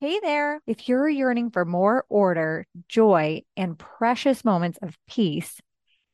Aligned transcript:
Hey 0.00 0.20
there. 0.20 0.60
If 0.64 0.88
you're 0.88 1.08
yearning 1.08 1.50
for 1.50 1.64
more 1.64 2.04
order, 2.08 2.68
joy, 2.86 3.42
and 3.56 3.76
precious 3.76 4.44
moments 4.44 4.78
of 4.80 4.96
peace, 5.08 5.60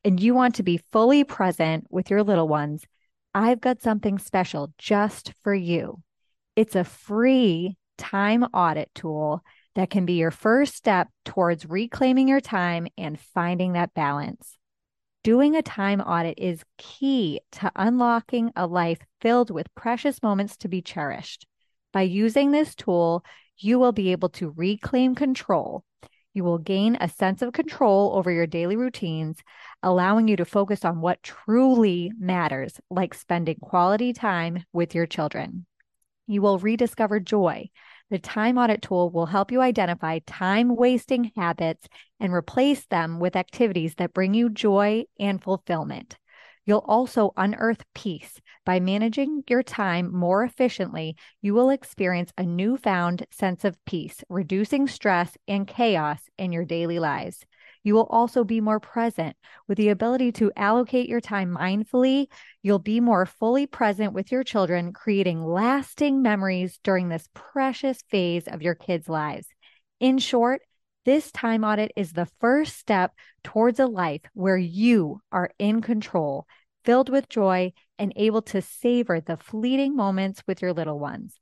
and 0.03 0.19
you 0.19 0.33
want 0.33 0.55
to 0.55 0.63
be 0.63 0.81
fully 0.91 1.23
present 1.23 1.85
with 1.91 2.09
your 2.09 2.23
little 2.23 2.47
ones, 2.47 2.83
I've 3.35 3.61
got 3.61 3.83
something 3.83 4.17
special 4.17 4.73
just 4.79 5.33
for 5.43 5.53
you. 5.53 6.01
It's 6.55 6.75
a 6.75 6.83
free 6.83 7.77
time 7.99 8.41
audit 8.45 8.89
tool 8.95 9.43
that 9.75 9.91
can 9.91 10.07
be 10.07 10.13
your 10.13 10.31
first 10.31 10.73
step 10.73 11.07
towards 11.23 11.69
reclaiming 11.69 12.27
your 12.27 12.41
time 12.41 12.87
and 12.97 13.19
finding 13.19 13.73
that 13.73 13.93
balance. 13.93 14.57
Doing 15.23 15.55
a 15.55 15.61
time 15.61 16.01
audit 16.01 16.39
is 16.39 16.63
key 16.79 17.39
to 17.51 17.71
unlocking 17.75 18.51
a 18.55 18.65
life 18.65 19.05
filled 19.21 19.51
with 19.51 19.75
precious 19.75 20.23
moments 20.23 20.57
to 20.57 20.67
be 20.67 20.81
cherished. 20.81 21.45
By 21.93 22.01
using 22.01 22.51
this 22.51 22.73
tool, 22.73 23.23
you 23.57 23.79
will 23.79 23.91
be 23.91 24.11
able 24.11 24.29
to 24.29 24.53
reclaim 24.55 25.15
control. 25.15 25.83
You 26.33 26.43
will 26.43 26.57
gain 26.57 26.97
a 26.99 27.07
sense 27.07 27.41
of 27.41 27.53
control 27.53 28.13
over 28.15 28.29
your 28.29 28.47
daily 28.47 28.75
routines, 28.75 29.37
allowing 29.81 30.27
you 30.27 30.35
to 30.35 30.45
focus 30.45 30.83
on 30.83 30.99
what 30.99 31.23
truly 31.23 32.11
matters, 32.19 32.79
like 32.89 33.13
spending 33.13 33.57
quality 33.61 34.11
time 34.11 34.63
with 34.73 34.93
your 34.93 35.05
children. 35.05 35.65
You 36.27 36.41
will 36.41 36.59
rediscover 36.59 37.19
joy, 37.19 37.69
the 38.11 38.19
time 38.19 38.57
audit 38.57 38.83
tool 38.83 39.09
will 39.09 39.25
help 39.25 39.51
you 39.51 39.61
identify 39.61 40.19
time 40.19 40.75
wasting 40.75 41.31
habits 41.35 41.87
and 42.19 42.31
replace 42.31 42.85
them 42.85 43.19
with 43.19 43.35
activities 43.35 43.95
that 43.95 44.13
bring 44.13 44.35
you 44.35 44.49
joy 44.49 45.05
and 45.19 45.41
fulfillment. 45.41 46.17
You'll 46.65 46.85
also 46.87 47.31
unearth 47.37 47.83
peace. 47.93 48.41
By 48.65 48.79
managing 48.79 49.43
your 49.47 49.61
time 49.61 50.11
more 50.13 50.43
efficiently, 50.43 51.15
you 51.41 51.53
will 51.53 51.69
experience 51.69 52.31
a 52.37 52.43
newfound 52.43 53.27
sense 53.29 53.63
of 53.63 53.77
peace, 53.85 54.23
reducing 54.29 54.87
stress 54.87 55.37
and 55.47 55.67
chaos 55.67 56.19
in 56.37 56.51
your 56.51 56.65
daily 56.65 56.97
lives. 56.97 57.45
You 57.83 57.93
will 57.93 58.07
also 58.09 58.43
be 58.43 58.61
more 58.61 58.79
present 58.79 59.37
with 59.67 59.77
the 59.77 59.89
ability 59.89 60.31
to 60.33 60.51
allocate 60.55 61.07
your 61.07 61.21
time 61.21 61.55
mindfully. 61.55 62.25
You'll 62.63 62.79
be 62.79 62.99
more 62.99 63.27
fully 63.27 63.67
present 63.67 64.13
with 64.13 64.31
your 64.31 64.43
children, 64.43 64.91
creating 64.91 65.45
lasting 65.45 66.23
memories 66.23 66.79
during 66.83 67.09
this 67.09 67.29
precious 67.35 68.01
phase 68.09 68.47
of 68.47 68.63
your 68.63 68.73
kids' 68.73 69.07
lives. 69.07 69.45
In 69.99 70.17
short, 70.17 70.61
this 71.05 71.31
time 71.31 71.63
audit 71.63 71.91
is 71.95 72.13
the 72.13 72.27
first 72.41 72.77
step 72.77 73.13
towards 73.43 73.79
a 73.79 73.85
life 73.85 74.21
where 74.33 74.57
you 74.57 75.21
are 75.31 75.51
in 75.59 75.81
control, 75.81 76.47
filled 76.83 77.09
with 77.09 77.29
joy, 77.29 77.71
and 77.97 78.11
able 78.15 78.41
to 78.41 78.61
savor 78.61 79.21
the 79.21 79.37
fleeting 79.37 79.95
moments 79.95 80.43
with 80.47 80.61
your 80.61 80.73
little 80.73 80.99
ones. 80.99 81.39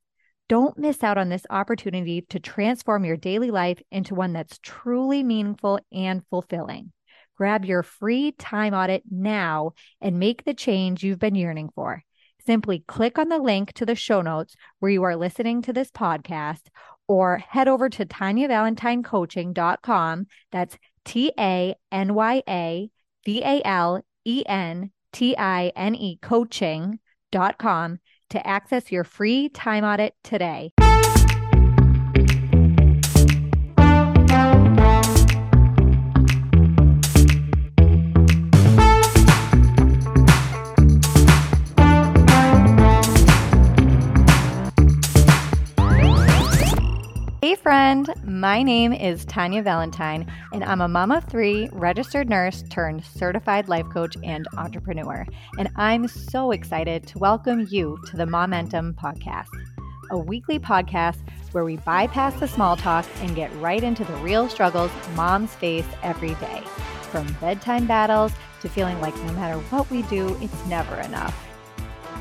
Don't 0.50 0.78
miss 0.78 1.02
out 1.02 1.18
on 1.18 1.30
this 1.30 1.46
opportunity 1.50 2.22
to 2.30 2.40
transform 2.40 3.06
your 3.06 3.18
daily 3.18 3.50
life 3.50 3.82
into 3.90 4.14
one 4.14 4.34
that's 4.34 4.60
truly 4.62 5.24
meaningful 5.24 5.80
and 5.92 6.22
fulfilling. 6.30 6.92
Grab 7.38 7.66
your 7.66 7.82
free 7.82 8.34
time 8.34 8.74
audit 8.74 9.04
now 9.10 9.72
and 10.02 10.20
make 10.20 10.44
the 10.44 10.54
change 10.54 11.04
you've 11.04 11.20
been 11.20 11.36
yearning 11.36 11.70
for. 11.74 12.04
Simply 12.46 12.84
click 12.88 13.18
on 13.18 13.30
the 13.30 13.38
link 13.38 13.72
to 13.74 13.86
the 13.86 13.96
show 13.96 14.22
notes 14.22 14.56
where 14.80 14.92
you 14.92 15.04
are 15.04 15.16
listening 15.16 15.62
to 15.62 15.74
this 15.74 15.90
podcast 15.90 16.64
or 17.08 17.38
head 17.38 17.68
over 17.68 17.90
to 17.90 18.06
TanyaValentineCoaching.com. 18.06 20.28
That's 20.52 20.78
T 21.06 21.32
A 21.40 21.76
N 21.92 22.14
Y 22.14 22.44
A 22.48 22.92
V 23.26 23.44
A 23.44 23.62
L 23.66 24.06
E 24.26 24.44
N 24.46 24.92
T 25.12 25.36
I 25.38 25.72
N 25.76 25.96
E 25.96 26.18
coaching.com 26.22 28.00
to 28.30 28.48
access 28.48 28.92
your 28.92 29.04
free 29.04 29.50
time 29.50 29.84
audit 29.84 30.14
today. 30.24 30.72
Hey, 47.44 47.56
friend. 47.56 48.10
My 48.24 48.64
name 48.64 48.94
is 48.94 49.26
Tanya 49.26 49.62
Valentine, 49.62 50.32
and 50.54 50.64
I'm 50.64 50.80
a 50.80 50.88
mom 50.88 51.12
of 51.12 51.26
three, 51.26 51.68
registered 51.74 52.30
nurse 52.30 52.64
turned 52.70 53.04
certified 53.04 53.68
life 53.68 53.90
coach 53.90 54.16
and 54.24 54.48
entrepreneur. 54.56 55.28
And 55.60 55.70
I'm 55.76 56.08
so 56.08 56.52
excited 56.52 57.06
to 57.08 57.20
welcome 57.20 57.68
you 57.70 58.00
to 58.06 58.16
the 58.16 58.26
Momentum 58.26 58.94
Podcast, 58.94 59.50
a 60.10 60.18
weekly 60.18 60.58
podcast 60.58 61.18
where 61.52 61.66
we 61.66 61.76
bypass 61.76 62.34
the 62.40 62.48
small 62.48 62.78
talk 62.78 63.06
and 63.18 63.36
get 63.36 63.54
right 63.56 63.84
into 63.84 64.06
the 64.06 64.16
real 64.20 64.48
struggles 64.48 64.92
moms 65.14 65.54
face 65.54 65.84
every 66.02 66.36
day. 66.36 66.64
From 67.12 67.28
bedtime 67.42 67.86
battles 67.86 68.32
to 68.62 68.70
feeling 68.70 69.02
like 69.02 69.18
no 69.18 69.34
matter 69.34 69.60
what 69.64 69.92
we 69.92 70.04
do, 70.04 70.38
it's 70.40 70.66
never 70.68 70.96
enough. 71.02 71.38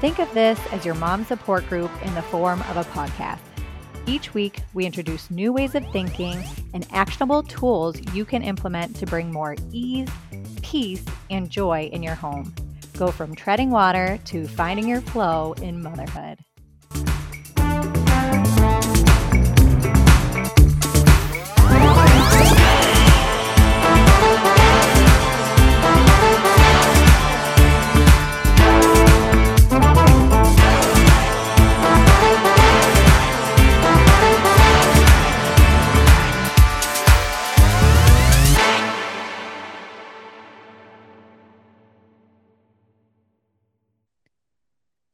Think 0.01 0.19
of 0.19 0.35
this 0.35 0.59
as 0.73 0.85
your 0.85 0.97
mom 0.97 1.25
support 1.25 1.65
group 1.69 1.93
in 2.05 2.13
the 2.17 2.23
form 2.23 2.61
of 2.63 2.77
a 2.77 2.85
podcast. 2.91 3.39
Each 4.07 4.35
week, 4.35 4.61
we 4.75 4.85
introduce 4.85 5.31
new 5.31 5.53
ways 5.53 5.75
of 5.77 5.87
thinking 5.93 6.43
and 6.75 6.87
actionable 6.91 7.43
tools 7.45 7.97
you 8.13 8.25
can 8.25 8.43
implement 8.43 8.97
to 8.97 9.07
bring 9.07 9.33
more 9.33 9.55
ease, 9.71 10.09
peace, 10.61 11.05
and 11.31 11.49
joy 11.49 11.89
in 11.93 12.03
your 12.03 12.17
home. 12.17 12.53
Go 12.99 13.13
from 13.13 13.35
treading 13.35 13.71
water 13.71 14.19
to 14.27 14.49
finding 14.49 14.89
your 14.89 15.01
flow 15.01 15.55
in 15.63 15.83
motherhood. 15.83 16.41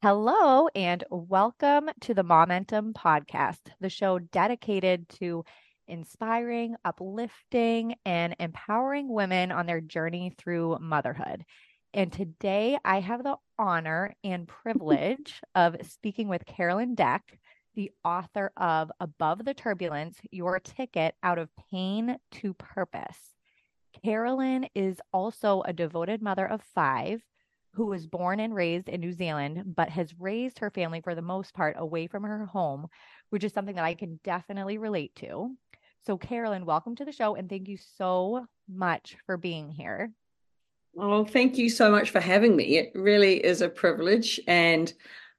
Hello, 0.00 0.68
and 0.76 1.02
welcome 1.10 1.90
to 2.02 2.14
the 2.14 2.22
Momentum 2.22 2.94
Podcast, 2.94 3.58
the 3.80 3.90
show 3.90 4.20
dedicated 4.20 5.08
to 5.18 5.44
inspiring, 5.88 6.76
uplifting, 6.84 7.96
and 8.04 8.36
empowering 8.38 9.08
women 9.12 9.50
on 9.50 9.66
their 9.66 9.80
journey 9.80 10.32
through 10.38 10.78
motherhood. 10.80 11.44
And 11.92 12.12
today 12.12 12.78
I 12.84 13.00
have 13.00 13.24
the 13.24 13.38
honor 13.58 14.14
and 14.22 14.46
privilege 14.62 15.40
of 15.56 15.74
speaking 15.82 16.28
with 16.28 16.46
Carolyn 16.46 16.94
Deck, 16.94 17.36
the 17.74 17.90
author 18.04 18.52
of 18.56 18.92
Above 19.00 19.44
the 19.44 19.54
Turbulence 19.54 20.16
Your 20.30 20.60
Ticket 20.60 21.16
Out 21.24 21.40
of 21.40 21.50
Pain 21.72 22.18
to 22.34 22.54
Purpose. 22.54 23.18
Carolyn 24.04 24.68
is 24.76 25.00
also 25.12 25.62
a 25.62 25.72
devoted 25.72 26.22
mother 26.22 26.46
of 26.46 26.62
five 26.72 27.20
who 27.72 27.86
was 27.86 28.06
born 28.06 28.40
and 28.40 28.54
raised 28.54 28.88
in 28.88 29.00
New 29.00 29.12
Zealand, 29.12 29.74
but 29.76 29.88
has 29.90 30.18
raised 30.18 30.58
her 30.58 30.70
family 30.70 31.00
for 31.00 31.14
the 31.14 31.22
most 31.22 31.54
part 31.54 31.76
away 31.78 32.06
from 32.06 32.24
her 32.24 32.46
home, 32.46 32.88
which 33.30 33.44
is 33.44 33.52
something 33.52 33.76
that 33.76 33.84
I 33.84 33.94
can 33.94 34.18
definitely 34.24 34.78
relate 34.78 35.14
to. 35.16 35.56
So, 36.06 36.16
Carolyn, 36.16 36.64
welcome 36.64 36.96
to 36.96 37.04
the 37.04 37.12
show 37.12 37.34
and 37.34 37.48
thank 37.48 37.68
you 37.68 37.76
so 37.76 38.46
much 38.68 39.16
for 39.26 39.36
being 39.36 39.70
here. 39.70 40.12
Oh, 40.96 41.24
thank 41.24 41.58
you 41.58 41.68
so 41.68 41.90
much 41.90 42.10
for 42.10 42.20
having 42.20 42.56
me. 42.56 42.78
It 42.78 42.92
really 42.94 43.44
is 43.44 43.60
a 43.60 43.68
privilege. 43.68 44.40
And 44.46 44.92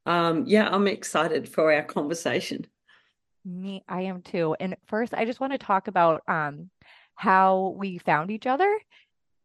um, 0.05 0.45
yeah, 0.47 0.69
I'm 0.71 0.87
excited 0.87 1.49
for 1.49 1.73
our 1.73 1.83
conversation. 1.83 2.65
Me, 3.45 3.83
I 3.87 4.01
am 4.01 4.21
too. 4.21 4.55
And 4.59 4.75
first, 4.87 5.13
I 5.13 5.25
just 5.25 5.39
want 5.39 5.53
to 5.53 5.57
talk 5.57 5.87
about 5.87 6.21
um, 6.27 6.69
how 7.15 7.75
we 7.77 7.97
found 7.97 8.31
each 8.31 8.47
other 8.47 8.79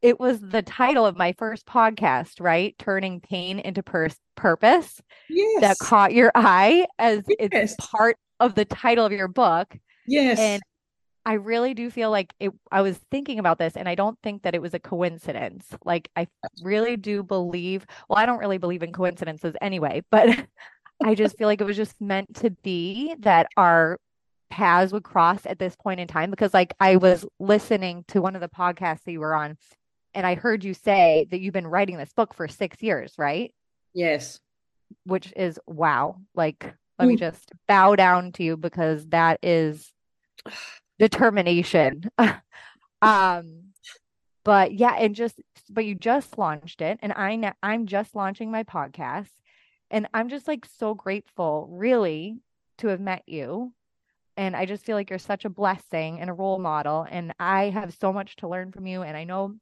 it 0.05 0.21
was 0.21 0.39
the 0.39 0.61
title 0.61 1.07
of 1.07 1.17
my 1.17 1.33
first 1.33 1.65
podcast, 1.65 2.39
right? 2.39 2.77
Turning 2.79 3.21
pain 3.21 3.59
into 3.59 3.83
pur- 3.83 4.11
purpose. 4.37 5.01
Yes. 5.31 5.63
That 5.63 5.79
caught 5.79 6.13
your 6.13 6.31
eye 6.35 6.87
as 6.99 7.23
yes. 7.27 7.49
it's 7.51 7.77
part 7.87 8.19
of 8.39 8.55
the 8.55 8.67
title 8.67 9.07
of 9.07 9.13
your 9.13 9.29
book. 9.29 9.75
Yes. 10.07 10.39
And 10.39 10.63
I 11.25 11.35
really 11.35 11.73
do 11.73 11.89
feel 11.89 12.11
like 12.11 12.35
it 12.39 12.53
I 12.71 12.83
was 12.83 12.99
thinking 13.11 13.39
about 13.39 13.59
this 13.59 13.79
and 13.79 13.89
I 13.89 13.95
don't 13.95 14.19
think 14.23 14.43
that 14.43 14.55
it 14.55 14.61
was 14.61 14.75
a 14.75 14.79
coincidence. 14.79 15.65
Like 15.87 16.11
I 16.15 16.29
really 16.63 16.99
do 16.99 17.23
believe, 17.23 17.87
well, 18.07 18.19
I 18.19 18.27
don't 18.27 18.41
really 18.41 18.59
believe 18.59 18.83
in 18.83 18.93
coincidences 18.93 19.55
anyway, 19.63 20.03
but 20.11 20.29
I 21.03 21.15
just 21.15 21.39
feel 21.39 21.49
like 21.49 21.63
it 21.63 21.67
was 21.67 21.79
just 21.79 21.99
meant 21.99 22.37
to 22.37 22.51
be 22.51 23.15
that 23.21 23.47
our 23.57 23.99
paths 24.51 24.93
would 24.93 25.03
cross 25.03 25.47
at 25.47 25.59
this 25.59 25.75
point 25.77 25.99
in 25.99 26.09
time 26.09 26.31
because 26.31 26.53
like 26.53 26.75
I 26.79 26.97
was 26.97 27.25
listening 27.41 28.05
to 28.09 28.21
one 28.21 28.35
of 28.35 28.43
the 28.43 28.51
podcasts 28.51 29.03
that 29.05 29.13
you 29.13 29.21
were 29.21 29.35
on 29.35 29.57
and 30.15 30.27
I 30.27 30.35
heard 30.35 30.65
you 30.65 30.75
say 30.75 31.27
that 31.31 31.41
you've 31.41 31.55
been 31.55 31.67
writing 31.67 31.97
this 31.97 32.13
book 32.13 32.35
for 32.35 32.49
six 32.49 32.83
years, 32.83 33.15
right? 33.19 33.53
Yes. 33.93 34.41
Which 35.05 35.33
is 35.37 35.59
wow. 35.67 36.17
Like, 36.35 36.75
let 36.99 37.07
mm. 37.07 37.09
me 37.09 37.17
just 37.17 37.51
bow 37.67 37.97
down 37.97 38.33
to 38.33 38.45
you 38.45 38.57
because 38.57 39.07
that 39.09 39.41
is 39.43 39.93
determination. 40.99 42.05
um, 43.03 43.65
but 44.45 44.73
yeah, 44.73 44.95
and 44.99 45.15
just 45.15 45.41
but 45.71 45.85
you 45.85 45.95
just 45.95 46.37
launched 46.39 46.81
it, 46.83 46.99
and 47.03 47.13
I 47.13 47.53
I'm 47.63 47.87
just 47.87 48.15
launching 48.15 48.51
my 48.51 48.63
podcast, 48.65 49.31
and 49.91 50.07
I'm 50.13 50.29
just 50.29 50.47
like 50.47 50.67
so 50.79 50.95
grateful, 50.95 51.67
really, 51.71 52.37
to 52.79 52.89
have 52.89 53.01
met 53.01 53.23
you. 53.27 53.73
And 54.37 54.57
I 54.57 54.67
just 54.67 54.85
feel 54.85 54.97
like 54.97 55.11
you're 55.11 55.19
such 55.19 55.45
a 55.45 55.51
blessing 55.51 56.21
and 56.21 56.29
a 56.29 56.33
role 56.33 56.59
model. 56.59 57.07
And 57.09 57.33
I 57.39 57.71
have 57.71 57.95
so 57.95 58.13
much 58.13 58.35
to 58.37 58.49
learn 58.49 58.73
from 58.73 58.87
you. 58.87 59.03
And 59.03 59.17
I 59.17 59.23
know 59.23 59.55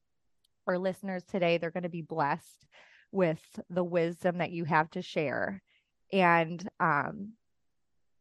our 0.67 0.79
listeners 0.79 1.25
today, 1.25 1.59
they're 1.59 1.71
going 1.71 1.83
to 1.83 1.89
be 1.89 2.03
blessed 2.03 2.67
with 3.11 3.41
the 3.71 3.85
wisdom 3.85 4.39
that 4.39 4.53
you 4.53 4.65
have 4.65 4.91
to 4.93 5.03
share. 5.03 5.63
And 6.13 6.67
um, 6.81 7.33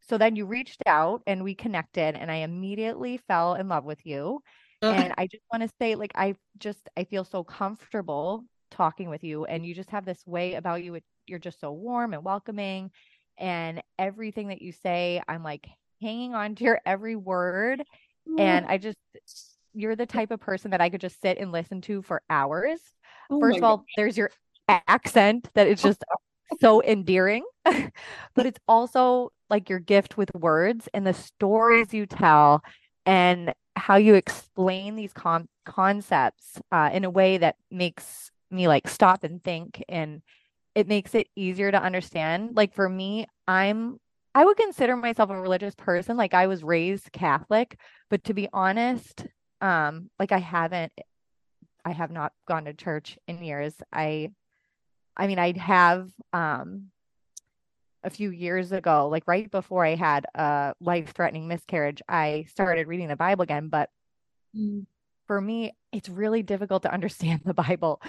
so 0.08 0.18
then 0.18 0.36
you 0.36 0.46
reached 0.46 0.82
out 0.86 1.22
and 1.28 1.44
we 1.44 1.56
connected, 1.56 2.16
and 2.16 2.32
I 2.32 2.38
immediately 2.38 3.18
fell 3.28 3.56
in 3.56 3.68
love 3.68 3.86
with 3.86 4.06
you. 4.06 4.42
and 4.96 5.14
I 5.18 5.28
just 5.28 5.44
want 5.52 5.64
to 5.64 5.70
say, 5.80 5.96
like, 5.96 6.12
I 6.16 6.36
just 6.58 6.90
I 6.98 7.04
feel 7.04 7.24
so 7.24 7.44
comfortable 7.44 8.44
talking 8.72 9.10
with 9.10 9.24
you, 9.24 9.46
and 9.46 9.66
you 9.66 9.76
just 9.76 9.92
have 9.92 10.06
this 10.06 10.26
way 10.26 10.56
about 10.56 10.84
you. 10.84 11.00
You're 11.28 11.40
just 11.40 11.60
so 11.60 11.72
warm 11.72 12.14
and 12.14 12.24
welcoming, 12.24 12.92
and 13.38 13.82
everything 14.00 14.48
that 14.48 14.62
you 14.62 14.72
say, 14.72 15.22
I'm 15.28 15.44
like 15.44 15.68
hanging 16.02 16.34
on 16.34 16.56
to 16.56 16.64
your 16.64 16.82
every 16.86 17.16
word. 17.16 17.84
And 18.38 18.66
I 18.66 18.78
just, 18.78 18.98
you're 19.74 19.96
the 19.96 20.06
type 20.06 20.32
of 20.32 20.40
person 20.40 20.72
that 20.72 20.82
I 20.82 20.90
could 20.90 21.02
just 21.02 21.22
sit 21.22 21.38
and 21.38 21.52
listen 21.52 21.82
to 21.82 22.02
for 22.02 22.22
hours. 22.30 22.80
Oh 23.30 23.40
First 23.40 23.58
of 23.58 23.64
all, 23.64 23.78
God. 23.78 23.86
there's 23.98 24.18
your 24.18 24.32
accent 24.68 25.50
that 25.54 25.68
is 25.68 25.82
just 25.82 26.04
so 26.60 26.82
endearing, 26.84 27.46
but 27.66 28.46
it's 28.46 28.60
also 28.68 29.32
like 29.50 29.70
your 29.70 29.80
gift 29.80 30.18
with 30.18 30.34
words 30.34 30.88
and 30.94 31.06
the 31.06 31.14
stories 31.14 31.94
you 31.94 32.06
tell 32.06 32.64
and 33.06 33.54
how 33.76 33.96
you 33.96 34.16
explain 34.16 34.96
these 34.96 35.14
com- 35.14 35.50
concepts 35.66 36.60
uh, 36.72 36.90
in 36.94 37.04
a 37.04 37.10
way 37.10 37.38
that 37.38 37.56
makes 37.70 38.32
me 38.50 38.68
like 38.68 38.88
stop 38.88 39.24
and 39.24 39.44
think 39.44 39.84
and 39.88 40.22
it 40.76 40.88
makes 40.88 41.16
it 41.16 41.28
easier 41.36 41.72
to 41.72 41.82
understand 41.82 42.56
like 42.56 42.74
for 42.74 42.88
me 42.88 43.26
i'm 43.48 43.98
i 44.36 44.44
would 44.44 44.58
consider 44.58 44.96
myself 44.96 45.30
a 45.30 45.40
religious 45.40 45.74
person 45.76 46.18
like 46.18 46.34
i 46.34 46.48
was 46.48 46.64
raised 46.64 47.12
catholic 47.14 47.80
but 48.10 48.24
to 48.26 48.34
be 48.34 48.50
honest 48.52 49.26
um 49.62 50.10
like 50.20 50.32
i 50.32 50.40
haven't 50.40 50.92
i 51.86 51.92
have 51.92 52.12
not 52.12 52.34
gone 52.48 52.66
to 52.66 52.74
church 52.74 53.18
in 53.28 53.44
years 53.44 53.74
i 53.94 54.32
I 55.16 55.28
mean, 55.28 55.40
I 55.40 55.58
have 55.58 56.10
um 56.34 56.90
a 58.04 58.10
few 58.10 58.32
years 58.32 58.72
ago, 58.72 59.08
like 59.10 59.24
right 59.28 59.50
before 59.52 59.86
I 59.86 59.96
had 59.96 60.26
a 60.34 60.74
life 60.82 61.14
threatening 61.14 61.48
miscarriage, 61.48 62.02
I 62.10 62.46
started 62.50 62.88
reading 62.88 63.10
the 63.10 63.16
Bible 63.16 63.44
again. 63.44 63.68
But 63.70 63.90
mm. 64.58 64.86
for 65.28 65.40
me, 65.40 65.74
it's 65.92 66.10
really 66.10 66.42
difficult 66.42 66.84
to 66.84 66.94
understand 66.94 67.42
the 67.46 67.54
Bible. 67.54 68.02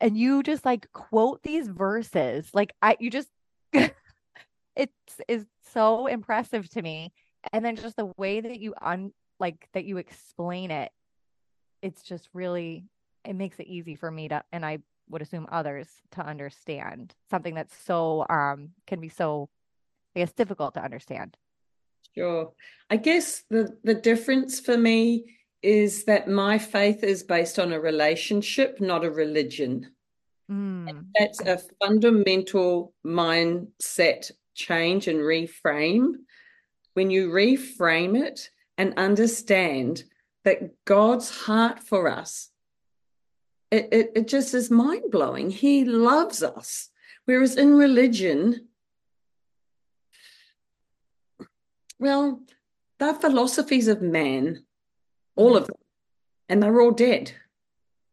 And 0.00 0.16
you 0.16 0.42
just 0.42 0.64
like 0.64 0.92
quote 0.92 1.42
these 1.42 1.68
verses. 1.68 2.50
Like 2.52 2.74
I 2.82 2.96
you 3.00 3.10
just 3.10 3.28
it's 3.72 3.92
is 5.26 5.46
so 5.72 6.06
impressive 6.06 6.68
to 6.70 6.82
me. 6.82 7.12
And 7.52 7.64
then 7.64 7.76
just 7.76 7.96
the 7.96 8.12
way 8.18 8.40
that 8.40 8.60
you 8.60 8.74
un 8.80 9.12
like 9.40 9.68
that 9.72 9.84
you 9.84 9.98
explain 9.98 10.70
it, 10.70 10.90
it's 11.82 12.02
just 12.02 12.28
really 12.32 12.84
it 13.24 13.34
makes 13.34 13.58
it 13.58 13.66
easy 13.66 13.94
for 13.94 14.10
me 14.10 14.28
to 14.28 14.42
and 14.52 14.64
I 14.64 14.78
would 15.10 15.22
assume 15.22 15.46
others 15.50 15.88
to 16.12 16.26
understand 16.26 17.14
something 17.30 17.54
that's 17.54 17.76
so 17.76 18.26
um 18.28 18.70
can 18.86 19.00
be 19.00 19.08
so 19.08 19.48
I 20.14 20.20
guess 20.20 20.32
difficult 20.32 20.74
to 20.74 20.82
understand. 20.82 21.36
Sure. 22.14 22.52
I 22.90 22.96
guess 22.96 23.44
the 23.50 23.76
the 23.84 23.94
difference 23.94 24.60
for 24.60 24.76
me 24.76 25.36
is 25.62 26.04
that 26.04 26.28
my 26.28 26.58
faith 26.58 27.02
is 27.02 27.22
based 27.22 27.58
on 27.58 27.72
a 27.72 27.80
relationship, 27.80 28.80
not 28.80 29.04
a 29.04 29.10
religion. 29.10 29.90
Mm. 30.50 31.06
That's 31.18 31.40
a 31.40 31.60
fundamental 31.80 32.94
mindset 33.04 34.30
change 34.54 35.08
and 35.08 35.18
reframe. 35.18 36.12
When 36.94 37.10
you 37.10 37.28
reframe 37.28 38.20
it 38.20 38.50
and 38.76 38.94
understand 38.96 40.04
that 40.44 40.84
God's 40.84 41.30
heart 41.30 41.80
for 41.80 42.08
us 42.08 42.50
it, 43.70 43.88
it, 43.92 44.12
it 44.14 44.28
just 44.28 44.54
is 44.54 44.70
mind 44.70 45.10
blowing. 45.10 45.50
He 45.50 45.84
loves 45.84 46.42
us. 46.42 46.88
Whereas 47.26 47.56
in 47.56 47.74
religion, 47.74 48.68
well, 51.98 52.40
they're 52.98 53.14
philosophies 53.14 53.88
of 53.88 54.00
man, 54.00 54.64
all 55.36 55.56
of 55.56 55.66
them, 55.66 55.76
and 56.48 56.62
they're 56.62 56.80
all 56.80 56.92
dead. 56.92 57.32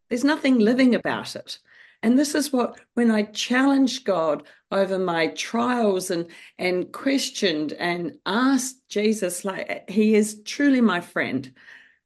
There's 0.09 0.25
nothing 0.25 0.59
living 0.59 0.93
about 0.93 1.35
it. 1.35 1.59
And 2.03 2.19
this 2.19 2.35
is 2.35 2.51
what, 2.51 2.77
when 2.93 3.09
I 3.09 3.23
challenged 3.23 4.03
God 4.03 4.43
over 4.71 4.99
my 4.99 5.27
trials 5.27 6.11
and, 6.11 6.27
and 6.59 6.91
questioned 6.91 7.71
and 7.73 8.17
asked 8.25 8.87
Jesus, 8.89 9.45
like, 9.45 9.89
He 9.89 10.13
is 10.13 10.41
truly 10.43 10.81
my 10.81 10.99
friend, 10.99 11.51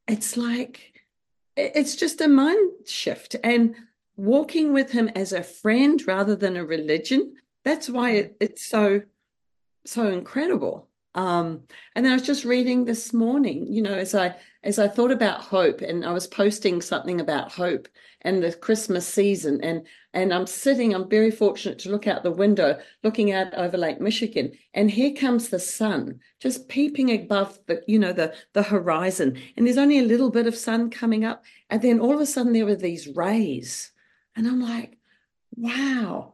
it's 0.10 0.36
like, 0.36 1.02
it's 1.56 1.96
just 1.96 2.22
a 2.22 2.28
mind 2.28 2.72
shift. 2.86 3.36
And 3.44 3.76
walking 4.18 4.74
with 4.74 4.92
him 4.92 5.10
as 5.16 5.32
a 5.32 5.44
friend 5.44 6.06
rather 6.06 6.36
than 6.36 6.58
a 6.58 6.66
religion 6.66 7.34
that's 7.64 7.90
why 7.90 8.12
it, 8.12 8.38
it's 8.40 8.66
so 8.66 9.02
so 9.86 10.08
incredible. 10.08 10.88
Um, 11.16 11.64
and 11.96 12.06
then 12.06 12.12
I 12.12 12.16
was 12.16 12.26
just 12.26 12.46
reading 12.46 12.86
this 12.86 13.14
morning, 13.14 13.68
you 13.68 13.82
know, 13.82 13.94
as 13.94 14.14
I 14.14 14.36
as 14.64 14.78
I 14.78 14.88
thought 14.88 15.12
about 15.12 15.42
hope, 15.42 15.82
and 15.82 16.06
I 16.06 16.12
was 16.12 16.28
posting 16.28 16.82
something 16.82 17.22
about 17.22 17.52
hope 17.52 17.88
and 18.22 18.44
the 18.44 18.52
Christmas 18.52 19.08
season, 19.08 19.62
and 19.64 19.88
and 20.14 20.34
I'm 20.34 20.48
sitting, 20.48 20.94
I'm 20.94 21.10
very 21.10 21.32
fortunate 21.32 21.80
to 21.80 21.92
look 21.92 22.08
out 22.08 22.24
the 22.24 22.32
window, 22.32 22.80
looking 23.04 23.32
out 23.32 23.54
over 23.54 23.78
Lake 23.78 24.02
Michigan, 24.02 24.52
and 24.74 24.92
here 24.92 25.14
comes 25.14 25.50
the 25.50 25.60
sun, 25.60 26.20
just 26.42 26.68
peeping 26.68 27.12
above 27.12 27.58
the, 27.68 27.82
you 27.88 28.00
know, 28.00 28.12
the 28.12 28.34
the 28.54 28.64
horizon, 28.64 29.40
and 29.56 29.66
there's 29.66 29.78
only 29.78 30.00
a 30.00 30.04
little 30.04 30.30
bit 30.30 30.48
of 30.48 30.56
sun 30.56 30.90
coming 30.90 31.24
up, 31.24 31.46
and 31.70 31.82
then 31.82 32.00
all 32.00 32.14
of 32.14 32.20
a 32.20 32.26
sudden 32.26 32.54
there 32.54 32.66
were 32.66 32.76
these 32.76 33.08
rays, 33.08 33.92
and 34.36 34.48
I'm 34.48 34.62
like, 34.62 34.98
wow. 35.56 36.34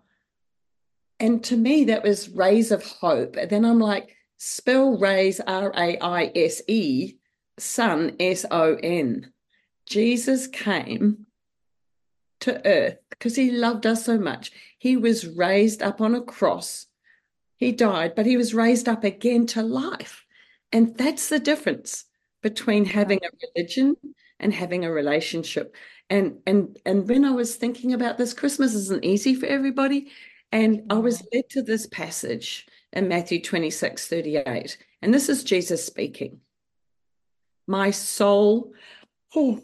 And 1.19 1.43
to 1.45 1.55
me, 1.55 1.85
that 1.85 2.03
was 2.03 2.29
rays 2.29 2.71
of 2.71 2.83
hope. 2.83 3.37
And 3.37 3.49
then 3.49 3.63
I'm 3.63 3.79
like, 3.79 4.15
Spell 4.37 4.97
rays 4.97 5.39
R 5.39 5.71
A 5.75 5.97
I 5.99 6.31
S 6.35 6.61
E, 6.67 7.15
Son 7.57 8.15
S 8.19 8.45
O 8.51 8.75
N. 8.75 9.31
Jesus 9.85 10.47
came 10.47 11.25
to 12.41 12.65
earth 12.65 12.97
because 13.09 13.35
he 13.35 13.51
loved 13.51 13.85
us 13.85 14.05
so 14.05 14.17
much. 14.17 14.51
He 14.77 14.97
was 14.97 15.27
raised 15.27 15.81
up 15.81 16.01
on 16.01 16.15
a 16.15 16.21
cross. 16.21 16.87
He 17.57 17.71
died, 17.71 18.13
but 18.15 18.25
he 18.25 18.37
was 18.37 18.53
raised 18.53 18.89
up 18.89 19.03
again 19.03 19.45
to 19.47 19.61
life. 19.61 20.25
And 20.71 20.97
that's 20.97 21.29
the 21.29 21.39
difference 21.39 22.05
between 22.41 22.85
having 22.85 23.19
a 23.23 23.47
religion 23.55 23.95
and 24.39 24.53
having 24.53 24.83
a 24.83 24.91
relationship. 24.91 25.75
And 26.09 26.39
and 26.45 26.77
and 26.85 27.07
when 27.07 27.25
I 27.25 27.31
was 27.31 27.55
thinking 27.55 27.93
about 27.93 28.17
this, 28.17 28.33
Christmas 28.33 28.73
isn't 28.73 29.05
easy 29.05 29.33
for 29.35 29.45
everybody. 29.45 30.11
And 30.51 30.83
I 30.91 30.95
was 30.95 31.23
led 31.33 31.49
to 31.51 31.63
this 31.63 31.87
passage 31.87 32.67
in 32.93 33.07
Matthew 33.07 33.41
26 33.41 34.07
38. 34.07 34.77
And 35.01 35.13
this 35.13 35.29
is 35.29 35.43
Jesus 35.43 35.85
speaking. 35.85 36.41
My 37.67 37.91
soul, 37.91 38.73
oh, 39.35 39.61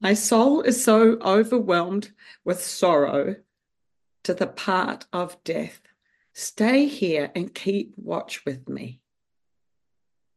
my 0.00 0.14
soul 0.14 0.62
is 0.62 0.84
so 0.84 1.18
overwhelmed 1.20 2.12
with 2.44 2.62
sorrow 2.62 3.36
to 4.24 4.34
the 4.34 4.46
part 4.46 5.06
of 5.12 5.42
death. 5.44 5.80
Stay 6.32 6.86
here 6.86 7.30
and 7.34 7.54
keep 7.54 7.94
watch 7.96 8.44
with 8.44 8.68
me. 8.68 9.00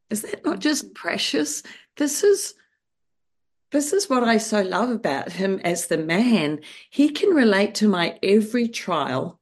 Is 0.10 0.22
that 0.22 0.46
not 0.46 0.60
just 0.60 0.94
precious? 0.94 1.64
This 1.98 2.24
is 2.24 2.54
this 3.72 3.92
is 3.92 4.10
what 4.10 4.24
I 4.24 4.38
so 4.38 4.62
love 4.62 4.90
about 4.92 5.34
him 5.34 5.60
as 5.66 5.88
the 5.88 5.98
man. 5.98 6.62
He 6.90 7.10
can 7.10 7.32
relate 7.32 7.76
to 7.76 7.90
my 7.90 8.18
every 8.24 8.70
trial 8.70 9.42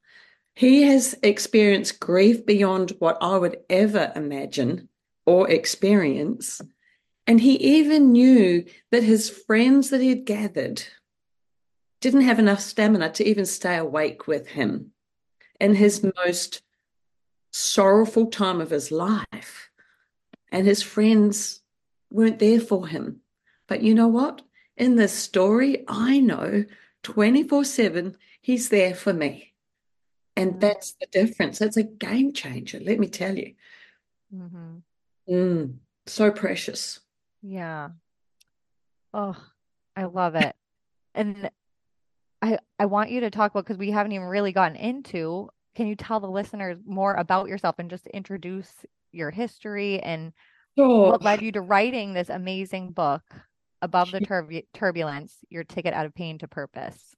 he 0.56 0.84
has 0.84 1.20
experienced 1.22 2.00
grief 2.00 2.46
beyond 2.46 2.94
what 3.00 3.18
I 3.20 3.38
would 3.38 3.58
ever 3.70 4.14
imagine 4.16 4.88
or 5.26 5.50
experience. 5.50 6.62
And 7.28 7.42
he 7.42 7.56
even 7.56 8.12
knew 8.12 8.66
that 8.92 9.04
his 9.04 9.30
friends 9.30 9.90
that 9.90 10.02
he 10.02 10.10
had 10.10 10.26
gathered 10.26 10.84
didn't 12.02 12.22
have 12.22 12.40
enough 12.40 12.60
stamina 12.60 13.12
to 13.14 13.28
even 13.28 13.46
stay 13.46 13.78
awake 13.78 14.28
with 14.28 14.48
him 14.48 14.92
in 15.60 15.74
his 15.76 16.06
most 16.16 16.62
sorrowful 17.52 18.28
time 18.28 18.62
of 18.62 18.70
his 18.70 18.92
life. 18.92 19.72
And 20.52 20.68
his 20.68 20.84
friends 20.84 21.62
weren't 22.12 22.40
there 22.40 22.60
for 22.60 22.88
him. 22.88 23.22
But 23.68 23.82
you 23.82 23.96
know 23.96 24.08
what? 24.08 24.42
In 24.78 24.96
this 24.96 25.14
story, 25.14 25.84
I 25.88 26.20
know 26.20 26.66
24 27.04 27.66
7, 27.66 28.18
he's 28.42 28.70
there 28.70 28.94
for 28.94 29.14
me. 29.14 29.54
And 30.36 30.52
mm-hmm. 30.52 30.60
that's 30.60 30.94
the 30.94 31.08
difference. 31.12 31.62
It's 31.62 31.78
a 31.78 31.84
game 31.84 32.34
changer, 32.34 32.80
let 32.80 33.00
me 33.00 33.08
tell 33.08 33.38
you. 33.38 33.54
Mm-hmm. 34.34 34.78
Mm, 35.30 35.78
so 36.06 36.32
precious. 36.32 37.00
Yeah. 37.42 37.90
Oh, 39.14 39.36
I 39.96 40.06
love 40.06 40.36
it. 40.36 40.56
And 41.14 41.50
I 42.42 42.60
I 42.78 42.86
want 42.86 43.12
you 43.12 43.22
to 43.22 43.30
talk 43.30 43.52
about 43.52 43.66
because 43.66 43.78
we 43.78 43.92
haven't 43.92 44.12
even 44.12 44.28
really 44.28 44.52
gotten 44.52 44.76
into. 44.76 45.50
Can 45.76 45.88
you 45.88 45.96
tell 45.96 46.20
the 46.20 46.28
listeners 46.28 46.78
more 46.86 47.14
about 47.16 47.48
yourself 47.48 47.76
and 47.80 47.90
just 47.90 48.08
introduce 48.08 48.72
your 49.12 49.32
history 49.32 50.00
and 50.00 50.34
Sure. 50.78 51.12
what 51.12 51.22
led 51.22 51.42
you 51.42 51.54
to 51.54 51.62
writing 51.62 52.14
this 52.14 52.30
amazing 52.30 52.92
book, 52.92 53.24
Above 53.82 54.12
the 54.12 54.20
Turb 54.20 54.52
Turbulence, 54.74 55.34
Your 55.50 55.64
Ticket 55.64 55.94
Out 55.94 56.06
of 56.06 56.14
Pain 56.14 56.38
to 56.40 56.50
Purpose? 56.50 57.16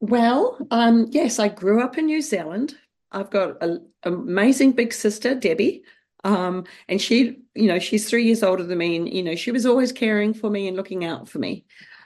Well, 0.00 0.58
um, 0.72 1.06
yes, 1.10 1.38
I 1.38 1.46
grew 1.46 1.80
up 1.80 1.96
in 1.98 2.06
New 2.06 2.20
Zealand. 2.20 2.74
I've 3.12 3.30
got 3.30 3.62
an 3.62 3.86
amazing 4.02 4.72
big 4.72 4.92
sister, 4.92 5.36
Debbie. 5.36 5.84
Um, 6.24 6.64
and 6.88 7.00
she, 7.00 7.40
you 7.54 7.66
know, 7.66 7.78
she's 7.78 8.08
three 8.08 8.24
years 8.24 8.42
older 8.42 8.62
than 8.62 8.78
me, 8.78 8.96
and 8.96 9.12
you 9.12 9.22
know, 9.22 9.34
she 9.34 9.50
was 9.50 9.66
always 9.66 9.92
caring 9.92 10.34
for 10.34 10.50
me 10.50 10.68
and 10.68 10.76
looking 10.76 11.04
out 11.04 11.28
for 11.28 11.38
me. 11.38 11.64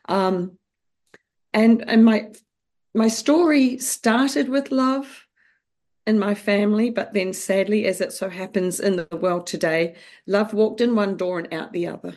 Um, 0.09 0.59
and 1.53 1.89
and 1.89 2.05
my 2.05 2.33
my 2.95 3.09
story 3.09 3.79
started 3.79 4.49
with 4.49 4.71
love 4.71 5.27
in 6.07 6.19
my 6.19 6.35
family, 6.35 6.91
but 6.91 7.13
then 7.13 7.33
sadly, 7.33 7.85
as 7.87 8.01
it 8.01 8.13
so 8.13 8.31
happens 8.31 8.81
in 8.81 8.97
the 8.97 9.09
world 9.17 9.47
today, 9.47 9.97
love 10.27 10.55
walked 10.55 10.81
in 10.81 10.95
one 10.95 11.17
door 11.17 11.39
and 11.39 11.53
out 11.53 11.73
the 11.73 11.89
other. 11.89 12.15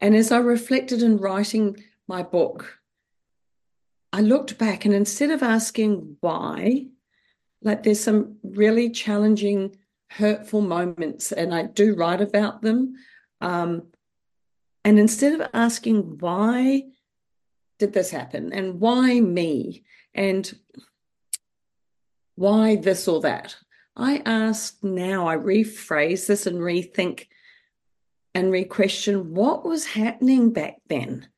And 0.00 0.16
as 0.16 0.32
I 0.32 0.38
reflected 0.38 1.02
in 1.02 1.18
writing 1.18 1.82
my 2.06 2.22
book, 2.22 2.78
I 4.12 4.20
looked 4.20 4.58
back 4.58 4.84
and 4.84 4.94
instead 4.94 5.30
of 5.30 5.42
asking 5.42 6.16
why, 6.20 6.86
like 7.62 7.82
there's 7.82 8.00
some 8.00 8.36
really 8.42 8.90
challenging, 8.90 9.76
hurtful 10.16 10.60
moments, 10.60 11.32
and 11.32 11.54
I 11.54 11.64
do 11.64 11.94
write 11.94 12.20
about 12.20 12.62
them. 12.62 12.94
Um, 13.40 13.88
and 14.84 14.98
instead 14.98 15.40
of 15.40 15.48
asking 15.52 16.18
why 16.18 16.84
did 17.78 17.92
this 17.92 18.10
happen 18.10 18.52
and 18.52 18.80
why 18.80 19.20
me 19.20 19.84
and 20.14 20.52
why 22.34 22.76
this 22.76 23.08
or 23.08 23.20
that, 23.20 23.56
I 23.96 24.22
ask 24.24 24.82
now, 24.82 25.28
I 25.28 25.36
rephrase 25.36 26.26
this 26.26 26.46
and 26.46 26.58
rethink 26.58 27.26
and 28.34 28.50
re-question 28.50 29.34
what 29.34 29.64
was 29.64 29.84
happening 29.86 30.52
back 30.52 30.76
then 30.88 31.28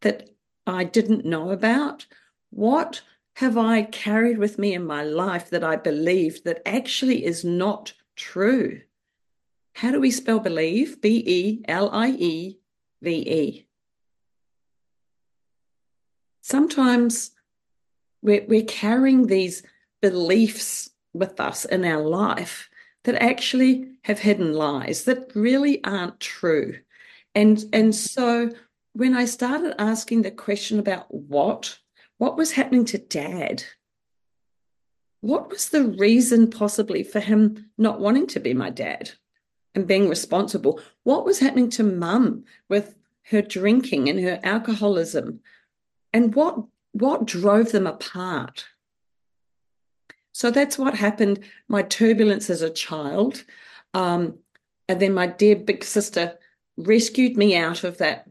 that 0.00 0.28
I 0.66 0.84
didn't 0.84 1.24
know 1.24 1.50
about? 1.50 2.06
What 2.50 3.02
have 3.36 3.56
I 3.56 3.82
carried 3.82 4.38
with 4.38 4.58
me 4.58 4.74
in 4.74 4.84
my 4.84 5.02
life 5.02 5.50
that 5.50 5.64
I 5.64 5.76
believed 5.76 6.44
that 6.44 6.62
actually 6.66 7.24
is 7.24 7.44
not 7.44 7.92
true? 8.16 8.80
How 9.74 9.90
do 9.90 10.00
we 10.00 10.10
spell 10.10 10.38
believe? 10.38 11.00
B 11.00 11.22
E 11.26 11.64
L 11.66 11.90
I 11.92 12.10
E 12.10 12.58
V 13.02 13.10
E. 13.10 13.66
Sometimes 16.42 17.30
we're, 18.22 18.44
we're 18.46 18.64
carrying 18.64 19.26
these 19.26 19.62
beliefs 20.00 20.90
with 21.12 21.40
us 21.40 21.64
in 21.64 21.84
our 21.84 22.02
life 22.02 22.68
that 23.04 23.22
actually 23.22 23.88
have 24.02 24.18
hidden 24.18 24.52
lies 24.52 25.04
that 25.04 25.32
really 25.34 25.82
aren't 25.84 26.20
true. 26.20 26.78
And, 27.34 27.64
and 27.72 27.94
so 27.94 28.50
when 28.92 29.16
I 29.16 29.24
started 29.24 29.80
asking 29.80 30.22
the 30.22 30.30
question 30.30 30.78
about 30.78 31.12
what, 31.12 31.78
what 32.18 32.36
was 32.36 32.52
happening 32.52 32.84
to 32.86 32.98
dad? 32.98 33.64
What 35.24 35.48
was 35.48 35.70
the 35.70 35.84
reason 35.84 36.50
possibly 36.50 37.02
for 37.02 37.18
him 37.18 37.70
not 37.78 37.98
wanting 37.98 38.26
to 38.26 38.40
be 38.40 38.52
my 38.52 38.68
dad 38.68 39.12
and 39.74 39.86
being 39.86 40.10
responsible? 40.10 40.82
What 41.04 41.24
was 41.24 41.38
happening 41.38 41.70
to 41.70 41.82
mum 41.82 42.44
with 42.68 42.94
her 43.30 43.40
drinking 43.40 44.10
and 44.10 44.20
her 44.20 44.38
alcoholism? 44.42 45.40
And 46.12 46.34
what 46.34 46.58
what 46.92 47.24
drove 47.24 47.72
them 47.72 47.86
apart? 47.86 48.66
So 50.32 50.50
that's 50.50 50.76
what 50.76 50.94
happened. 50.94 51.40
My 51.68 51.80
turbulence 51.80 52.50
as 52.50 52.60
a 52.60 52.68
child. 52.68 53.44
Um, 53.94 54.40
and 54.90 55.00
then 55.00 55.14
my 55.14 55.28
dear 55.28 55.56
big 55.56 55.84
sister 55.84 56.38
rescued 56.76 57.38
me 57.38 57.56
out 57.56 57.82
of 57.82 57.96
that 57.96 58.28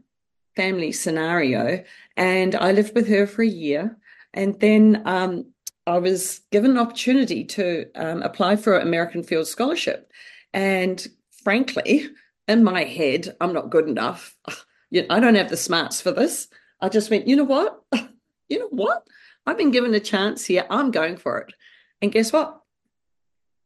family 0.54 0.92
scenario. 0.92 1.82
And 2.16 2.54
I 2.54 2.70
lived 2.70 2.94
with 2.94 3.08
her 3.08 3.26
for 3.26 3.42
a 3.42 3.48
year. 3.48 3.96
And 4.32 4.60
then 4.60 5.02
um, 5.06 5.46
I 5.86 5.98
was 5.98 6.40
given 6.50 6.72
an 6.72 6.78
opportunity 6.78 7.44
to 7.44 7.86
um, 7.94 8.22
apply 8.22 8.56
for 8.56 8.76
an 8.76 8.86
American 8.86 9.22
Field 9.22 9.46
Scholarship. 9.46 10.10
And 10.52 11.06
frankly, 11.42 12.08
in 12.48 12.64
my 12.64 12.84
head, 12.84 13.36
I'm 13.40 13.52
not 13.52 13.70
good 13.70 13.88
enough. 13.88 14.36
I 14.46 15.20
don't 15.20 15.34
have 15.34 15.50
the 15.50 15.56
smarts 15.56 16.00
for 16.00 16.12
this. 16.12 16.48
I 16.80 16.88
just 16.88 17.10
went, 17.10 17.26
you 17.26 17.36
know 17.36 17.44
what? 17.44 17.82
you 18.48 18.58
know 18.58 18.68
what? 18.70 19.06
I've 19.46 19.58
been 19.58 19.72
given 19.72 19.94
a 19.94 20.00
chance 20.00 20.44
here. 20.44 20.64
I'm 20.70 20.90
going 20.90 21.16
for 21.16 21.38
it. 21.38 21.52
And 22.00 22.12
guess 22.12 22.32
what? 22.32 22.60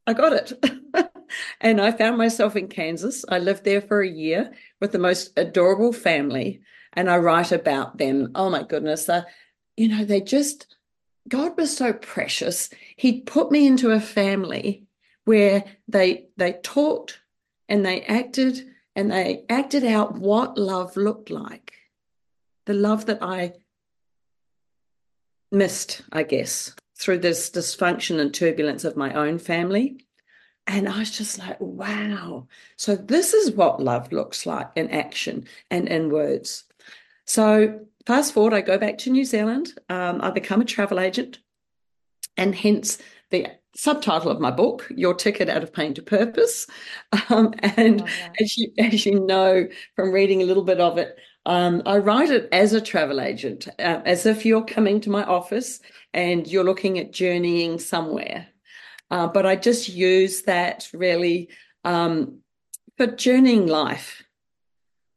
I 0.06 0.14
got 0.14 0.32
it. 0.32 0.52
and 1.60 1.80
I 1.80 1.92
found 1.92 2.16
myself 2.16 2.56
in 2.56 2.68
Kansas. 2.68 3.24
I 3.28 3.38
lived 3.38 3.64
there 3.64 3.80
for 3.80 4.00
a 4.00 4.08
year 4.08 4.52
with 4.80 4.92
the 4.92 4.98
most 4.98 5.32
adorable 5.36 5.92
family 5.92 6.62
and 6.94 7.10
I 7.10 7.18
write 7.18 7.52
about 7.52 7.98
them. 7.98 8.32
Oh 8.34 8.50
my 8.50 8.62
goodness, 8.62 9.08
uh, 9.08 9.22
you 9.76 9.88
know, 9.88 10.04
they 10.04 10.20
just, 10.20 10.77
God 11.28 11.56
was 11.56 11.76
so 11.76 11.92
precious. 11.92 12.70
He 12.96 13.20
put 13.20 13.52
me 13.52 13.66
into 13.66 13.90
a 13.90 14.00
family 14.00 14.86
where 15.24 15.64
they 15.86 16.28
they 16.36 16.54
talked 16.62 17.20
and 17.68 17.84
they 17.84 18.02
acted 18.02 18.66
and 18.96 19.12
they 19.12 19.44
acted 19.48 19.84
out 19.84 20.14
what 20.14 20.56
love 20.56 20.96
looked 20.96 21.30
like. 21.30 21.74
The 22.66 22.74
love 22.74 23.06
that 23.06 23.22
I 23.22 23.52
missed, 25.52 26.02
I 26.12 26.22
guess, 26.22 26.74
through 26.96 27.18
this 27.18 27.50
dysfunction 27.50 28.18
and 28.18 28.32
turbulence 28.32 28.84
of 28.84 28.96
my 28.96 29.12
own 29.14 29.38
family. 29.38 30.04
And 30.66 30.88
I 30.88 30.98
was 30.98 31.16
just 31.16 31.38
like, 31.38 31.58
wow. 31.60 32.48
So 32.76 32.94
this 32.94 33.32
is 33.32 33.52
what 33.52 33.82
love 33.82 34.12
looks 34.12 34.44
like 34.44 34.68
in 34.76 34.90
action 34.90 35.46
and 35.70 35.88
in 35.88 36.10
words. 36.10 36.64
So 37.24 37.86
fast 38.08 38.32
forward, 38.32 38.54
I 38.54 38.62
go 38.62 38.78
back 38.78 38.96
to 38.98 39.10
New 39.10 39.26
Zealand. 39.26 39.74
Um, 39.90 40.22
I 40.22 40.30
become 40.30 40.62
a 40.62 40.64
travel 40.64 40.98
agent, 40.98 41.40
and 42.38 42.54
hence 42.54 42.96
the 43.28 43.48
subtitle 43.76 44.30
of 44.30 44.40
my 44.40 44.50
book, 44.50 44.90
"Your 44.96 45.12
Ticket 45.12 45.50
Out 45.50 45.62
of 45.62 45.74
Pain 45.74 45.92
to 45.94 46.02
Purpose." 46.02 46.66
Um, 47.30 47.52
and 47.62 48.08
as 48.40 48.56
you 48.56 48.72
as 48.78 49.04
you 49.04 49.20
know 49.20 49.68
from 49.94 50.12
reading 50.12 50.40
a 50.40 50.46
little 50.46 50.64
bit 50.64 50.80
of 50.80 50.96
it, 50.96 51.18
um, 51.44 51.82
I 51.84 51.98
write 51.98 52.30
it 52.30 52.48
as 52.50 52.72
a 52.72 52.80
travel 52.80 53.20
agent, 53.20 53.68
uh, 53.78 54.00
as 54.06 54.24
if 54.24 54.46
you're 54.46 54.64
coming 54.64 55.02
to 55.02 55.10
my 55.10 55.24
office 55.24 55.80
and 56.14 56.46
you're 56.46 56.64
looking 56.64 56.98
at 56.98 57.12
journeying 57.12 57.78
somewhere. 57.78 58.46
Uh, 59.10 59.26
but 59.26 59.44
I 59.44 59.56
just 59.56 59.90
use 59.90 60.42
that 60.42 60.88
really 60.94 61.50
um, 61.84 62.38
for 62.96 63.06
journeying 63.06 63.66
life 63.66 64.22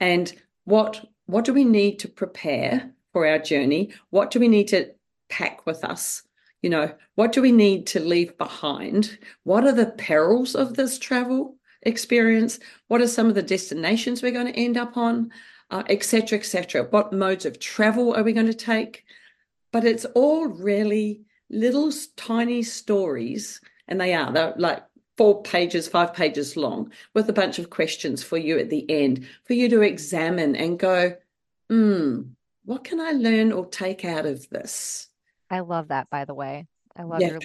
and 0.01 0.33
what 0.65 1.05
what 1.31 1.45
do 1.45 1.53
we 1.53 1.63
need 1.63 1.97
to 2.00 2.09
prepare 2.09 2.91
for 3.13 3.25
our 3.25 3.39
journey? 3.39 3.93
What 4.09 4.31
do 4.31 4.39
we 4.39 4.50
need 4.50 4.67
to 4.69 4.91
pack 5.29 5.65
with 5.65 5.85
us? 5.85 6.23
You 6.61 6.69
know, 6.69 6.93
what 7.15 7.31
do 7.31 7.41
we 7.41 7.53
need 7.53 7.88
to 7.88 8.01
leave 8.01 8.38
behind? 8.38 9.17
What 9.43 9.65
are 9.65 9.71
the 9.71 9.91
perils 9.91 10.55
of 10.55 10.75
this 10.75 11.00
travel 11.00 11.55
experience? 11.83 12.59
What 12.89 13.00
are 13.00 13.07
some 13.07 13.27
of 13.27 13.35
the 13.35 13.41
destinations 13.41 14.21
we're 14.21 14.31
going 14.31 14.51
to 14.51 14.59
end 14.59 14.75
up 14.75 14.97
on, 14.97 15.31
etc., 15.71 16.38
uh, 16.38 16.39
etc.? 16.39 16.81
Et 16.81 16.91
what 16.91 17.13
modes 17.13 17.45
of 17.45 17.59
travel 17.59 18.13
are 18.13 18.23
we 18.23 18.33
going 18.33 18.47
to 18.47 18.53
take? 18.53 19.05
But 19.71 19.85
it's 19.85 20.05
all 20.13 20.47
really 20.47 21.21
little 21.50 21.93
tiny 22.17 22.61
stories, 22.61 23.61
and 23.88 24.01
they 24.01 24.13
are. 24.13 24.33
They're 24.33 24.53
like 24.57 24.83
four 25.21 25.43
pages, 25.43 25.87
five 25.87 26.15
pages 26.15 26.57
long, 26.57 26.91
with 27.13 27.29
a 27.29 27.33
bunch 27.33 27.59
of 27.59 27.69
questions 27.69 28.23
for 28.23 28.39
you 28.39 28.57
at 28.57 28.71
the 28.71 28.89
end, 28.89 29.27
for 29.43 29.53
you 29.53 29.69
to 29.69 29.81
examine 29.81 30.55
and 30.55 30.79
go, 30.79 31.15
hmm, 31.69 32.21
what 32.65 32.83
can 32.83 32.99
I 32.99 33.11
learn 33.11 33.51
or 33.51 33.67
take 33.67 34.03
out 34.03 34.25
of 34.25 34.49
this? 34.49 35.09
I 35.47 35.59
love 35.59 35.89
that, 35.89 36.09
by 36.09 36.25
the 36.25 36.33
way. 36.33 36.65
I 36.95 37.03
love 37.03 37.21
yeah. 37.21 37.27
your 37.27 37.39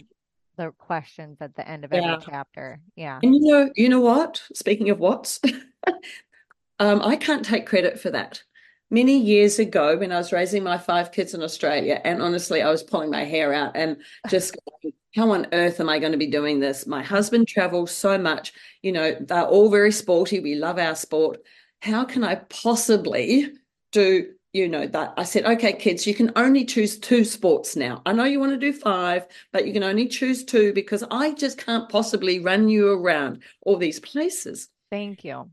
the 0.57 0.71
questions 0.79 1.37
at 1.43 1.55
the 1.55 1.69
end 1.69 1.85
of 1.85 1.93
every 1.93 2.09
yeah. 2.09 2.19
chapter. 2.19 2.81
Yeah. 2.95 3.21
And 3.23 3.35
you 3.35 3.41
know, 3.43 3.71
you 3.77 3.91
know 3.91 4.01
what? 4.01 4.43
Speaking 4.55 4.89
of 4.89 4.99
what's, 4.99 5.39
um, 6.79 7.03
I 7.03 7.17
can't 7.17 7.45
take 7.45 7.67
credit 7.67 8.01
for 8.01 8.09
that. 8.09 8.43
Many 8.89 9.19
years 9.19 9.59
ago, 9.59 9.99
when 9.99 10.13
I 10.13 10.17
was 10.17 10.33
raising 10.33 10.63
my 10.63 10.79
five 10.79 11.13
kids 11.13 11.35
in 11.35 11.43
Australia, 11.43 12.01
and 12.03 12.23
honestly, 12.23 12.63
I 12.63 12.71
was 12.71 12.83
pulling 12.83 13.11
my 13.11 13.25
hair 13.25 13.53
out 13.53 13.73
and 13.75 13.99
just 14.31 14.57
going, 14.83 14.95
how 15.15 15.31
on 15.31 15.47
earth 15.53 15.81
am 15.81 15.89
I 15.89 15.99
going 15.99 16.13
to 16.13 16.19
be 16.19 16.27
doing 16.27 16.61
this? 16.61 16.87
My 16.87 17.03
husband 17.03 17.49
travels 17.49 17.91
so 17.91 18.19
much. 18.19 18.53
You 18.83 18.93
know, 18.93 19.17
they're 19.19 19.47
all 19.47 19.71
very 19.71 19.93
sporty. 19.93 20.41
We 20.41 20.55
love 20.57 20.79
our 20.79 20.95
sport. 20.95 21.39
How 21.81 22.05
can 22.05 22.25
I 22.25 22.37
possibly 22.37 23.53
do 23.93 24.33
you 24.57 24.69
know 24.69 24.87
that 24.87 25.13
I 25.19 25.25
said, 25.25 25.45
okay, 25.45 25.75
kids, 25.75 26.07
you 26.07 26.15
can 26.15 26.33
only 26.35 26.65
choose 26.65 26.99
two 26.99 27.25
sports 27.25 27.77
now. 27.77 28.01
I 28.07 28.13
know 28.13 28.25
you 28.25 28.41
want 28.41 28.53
to 28.53 28.59
do 28.59 28.73
five, 28.73 29.27
but 29.53 29.67
you 29.67 29.73
can 29.73 29.83
only 29.83 30.09
choose 30.09 30.45
two 30.45 30.73
because 30.73 31.05
I 31.11 31.35
just 31.35 31.59
can't 31.59 31.89
possibly 31.91 32.41
run 32.41 32.69
you 32.69 32.91
around 32.91 33.43
all 33.63 33.77
these 33.77 34.01
places. 34.01 34.69
Thank 34.91 35.25
you. 35.25 35.51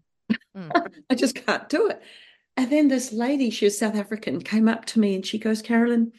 Mm. 0.56 0.72
I 1.10 1.16
just 1.16 1.36
can't 1.36 1.68
do 1.68 1.88
it. 1.88 2.02
And 2.56 2.72
then 2.72 2.88
this 2.88 3.12
lady, 3.12 3.50
she 3.50 3.66
was 3.66 3.78
South 3.78 3.96
African, 3.96 4.42
came 4.42 4.70
up 4.70 4.86
to 4.86 5.00
me 5.00 5.16
and 5.16 5.26
she 5.26 5.38
goes, 5.38 5.62
Carolyn, 5.62 6.14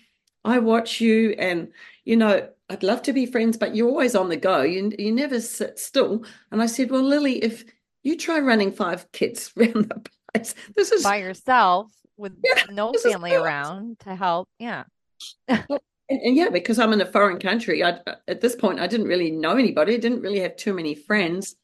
I 0.45 0.59
watch 0.59 1.01
you 1.01 1.31
and, 1.39 1.69
you 2.05 2.17
know, 2.17 2.49
I'd 2.71 2.83
love 2.83 3.03
to 3.03 3.13
be 3.13 3.27
friends, 3.27 3.57
but 3.57 3.77
you're 3.77 3.89
always 3.89 4.15
on 4.15 4.29
the 4.29 4.37
go. 4.37 4.63
You, 4.63 4.93
you 4.99 5.13
never 5.13 5.41
sit 5.41 5.79
still. 5.79 6.25
And 6.51 6.63
I 6.63 6.67
said, 6.67 6.91
well, 6.91 7.03
Lily, 7.03 7.43
if 7.45 7.65
you 8.03 8.17
try 8.17 8.39
running 8.39 8.73
five 8.73 9.11
kids 9.13 9.53
around 9.57 9.91
the 9.91 10.11
place, 10.33 10.55
this 10.75 10.91
is 10.93 11.03
by 11.03 11.17
yourself 11.17 11.93
with 12.17 12.33
yeah, 12.45 12.65
no 12.71 12.93
family 12.93 13.35
around 13.35 13.99
to 14.01 14.15
help. 14.15 14.49
Yeah. 14.59 14.85
and, 15.49 15.65
and, 16.09 16.37
yeah, 16.37 16.49
because 16.49 16.79
I'm 16.79 16.93
in 16.93 17.01
a 17.01 17.07
foreign 17.07 17.39
country, 17.39 17.83
I, 17.83 17.91
uh, 18.07 18.15
at 18.29 18.41
this 18.41 18.57
point, 18.57 18.81
I 18.81 18.87
didn't 18.87 19.09
really 19.09 19.31
know 19.31 19.57
anybody. 19.57 19.95
I 19.95 19.99
didn't 19.99 20.23
really 20.23 20.41
have 20.41 20.57
too 20.57 20.73
many 20.73 20.95
friends. 20.95 21.57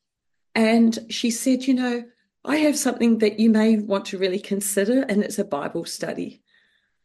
And 0.55 0.99
she 1.09 1.31
said, 1.31 1.67
you 1.67 1.75
know, 1.75 2.05
I 2.45 2.57
have 2.57 2.77
something 2.77 3.19
that 3.19 3.39
you 3.39 3.51
may 3.51 3.77
want 3.77 4.07
to 4.07 4.19
really 4.19 4.39
consider, 4.39 5.03
and 5.03 5.23
it's 5.23 5.39
a 5.39 5.45
Bible 5.45 5.85
study. 5.85 6.43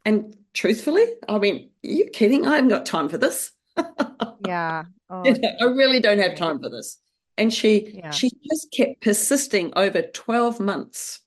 And 0.03 0.35
truthfully, 0.53 1.05
I 1.27 1.37
mean, 1.39 1.69
are 1.83 1.89
you 1.89 2.09
kidding? 2.09 2.45
I 2.45 2.55
haven't 2.55 2.69
got 2.69 2.85
time 2.85 3.09
for 3.09 3.17
this. 3.17 3.51
Yeah. 4.45 4.83
Oh, 5.07 5.23
you 5.23 5.37
know, 5.37 5.51
I 5.61 5.65
really 5.65 5.99
don't 5.99 6.17
have 6.17 6.35
time 6.35 6.59
for 6.59 6.67
this. 6.67 6.97
And 7.37 7.53
she 7.53 7.99
yeah. 7.99 8.09
she 8.09 8.31
just 8.49 8.71
kept 8.71 9.01
persisting 9.01 9.71
over 9.75 10.01
12 10.01 10.59
months. 10.59 11.19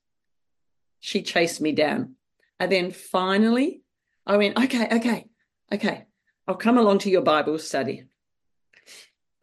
She 0.98 1.22
chased 1.22 1.60
me 1.60 1.70
down. 1.70 2.16
And 2.58 2.72
then 2.72 2.90
finally, 2.90 3.82
I 4.26 4.36
went, 4.36 4.58
okay, 4.58 4.88
okay, 4.96 5.26
okay, 5.72 6.06
I'll 6.48 6.56
come 6.56 6.76
along 6.76 6.98
to 7.00 7.10
your 7.10 7.22
Bible 7.22 7.58
study. 7.60 8.06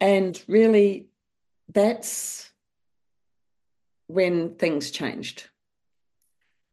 And 0.00 0.40
really, 0.46 1.06
that's 1.72 2.50
when 4.06 4.56
things 4.56 4.90
changed. 4.90 5.48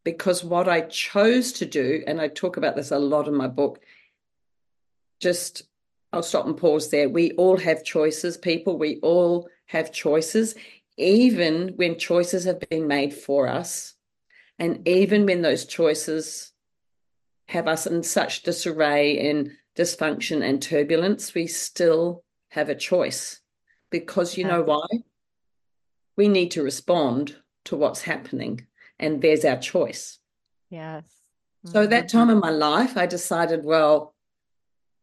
Because 0.04 0.44
what 0.44 0.68
I 0.68 0.82
chose 0.82 1.52
to 1.54 1.66
do, 1.66 2.04
and 2.06 2.20
I 2.20 2.28
talk 2.28 2.58
about 2.58 2.76
this 2.76 2.90
a 2.90 2.98
lot 2.98 3.26
in 3.26 3.34
my 3.34 3.48
book, 3.48 3.80
just 5.18 5.62
I'll 6.14 6.22
stop 6.22 6.46
and 6.46 6.56
pause 6.56 6.90
there. 6.90 7.08
We 7.08 7.32
all 7.32 7.58
have 7.58 7.82
choices, 7.82 8.36
people. 8.36 8.78
We 8.78 9.00
all 9.02 9.48
have 9.66 9.90
choices, 9.90 10.54
even 10.96 11.72
when 11.74 11.98
choices 11.98 12.44
have 12.44 12.60
been 12.70 12.86
made 12.86 13.12
for 13.12 13.48
us. 13.48 13.94
And 14.56 14.86
even 14.86 15.26
when 15.26 15.42
those 15.42 15.66
choices 15.66 16.52
have 17.48 17.66
us 17.66 17.86
in 17.88 18.04
such 18.04 18.44
disarray 18.44 19.28
and 19.28 19.50
dysfunction 19.76 20.48
and 20.48 20.62
turbulence, 20.62 21.34
we 21.34 21.48
still 21.48 22.22
have 22.50 22.68
a 22.68 22.76
choice. 22.76 23.40
Because 23.90 24.38
you 24.38 24.44
know 24.44 24.62
why? 24.62 24.86
We 26.16 26.28
need 26.28 26.52
to 26.52 26.62
respond 26.62 27.36
to 27.64 27.76
what's 27.76 28.02
happening. 28.02 28.66
And 29.00 29.20
there's 29.20 29.44
our 29.44 29.58
choice. 29.58 30.20
Yes. 30.70 31.02
Mm-hmm. 31.66 31.72
So 31.72 31.86
that 31.88 32.08
time 32.08 32.30
in 32.30 32.38
my 32.38 32.50
life, 32.50 32.96
I 32.96 33.06
decided, 33.06 33.64
well, 33.64 34.13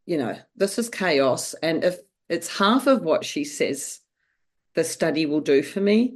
you 0.05 0.17
know, 0.17 0.37
this 0.55 0.77
is 0.77 0.89
chaos. 0.89 1.53
And 1.61 1.83
if 1.83 1.99
it's 2.29 2.57
half 2.57 2.87
of 2.87 3.03
what 3.03 3.25
she 3.25 3.43
says 3.43 3.99
the 4.73 4.83
study 4.83 5.25
will 5.25 5.41
do 5.41 5.61
for 5.61 5.81
me, 5.81 6.15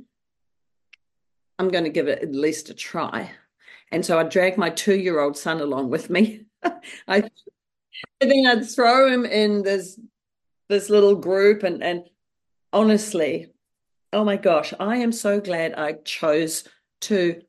I'm 1.59 1.69
going 1.69 1.83
to 1.83 1.89
give 1.89 2.07
it 2.07 2.21
at 2.21 2.31
least 2.31 2.69
a 2.69 2.73
try. 2.73 3.31
And 3.91 4.05
so 4.05 4.19
I 4.19 4.23
dragged 4.23 4.57
my 4.57 4.69
two 4.69 4.95
year 4.95 5.19
old 5.19 5.37
son 5.37 5.61
along 5.61 5.89
with 5.89 6.09
me. 6.09 6.45
I 7.07 7.29
and 8.21 8.31
then 8.31 8.45
I'd 8.47 8.69
throw 8.69 9.07
him 9.11 9.25
in 9.25 9.63
this 9.63 9.99
this 10.67 10.89
little 10.89 11.15
group 11.15 11.63
and 11.63 11.83
and 11.83 12.03
honestly, 12.73 13.53
oh 14.11 14.23
my 14.23 14.37
gosh, 14.37 14.73
I 14.79 14.97
am 14.97 15.11
so 15.11 15.39
glad 15.39 15.75
I 15.75 15.93
chose 16.03 16.63
to 17.01 17.41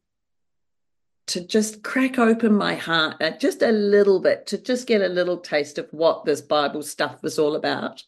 to 1.27 1.41
just 1.45 1.83
crack 1.83 2.19
open 2.19 2.55
my 2.55 2.75
heart 2.75 3.17
uh, 3.21 3.31
just 3.31 3.63
a 3.63 3.73
little 3.73 4.21
bit, 4.21 4.47
to 4.47 4.59
just 4.59 4.87
get 4.87 5.03
a 5.03 5.09
little 5.09 5.39
taste 5.39 5.79
of 5.79 5.89
what 5.93 6.25
this 6.25 6.41
Bible 6.41 6.83
stuff 6.83 7.23
was 7.23 7.39
all 7.39 7.57
about. 7.57 8.03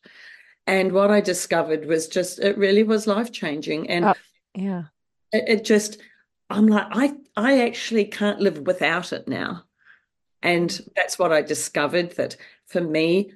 And 0.67 0.93
what 0.93 1.11
I 1.11 1.21
discovered 1.21 1.87
was 1.87 2.09
just, 2.09 2.39
it 2.39 2.57
really 2.59 2.85
was 2.85 3.07
life 3.07 3.33
changing. 3.33 3.91
And 3.91 4.05
uh, 4.05 4.15
yeah, 4.55 4.85
it, 5.33 5.45
it 5.49 5.65
just, 5.65 5.99
I'm 6.51 6.67
like, 6.67 6.87
I, 6.91 7.15
I 7.37 7.63
actually 7.63 8.05
can't 8.05 8.41
live 8.41 8.59
without 8.61 9.13
it 9.13 9.27
now. 9.27 9.65
And 10.43 10.81
that's 10.95 11.19
what 11.19 11.33
I 11.33 11.43
discovered 11.43 12.13
that 12.13 12.37
for 12.67 12.81
me, 12.81 13.33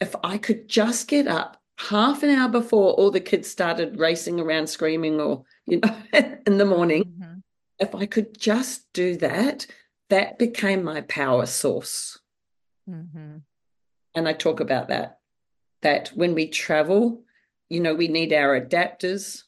if 0.00 0.16
I 0.24 0.38
could 0.38 0.68
just 0.68 1.06
get 1.06 1.28
up 1.28 1.60
half 1.78 2.22
an 2.24 2.30
hour 2.30 2.48
before 2.48 2.94
all 2.94 3.12
the 3.12 3.20
kids 3.20 3.48
started 3.48 4.00
racing 4.00 4.40
around 4.40 4.66
screaming 4.66 5.20
or, 5.20 5.44
you 5.66 5.80
know, 5.80 5.96
in 6.46 6.58
the 6.58 6.64
morning, 6.64 7.04
mm-hmm 7.04 7.33
if 7.78 7.94
I 7.94 8.06
could 8.06 8.38
just 8.38 8.86
do 8.92 9.16
that, 9.16 9.66
that 10.10 10.38
became 10.38 10.84
my 10.84 11.00
power 11.02 11.46
source. 11.46 12.18
Mm-hmm. 12.88 13.38
And 14.14 14.28
I 14.28 14.32
talk 14.32 14.60
about 14.60 14.88
that, 14.88 15.18
that 15.82 16.08
when 16.14 16.34
we 16.34 16.48
travel, 16.48 17.22
you 17.68 17.80
know, 17.80 17.94
we 17.94 18.08
need 18.08 18.32
our 18.32 18.60
adapters. 18.60 19.42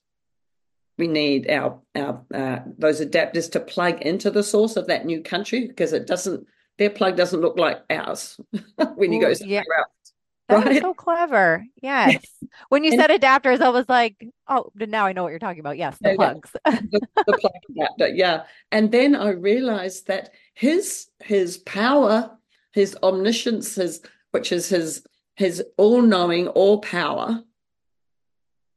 We 0.99 1.09
need 1.09 1.51
our 1.51 1.81
our 1.95 2.25
uh, 2.35 2.61
those 2.79 3.03
adapters 3.03 3.51
to 3.53 3.61
plug 3.61 4.01
into 4.01 4.31
the 4.31 4.43
source 4.43 4.77
of 4.77 4.87
that 4.87 5.05
new 5.05 5.23
country 5.23 5.69
because 5.69 5.93
it 5.93 6.07
doesn't 6.07 6.47
their 6.79 6.91
plug 6.91 7.17
doesn't 7.17 7.41
look 7.41 7.59
like 7.59 7.83
ours 7.91 8.41
when 8.97 9.13
you 9.13 9.21
go 9.21 9.35
somewhere 9.35 9.65
yeah. 9.69 9.79
else. 9.79 10.13
That 10.49 10.65
right? 10.65 10.69
was 10.69 10.79
so 10.81 10.95
clever. 10.95 11.65
Yes. 11.81 12.25
When 12.71 12.85
you 12.85 12.93
and, 12.93 13.01
said 13.01 13.11
adapters, 13.11 13.61
I 13.61 13.69
was 13.69 13.87
like, 13.87 14.17
oh, 14.49 14.73
now 14.75 15.05
I 15.05 15.13
know 15.13 15.23
what 15.23 15.29
you're 15.29 15.39
talking 15.39 15.61
about. 15.61 15.77
Yes, 15.77 15.99
the 16.01 16.15
plugs. 16.15 16.51
the, 16.65 17.01
the 17.27 17.39
plug 17.39 17.53
adapter, 17.71 18.09
yeah. 18.09 18.45
And 18.73 18.91
then 18.91 19.15
I 19.15 19.31
realized 19.31 20.07
that 20.07 20.31
his 20.55 21.09
his 21.23 21.59
power, 21.59 22.31
his 22.73 22.97
omniscience, 23.03 23.75
his 23.75 24.01
which 24.31 24.53
is 24.53 24.71
his 24.71 25.07
his 25.35 25.63
all-knowing, 25.77 26.49
all 26.49 26.81
power. 26.81 27.43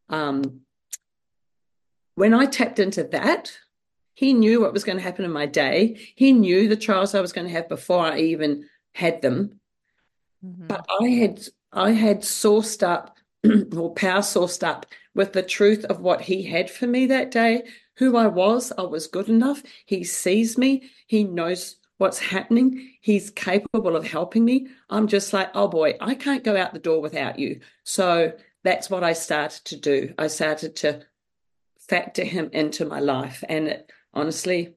Um, 0.10 0.62
when 2.16 2.34
I 2.34 2.48
tapped 2.48 2.80
into 2.80 3.04
that, 3.06 3.58
he 4.14 4.34
knew 4.34 4.60
what 4.60 4.74
was 4.74 4.84
going 4.84 4.98
to 4.98 5.04
happen 5.04 5.24
in 5.24 5.32
my 5.32 5.46
day. 5.46 5.98
He 6.16 6.34
knew 6.34 6.68
the 6.68 6.76
trials 6.76 7.16
I 7.16 7.22
was 7.22 7.32
going 7.32 7.48
to 7.48 7.54
have 7.54 7.70
before 7.70 8.06
I 8.06 8.20
even 8.20 8.68
had 8.94 9.22
them. 9.22 9.62
Mm-hmm. 10.46 10.68
But 10.68 10.86
I 11.02 11.08
had 11.08 11.40
I 11.72 11.92
had 11.92 12.22
sourced 12.22 12.84
up 12.84 13.18
or 13.76 13.94
power 13.94 14.22
sourced 14.22 14.64
up 14.64 14.86
with 15.16 15.34
the 15.34 15.44
truth 15.44 15.86
of 15.86 16.02
what 16.02 16.22
he 16.22 16.44
had 16.44 16.70
for 16.70 16.88
me 16.88 17.08
that 17.08 17.32
day, 17.32 17.64
who 17.96 18.18
I 18.18 18.28
was. 18.28 18.72
I 18.78 18.84
was 18.84 19.08
good 19.08 19.30
enough. 19.30 19.62
He 19.86 20.04
sees 20.04 20.58
me. 20.58 20.90
He 21.08 21.24
knows 21.24 21.78
what's 21.98 22.20
happening. 22.20 22.94
He's 23.02 23.30
capable 23.30 23.96
of 23.96 24.08
helping 24.08 24.46
me. 24.46 24.68
I'm 24.90 25.08
just 25.08 25.34
like, 25.34 25.52
oh 25.54 25.68
boy, 25.68 25.96
I 26.00 26.16
can't 26.16 26.44
go 26.44 26.56
out 26.58 26.74
the 26.74 26.80
door 26.80 27.02
without 27.02 27.38
you. 27.40 27.60
So 27.84 28.34
that's 28.64 28.90
what 28.90 29.04
I 29.04 29.14
started 29.14 29.66
to 29.66 29.78
do. 29.78 30.14
I 30.18 30.28
started 30.28 30.76
to 30.78 31.02
factor 31.78 32.24
him 32.24 32.50
into 32.54 32.86
my 32.86 33.00
life. 33.00 33.44
And 33.48 33.68
it, 33.68 33.92
honestly, 34.14 34.76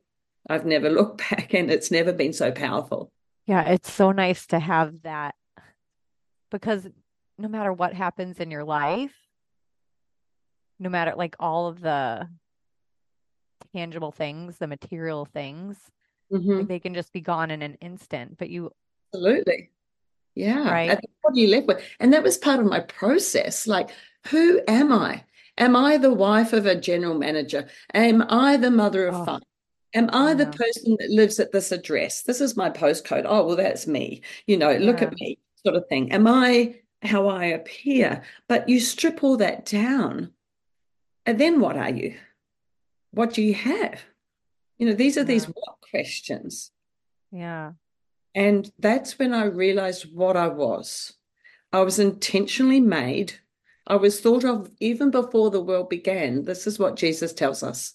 I've 0.48 0.66
never 0.66 0.90
looked 0.90 1.18
back 1.30 1.54
and 1.54 1.70
it's 1.70 1.90
never 1.90 2.12
been 2.12 2.32
so 2.32 2.52
powerful. 2.52 3.12
Yeah, 3.46 3.62
it's 3.62 3.92
so 3.92 4.12
nice 4.12 4.46
to 4.46 4.58
have 4.58 5.02
that 5.02 5.34
because 6.52 6.86
no 7.38 7.48
matter 7.48 7.72
what 7.72 7.94
happens 7.94 8.38
in 8.38 8.50
your 8.50 8.62
life, 8.62 9.14
no 10.78 10.88
matter 10.88 11.14
like 11.16 11.34
all 11.40 11.66
of 11.66 11.80
the 11.80 12.28
tangible 13.74 14.12
things, 14.12 14.58
the 14.58 14.68
material 14.68 15.24
things, 15.24 15.76
mm-hmm. 16.32 16.58
like 16.58 16.68
they 16.68 16.78
can 16.78 16.94
just 16.94 17.12
be 17.12 17.20
gone 17.20 17.50
in 17.50 17.62
an 17.62 17.74
instant. 17.80 18.38
But 18.38 18.50
you 18.50 18.70
absolutely, 19.12 19.70
yeah, 20.36 20.70
right. 20.70 21.00
what 21.22 21.34
do 21.34 21.40
you 21.40 21.48
live 21.48 21.64
with? 21.64 21.82
And 21.98 22.12
that 22.12 22.22
was 22.22 22.38
part 22.38 22.60
of 22.60 22.66
my 22.66 22.80
process. 22.80 23.66
Like, 23.66 23.90
who 24.28 24.60
am 24.68 24.92
I? 24.92 25.24
Am 25.58 25.74
I 25.74 25.96
the 25.96 26.12
wife 26.14 26.52
of 26.52 26.66
a 26.66 26.74
general 26.74 27.18
manager? 27.18 27.68
Am 27.92 28.24
I 28.28 28.56
the 28.56 28.70
mother 28.70 29.06
of 29.06 29.14
oh. 29.14 29.24
five? 29.24 29.42
Am 29.94 30.08
I 30.10 30.32
the 30.32 30.46
person 30.46 30.96
that 31.00 31.10
lives 31.10 31.38
at 31.38 31.52
this 31.52 31.70
address? 31.70 32.22
This 32.22 32.40
is 32.40 32.56
my 32.56 32.70
postcode. 32.70 33.26
Oh, 33.26 33.46
well, 33.46 33.56
that's 33.56 33.86
me. 33.86 34.22
You 34.46 34.56
know, 34.56 34.74
look 34.74 35.02
at 35.02 35.12
me 35.12 35.36
sort 35.64 35.76
of 35.76 35.88
thing. 35.88 36.12
Am 36.12 36.26
I 36.26 36.76
how 37.02 37.28
I 37.28 37.46
appear? 37.46 38.22
But 38.48 38.68
you 38.68 38.80
strip 38.80 39.22
all 39.22 39.36
that 39.38 39.66
down. 39.66 40.32
And 41.26 41.38
then 41.38 41.60
what 41.60 41.76
are 41.76 41.90
you? 41.90 42.16
What 43.12 43.34
do 43.34 43.42
you 43.42 43.54
have? 43.54 44.00
You 44.78 44.86
know, 44.86 44.94
these 44.94 45.16
are 45.16 45.20
yeah. 45.20 45.26
these 45.26 45.44
what 45.46 45.76
questions. 45.90 46.70
Yeah. 47.30 47.72
And 48.34 48.70
that's 48.78 49.18
when 49.18 49.34
I 49.34 49.44
realized 49.44 50.12
what 50.12 50.36
I 50.36 50.48
was. 50.48 51.12
I 51.72 51.80
was 51.80 51.98
intentionally 51.98 52.80
made. 52.80 53.34
I 53.86 53.96
was 53.96 54.20
thought 54.20 54.44
of 54.44 54.70
even 54.80 55.10
before 55.10 55.50
the 55.50 55.62
world 55.62 55.88
began. 55.88 56.44
This 56.44 56.66
is 56.66 56.78
what 56.78 56.96
Jesus 56.96 57.32
tells 57.32 57.62
us. 57.62 57.94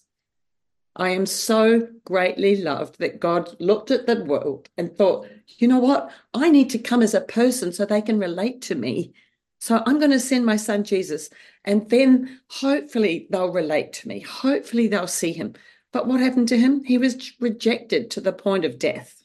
I 0.98 1.10
am 1.10 1.26
so 1.26 1.88
greatly 2.04 2.56
loved 2.56 2.98
that 2.98 3.20
God 3.20 3.54
looked 3.60 3.92
at 3.92 4.06
the 4.06 4.24
world 4.24 4.68
and 4.76 4.92
thought, 4.92 5.28
you 5.58 5.68
know 5.68 5.78
what? 5.78 6.10
I 6.34 6.50
need 6.50 6.70
to 6.70 6.78
come 6.78 7.02
as 7.02 7.14
a 7.14 7.20
person 7.20 7.72
so 7.72 7.84
they 7.84 8.02
can 8.02 8.18
relate 8.18 8.60
to 8.62 8.74
me. 8.74 9.14
So 9.60 9.82
I'm 9.86 9.98
going 9.98 10.10
to 10.10 10.20
send 10.20 10.44
my 10.44 10.56
son 10.56 10.84
Jesus, 10.84 11.30
and 11.64 11.88
then 11.88 12.40
hopefully 12.48 13.26
they'll 13.30 13.52
relate 13.52 13.92
to 13.94 14.08
me. 14.08 14.20
Hopefully 14.20 14.88
they'll 14.88 15.06
see 15.06 15.32
him. 15.32 15.54
But 15.92 16.06
what 16.06 16.20
happened 16.20 16.48
to 16.48 16.58
him? 16.58 16.84
He 16.84 16.98
was 16.98 17.32
rejected 17.40 18.10
to 18.12 18.20
the 18.20 18.32
point 18.32 18.64
of 18.64 18.78
death. 18.78 19.24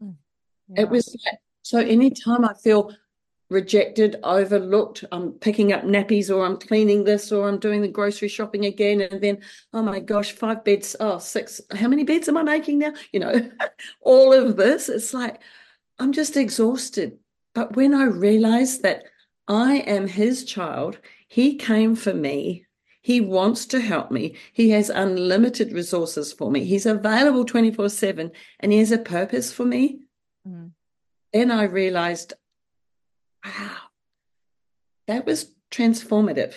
Yeah. 0.00 0.82
It 0.82 0.88
was 0.88 1.16
like, 1.24 1.38
so 1.62 1.78
anytime 1.78 2.44
I 2.44 2.54
feel 2.54 2.92
rejected, 3.50 4.16
overlooked. 4.22 5.04
I'm 5.10 5.32
picking 5.32 5.72
up 5.72 5.82
nappies 5.82 6.34
or 6.34 6.44
I'm 6.44 6.56
cleaning 6.56 7.04
this 7.04 7.32
or 7.32 7.48
I'm 7.48 7.58
doing 7.58 7.80
the 7.80 7.88
grocery 7.88 8.28
shopping 8.28 8.66
again. 8.66 9.00
And 9.00 9.20
then, 9.20 9.38
oh 9.72 9.82
my 9.82 10.00
gosh, 10.00 10.32
five 10.32 10.64
beds, 10.64 10.94
oh, 11.00 11.18
six. 11.18 11.60
How 11.74 11.88
many 11.88 12.04
beds 12.04 12.28
am 12.28 12.36
I 12.36 12.42
making 12.42 12.78
now? 12.78 12.92
You 13.12 13.20
know, 13.20 13.50
all 14.02 14.32
of 14.32 14.56
this. 14.56 14.88
It's 14.88 15.14
like, 15.14 15.40
I'm 15.98 16.12
just 16.12 16.36
exhausted. 16.36 17.18
But 17.54 17.74
when 17.74 17.94
I 17.94 18.04
realized 18.04 18.82
that 18.82 19.04
I 19.48 19.78
am 19.78 20.06
his 20.06 20.44
child, 20.44 20.98
he 21.26 21.56
came 21.56 21.96
for 21.96 22.12
me. 22.12 22.66
He 23.00 23.20
wants 23.22 23.64
to 23.66 23.80
help 23.80 24.10
me. 24.10 24.36
He 24.52 24.70
has 24.70 24.90
unlimited 24.90 25.72
resources 25.72 26.32
for 26.32 26.50
me. 26.50 26.64
He's 26.64 26.84
available 26.84 27.44
24 27.44 27.88
7 27.88 28.30
and 28.60 28.72
he 28.72 28.78
has 28.78 28.92
a 28.92 28.98
purpose 28.98 29.50
for 29.50 29.64
me. 29.64 30.00
Mm. 30.46 30.72
Then 31.32 31.50
I 31.50 31.64
realized 31.64 32.34
wow, 33.44 33.76
that 35.06 35.26
was 35.26 35.52
transformative. 35.70 36.54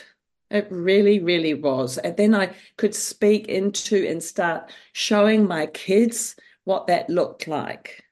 It 0.50 0.68
really, 0.70 1.20
really 1.20 1.54
was. 1.54 1.98
And 1.98 2.18
then 2.18 2.36
I 2.36 2.54
could 2.78 2.94
speak 2.94 3.48
into 3.48 4.06
and 4.08 4.22
start 4.22 4.72
showing 4.92 5.48
my 5.48 5.68
kids 5.68 6.36
what 6.66 6.88
that 6.88 7.10
looked 7.10 7.48
like. 7.48 8.04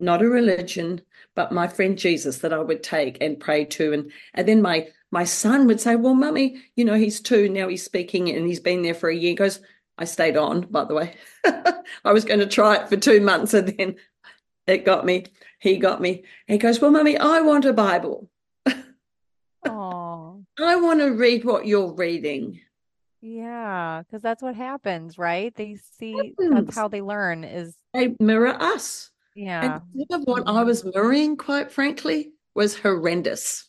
Not 0.00 0.22
a 0.22 0.28
religion, 0.28 1.00
but 1.36 1.52
my 1.52 1.68
friend 1.68 1.96
Jesus 1.96 2.38
that 2.38 2.52
I 2.52 2.58
would 2.58 2.82
take 2.82 3.18
and 3.20 3.38
pray 3.38 3.64
to. 3.66 3.92
And, 3.92 4.10
and 4.34 4.48
then 4.48 4.62
my 4.62 4.88
my 5.12 5.24
son 5.24 5.66
would 5.66 5.80
say, 5.80 5.96
Well, 5.96 6.14
mummy, 6.14 6.62
you 6.74 6.84
know, 6.84 6.94
he's 6.94 7.20
two, 7.20 7.48
now 7.48 7.68
he's 7.68 7.84
speaking 7.84 8.28
and 8.28 8.46
he's 8.46 8.60
been 8.60 8.82
there 8.82 8.94
for 8.94 9.08
a 9.08 9.14
year. 9.14 9.30
He 9.30 9.34
goes, 9.34 9.60
I 9.98 10.04
stayed 10.04 10.36
on, 10.36 10.62
by 10.62 10.84
the 10.84 10.94
way. 10.94 11.14
I 11.44 12.12
was 12.12 12.24
going 12.24 12.40
to 12.40 12.46
try 12.46 12.76
it 12.76 12.88
for 12.88 12.96
two 12.96 13.20
months 13.20 13.54
and 13.54 13.68
then 13.68 13.96
it 14.66 14.84
got 14.84 15.04
me 15.06 15.26
he 15.58 15.78
got 15.78 16.00
me. 16.00 16.24
He 16.46 16.58
goes, 16.58 16.80
Well, 16.80 16.90
mummy, 16.90 17.16
I 17.16 17.40
want 17.40 17.64
a 17.64 17.72
Bible. 17.72 18.28
Oh. 19.64 20.42
I 20.58 20.76
want 20.76 21.00
to 21.00 21.10
read 21.10 21.44
what 21.44 21.66
you're 21.66 21.92
reading. 21.92 22.60
Yeah, 23.20 24.02
because 24.02 24.22
that's 24.22 24.42
what 24.42 24.54
happens, 24.54 25.18
right? 25.18 25.54
They 25.54 25.76
see 25.98 26.34
that's 26.38 26.74
how 26.74 26.88
they 26.88 27.02
learn 27.02 27.44
is 27.44 27.76
they 27.92 28.14
mirror 28.20 28.56
us. 28.60 29.10
Yeah. 29.34 29.80
And 29.96 30.06
some 30.10 30.20
of 30.20 30.26
what 30.26 30.44
I 30.46 30.62
was 30.62 30.84
mirroring, 30.84 31.36
quite 31.36 31.72
frankly, 31.72 32.32
was 32.54 32.78
horrendous. 32.78 33.68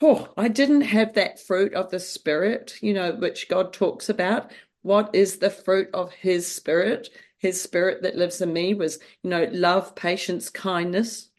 Oh, 0.00 0.28
I 0.36 0.48
didn't 0.48 0.82
have 0.82 1.14
that 1.14 1.40
fruit 1.40 1.74
of 1.74 1.90
the 1.90 2.00
spirit, 2.00 2.76
you 2.80 2.94
know, 2.94 3.12
which 3.12 3.48
God 3.48 3.72
talks 3.72 4.08
about. 4.08 4.52
What 4.82 5.14
is 5.14 5.38
the 5.38 5.50
fruit 5.50 5.90
of 5.92 6.12
his 6.12 6.50
spirit? 6.50 7.10
His 7.38 7.60
spirit 7.60 8.02
that 8.02 8.16
lives 8.16 8.40
in 8.40 8.52
me 8.52 8.74
was, 8.74 8.98
you 9.22 9.30
know, 9.30 9.48
love, 9.50 9.94
patience, 9.94 10.50
kindness, 10.50 11.30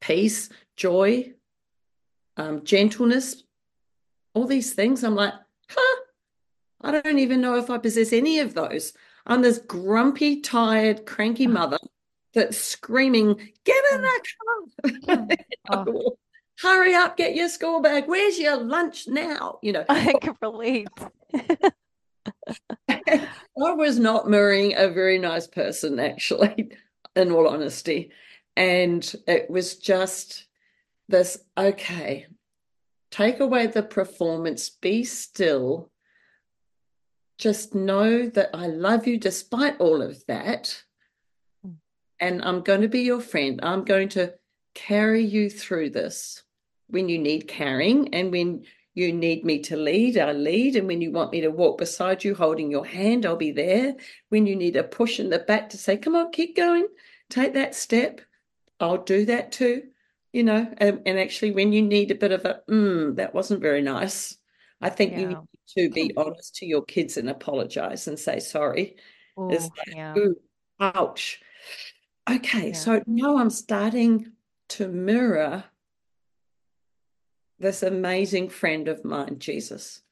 peace, 0.00 0.48
joy, 0.76 1.32
um, 2.36 2.64
gentleness, 2.64 3.42
all 4.34 4.46
these 4.46 4.72
things. 4.72 5.02
I'm 5.04 5.14
like, 5.14 5.34
huh, 5.68 6.00
I 6.82 6.92
don't 6.92 7.18
even 7.18 7.40
know 7.40 7.56
if 7.56 7.70
I 7.70 7.78
possess 7.78 8.12
any 8.12 8.38
of 8.38 8.54
those. 8.54 8.92
I'm 9.26 9.42
this 9.42 9.58
grumpy, 9.58 10.40
tired, 10.40 11.04
cranky 11.06 11.46
mother 11.46 11.78
that's 12.32 12.58
screaming, 12.58 13.34
get 13.64 13.84
in 13.92 14.02
the 14.02 14.20
car. 15.08 15.26
oh. 15.70 16.16
Hurry 16.58 16.94
up, 16.94 17.18
get 17.18 17.34
your 17.34 17.50
school 17.50 17.82
bag. 17.82 18.04
Where's 18.06 18.38
your 18.38 18.56
lunch 18.56 19.08
now? 19.08 19.58
You 19.62 19.72
know, 19.72 19.84
I 19.88 20.14
can 20.14 20.36
relate. 20.40 20.88
I 22.88 23.28
was 23.54 23.98
not 23.98 24.28
marrying 24.28 24.74
a 24.76 24.88
very 24.88 25.18
nice 25.18 25.46
person, 25.46 25.98
actually, 25.98 26.70
in 27.16 27.32
all 27.32 27.48
honesty. 27.48 28.10
And 28.56 29.14
it 29.26 29.50
was 29.50 29.76
just 29.76 30.46
this 31.08 31.38
okay, 31.56 32.26
take 33.10 33.40
away 33.40 33.66
the 33.66 33.82
performance, 33.82 34.70
be 34.70 35.04
still, 35.04 35.90
just 37.38 37.74
know 37.74 38.28
that 38.28 38.50
I 38.54 38.66
love 38.66 39.06
you 39.06 39.18
despite 39.18 39.78
all 39.78 40.02
of 40.02 40.24
that. 40.26 40.82
And 42.18 42.42
I'm 42.42 42.62
going 42.62 42.80
to 42.80 42.88
be 42.88 43.00
your 43.00 43.20
friend. 43.20 43.60
I'm 43.62 43.84
going 43.84 44.08
to 44.10 44.34
carry 44.74 45.24
you 45.24 45.50
through 45.50 45.90
this 45.90 46.42
when 46.88 47.08
you 47.08 47.18
need 47.18 47.48
carrying 47.48 48.14
and 48.14 48.30
when 48.30 48.64
you 48.96 49.12
need 49.12 49.44
me 49.44 49.58
to 49.58 49.76
lead, 49.76 50.16
I'll 50.16 50.32
lead. 50.32 50.74
And 50.74 50.88
when 50.88 51.02
you 51.02 51.12
want 51.12 51.30
me 51.30 51.42
to 51.42 51.50
walk 51.50 51.76
beside 51.76 52.24
you, 52.24 52.34
holding 52.34 52.70
your 52.70 52.86
hand, 52.86 53.26
I'll 53.26 53.36
be 53.36 53.52
there. 53.52 53.94
When 54.30 54.46
you 54.46 54.56
need 54.56 54.74
a 54.74 54.82
push 54.82 55.20
in 55.20 55.28
the 55.28 55.38
back 55.38 55.68
to 55.70 55.78
say, 55.78 55.98
come 55.98 56.16
on, 56.16 56.32
keep 56.32 56.56
going, 56.56 56.88
take 57.28 57.52
that 57.54 57.74
step, 57.74 58.22
I'll 58.80 59.04
do 59.04 59.26
that 59.26 59.52
too. 59.52 59.82
You 60.32 60.44
know, 60.44 60.72
and, 60.78 61.02
and 61.04 61.18
actually, 61.18 61.50
when 61.50 61.74
you 61.74 61.82
need 61.82 62.10
a 62.10 62.14
bit 62.14 62.32
of 62.32 62.46
a, 62.46 62.62
mm, 62.70 63.16
that 63.16 63.34
wasn't 63.34 63.60
very 63.60 63.82
nice, 63.82 64.38
I 64.80 64.88
think 64.88 65.12
yeah. 65.12 65.18
you 65.20 65.28
need 65.28 65.38
to 65.76 65.90
be 65.90 66.12
honest 66.16 66.56
to 66.56 66.66
your 66.66 66.82
kids 66.82 67.18
and 67.18 67.28
apologize 67.28 68.08
and 68.08 68.18
say 68.18 68.40
sorry. 68.40 68.96
Ooh, 69.38 69.48
like, 69.48 69.70
yeah. 69.88 70.14
Ooh, 70.16 70.36
ouch. 70.80 71.40
Okay, 72.30 72.68
yeah. 72.68 72.74
so 72.74 73.02
now 73.06 73.36
I'm 73.36 73.50
starting 73.50 74.32
to 74.70 74.88
mirror 74.88 75.64
this 77.58 77.82
amazing 77.82 78.48
friend 78.48 78.88
of 78.88 79.04
mine, 79.04 79.38
Jesus, 79.38 80.02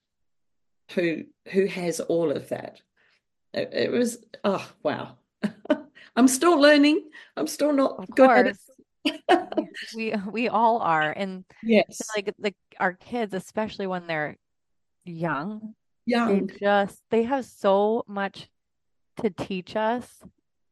who 0.92 1.24
who 1.48 1.66
has 1.66 2.00
all 2.00 2.30
of 2.30 2.48
that. 2.48 2.80
It, 3.52 3.70
it 3.72 3.90
was 3.90 4.18
oh 4.44 4.66
wow. 4.82 5.16
I'm 6.16 6.28
still 6.28 6.60
learning. 6.60 7.10
I'm 7.36 7.46
still 7.46 7.72
not 7.72 7.98
of 7.98 8.08
good 8.14 8.54
we 9.94 10.14
we 10.30 10.48
all 10.48 10.78
are, 10.78 11.12
and 11.12 11.44
yes, 11.62 12.00
like 12.16 12.32
the 12.38 12.54
our 12.80 12.94
kids, 12.94 13.34
especially 13.34 13.86
when 13.86 14.06
they're 14.06 14.36
young, 15.04 15.74
young, 16.06 16.46
they 16.46 16.54
just 16.58 17.02
they 17.10 17.22
have 17.24 17.44
so 17.44 18.04
much 18.06 18.48
to 19.22 19.30
teach 19.30 19.76
us. 19.76 20.22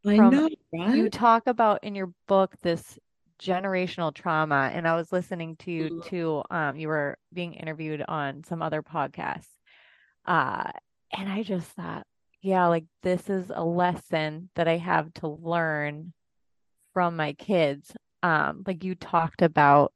I 0.06 0.16
know, 0.16 0.48
right? 0.72 0.96
You 0.96 1.10
talk 1.10 1.46
about 1.46 1.84
in 1.84 1.94
your 1.94 2.12
book 2.26 2.54
this 2.62 2.98
generational 3.42 4.14
trauma 4.14 4.70
and 4.72 4.86
i 4.86 4.94
was 4.94 5.10
listening 5.12 5.56
to 5.56 5.70
you 5.70 5.84
mm-hmm. 5.84 6.08
too 6.08 6.42
um 6.50 6.76
you 6.76 6.86
were 6.86 7.16
being 7.32 7.54
interviewed 7.54 8.02
on 8.06 8.44
some 8.44 8.62
other 8.62 8.82
podcasts 8.82 9.48
uh 10.26 10.70
and 11.16 11.28
i 11.30 11.42
just 11.42 11.68
thought 11.70 12.06
yeah 12.40 12.66
like 12.66 12.84
this 13.02 13.28
is 13.28 13.50
a 13.52 13.64
lesson 13.64 14.48
that 14.54 14.68
i 14.68 14.76
have 14.76 15.12
to 15.14 15.26
learn 15.26 16.12
from 16.92 17.16
my 17.16 17.32
kids 17.32 17.92
um 18.22 18.62
like 18.66 18.84
you 18.84 18.94
talked 18.94 19.42
about 19.42 19.92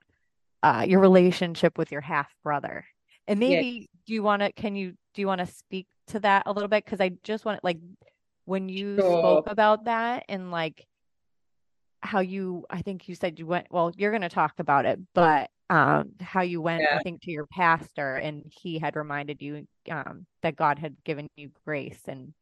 uh 0.62 0.84
your 0.86 1.00
relationship 1.00 1.78
with 1.78 1.92
your 1.92 2.00
half 2.00 2.32
brother 2.42 2.84
and 3.28 3.38
maybe 3.38 3.66
yes. 3.66 3.86
do 4.06 4.14
you 4.14 4.22
want 4.22 4.42
to 4.42 4.52
can 4.52 4.74
you 4.74 4.92
do 5.14 5.20
you 5.20 5.26
want 5.26 5.40
to 5.40 5.46
speak 5.46 5.86
to 6.08 6.18
that 6.18 6.42
a 6.46 6.52
little 6.52 6.68
bit 6.68 6.84
because 6.84 7.00
i 7.00 7.10
just 7.22 7.44
want 7.44 7.62
like 7.62 7.78
when 8.44 8.68
you 8.68 8.96
sure. 8.96 9.20
spoke 9.20 9.50
about 9.50 9.84
that 9.84 10.24
and 10.28 10.50
like 10.50 10.86
how 12.06 12.20
you 12.20 12.64
I 12.70 12.82
think 12.82 13.08
you 13.08 13.14
said 13.14 13.38
you 13.38 13.46
went 13.46 13.66
well 13.70 13.92
you're 13.96 14.10
going 14.10 14.22
to 14.22 14.28
talk 14.28 14.54
about 14.58 14.86
it 14.86 14.98
but 15.14 15.50
um 15.68 16.12
how 16.20 16.42
you 16.42 16.60
went 16.60 16.82
yeah. 16.82 16.96
I 16.98 17.02
think 17.02 17.22
to 17.22 17.30
your 17.30 17.46
pastor 17.46 18.16
and 18.16 18.44
he 18.46 18.78
had 18.78 18.96
reminded 18.96 19.42
you 19.42 19.66
um 19.90 20.26
that 20.42 20.56
God 20.56 20.78
had 20.78 20.96
given 21.04 21.28
you 21.36 21.50
grace 21.64 22.00
and 22.06 22.32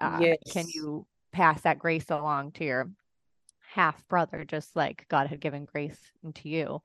uh, 0.00 0.18
yes. 0.20 0.38
can 0.52 0.66
you 0.68 1.06
pass 1.32 1.62
that 1.62 1.78
grace 1.78 2.10
along 2.10 2.52
to 2.52 2.64
your 2.64 2.90
half 3.72 4.06
brother 4.08 4.44
just 4.44 4.76
like 4.76 5.06
God 5.08 5.26
had 5.26 5.40
given 5.40 5.64
grace 5.64 5.98
to 6.34 6.48
you 6.48 6.82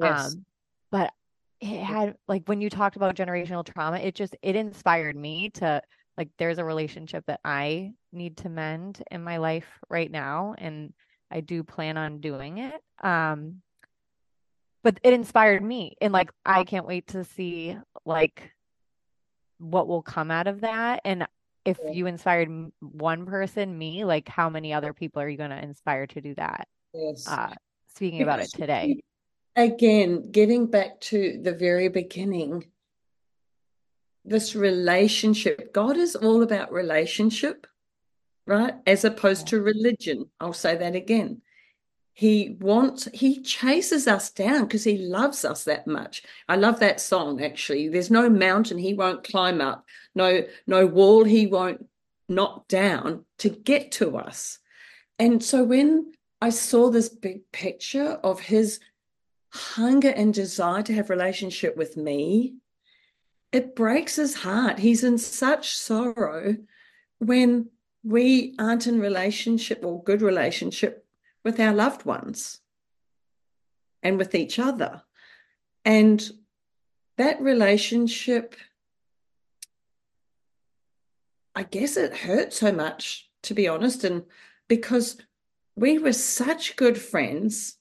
yes. 0.00 0.34
um 0.34 0.44
but 0.90 1.12
it 1.60 1.82
had 1.82 2.16
like 2.26 2.42
when 2.46 2.60
you 2.60 2.70
talked 2.70 2.96
about 2.96 3.16
generational 3.16 3.64
trauma 3.64 3.98
it 3.98 4.14
just 4.14 4.36
it 4.42 4.56
inspired 4.56 5.16
me 5.16 5.50
to 5.50 5.82
like 6.16 6.28
there's 6.38 6.58
a 6.58 6.64
relationship 6.64 7.24
that 7.26 7.40
I 7.44 7.92
need 8.12 8.38
to 8.38 8.48
mend 8.48 9.02
in 9.10 9.22
my 9.22 9.36
life 9.36 9.68
right 9.88 10.10
now 10.10 10.54
and 10.58 10.92
I 11.30 11.40
do 11.40 11.62
plan 11.62 11.96
on 11.96 12.20
doing 12.20 12.58
it. 12.58 12.80
Um, 13.02 13.62
but 14.82 15.00
it 15.02 15.12
inspired 15.12 15.62
me, 15.62 15.96
and 16.00 16.12
like 16.12 16.30
I 16.46 16.64
can't 16.64 16.86
wait 16.86 17.08
to 17.08 17.24
see 17.24 17.76
like 18.04 18.52
what 19.58 19.88
will 19.88 20.02
come 20.02 20.30
out 20.30 20.46
of 20.46 20.60
that. 20.60 21.00
And 21.04 21.26
if 21.64 21.78
you 21.92 22.06
inspired 22.06 22.48
one 22.80 23.26
person, 23.26 23.76
me, 23.76 24.04
like 24.04 24.28
how 24.28 24.48
many 24.48 24.72
other 24.72 24.92
people 24.92 25.20
are 25.20 25.28
you 25.28 25.36
going 25.36 25.50
to 25.50 25.62
inspire 25.62 26.06
to 26.06 26.20
do 26.20 26.34
that? 26.36 26.68
Yes. 26.94 27.26
Uh, 27.28 27.52
speaking 27.94 28.22
about 28.22 28.40
it 28.40 28.50
today. 28.50 29.00
Again, 29.56 30.30
getting 30.30 30.66
back 30.66 31.00
to 31.00 31.40
the 31.42 31.52
very 31.52 31.88
beginning, 31.88 32.64
this 34.24 34.54
relationship. 34.54 35.72
God 35.72 35.96
is 35.96 36.14
all 36.14 36.42
about 36.42 36.72
relationship, 36.72 37.66
right? 38.48 38.74
As 38.86 39.04
opposed 39.04 39.46
to 39.48 39.60
religion. 39.60 40.30
I'll 40.40 40.54
say 40.54 40.76
that 40.76 40.96
again. 40.96 41.42
He 42.14 42.56
wants, 42.60 43.06
he 43.14 43.42
chases 43.42 44.08
us 44.08 44.30
down 44.30 44.64
because 44.64 44.82
he 44.82 44.98
loves 44.98 45.44
us 45.44 45.64
that 45.64 45.86
much. 45.86 46.24
I 46.48 46.56
love 46.56 46.80
that 46.80 47.00
song 47.00 47.40
actually. 47.44 47.88
There's 47.88 48.10
no 48.10 48.28
mountain 48.28 48.78
he 48.78 48.94
won't 48.94 49.22
climb 49.22 49.60
up, 49.60 49.84
no, 50.16 50.42
no 50.66 50.86
wall 50.86 51.22
he 51.22 51.46
won't 51.46 51.86
knock 52.28 52.66
down 52.66 53.24
to 53.38 53.50
get 53.50 53.92
to 53.92 54.16
us. 54.16 54.58
And 55.18 55.44
so 55.44 55.62
when 55.62 56.12
I 56.40 56.50
saw 56.50 56.90
this 56.90 57.08
big 57.08 57.52
picture 57.52 58.18
of 58.24 58.40
his 58.40 58.80
hunger 59.50 60.10
and 60.10 60.34
desire 60.34 60.82
to 60.82 60.94
have 60.94 61.10
relationship 61.10 61.76
with 61.76 61.96
me, 61.96 62.54
it 63.52 63.76
breaks 63.76 64.16
his 64.16 64.34
heart. 64.34 64.78
He's 64.78 65.04
in 65.04 65.18
such 65.18 65.76
sorrow 65.76 66.56
when 67.18 67.70
we 68.02 68.54
aren't 68.58 68.86
in 68.86 69.00
relationship 69.00 69.84
or 69.84 70.02
good 70.02 70.22
relationship 70.22 71.04
with 71.44 71.58
our 71.60 71.74
loved 71.74 72.04
ones 72.04 72.60
and 74.02 74.18
with 74.18 74.34
each 74.34 74.58
other. 74.58 75.02
And 75.84 76.30
that 77.16 77.40
relationship, 77.40 78.54
I 81.54 81.64
guess 81.64 81.96
it 81.96 82.16
hurt 82.16 82.52
so 82.52 82.72
much, 82.72 83.28
to 83.42 83.54
be 83.54 83.66
honest. 83.66 84.04
And 84.04 84.24
because 84.68 85.16
we 85.74 85.98
were 85.98 86.12
such 86.12 86.76
good 86.76 86.98
friends, 86.98 87.76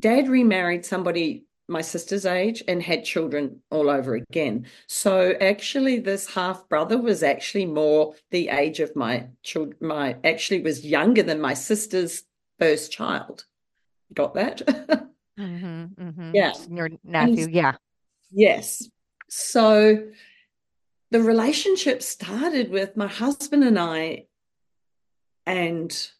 dad 0.00 0.28
remarried 0.28 0.84
somebody 0.84 1.44
my 1.72 1.80
sister's 1.80 2.26
age 2.26 2.62
and 2.68 2.82
had 2.82 3.04
children 3.04 3.60
all 3.70 3.90
over 3.90 4.14
again. 4.14 4.66
So 4.86 5.32
actually, 5.40 5.98
this 5.98 6.32
half 6.32 6.68
brother 6.68 6.98
was 6.98 7.22
actually 7.22 7.66
more 7.66 8.14
the 8.30 8.48
age 8.48 8.78
of 8.80 8.94
my 8.94 9.28
child. 9.42 9.74
My 9.80 10.16
actually 10.22 10.62
was 10.62 10.86
younger 10.86 11.22
than 11.22 11.40
my 11.40 11.54
sister's 11.54 12.22
first 12.58 12.92
child. 12.92 13.44
Got 14.14 14.34
that? 14.34 14.58
mm-hmm, 15.38 15.84
mm-hmm. 16.00 16.30
Yeah, 16.34 16.52
your 16.70 16.90
nephew. 17.02 17.48
Yeah. 17.50 17.74
Yes. 18.30 18.88
So 19.28 20.08
the 21.10 21.22
relationship 21.22 22.02
started 22.02 22.70
with 22.70 22.96
my 22.96 23.08
husband 23.08 23.64
and 23.64 23.78
I, 23.78 24.26
and 25.46 26.10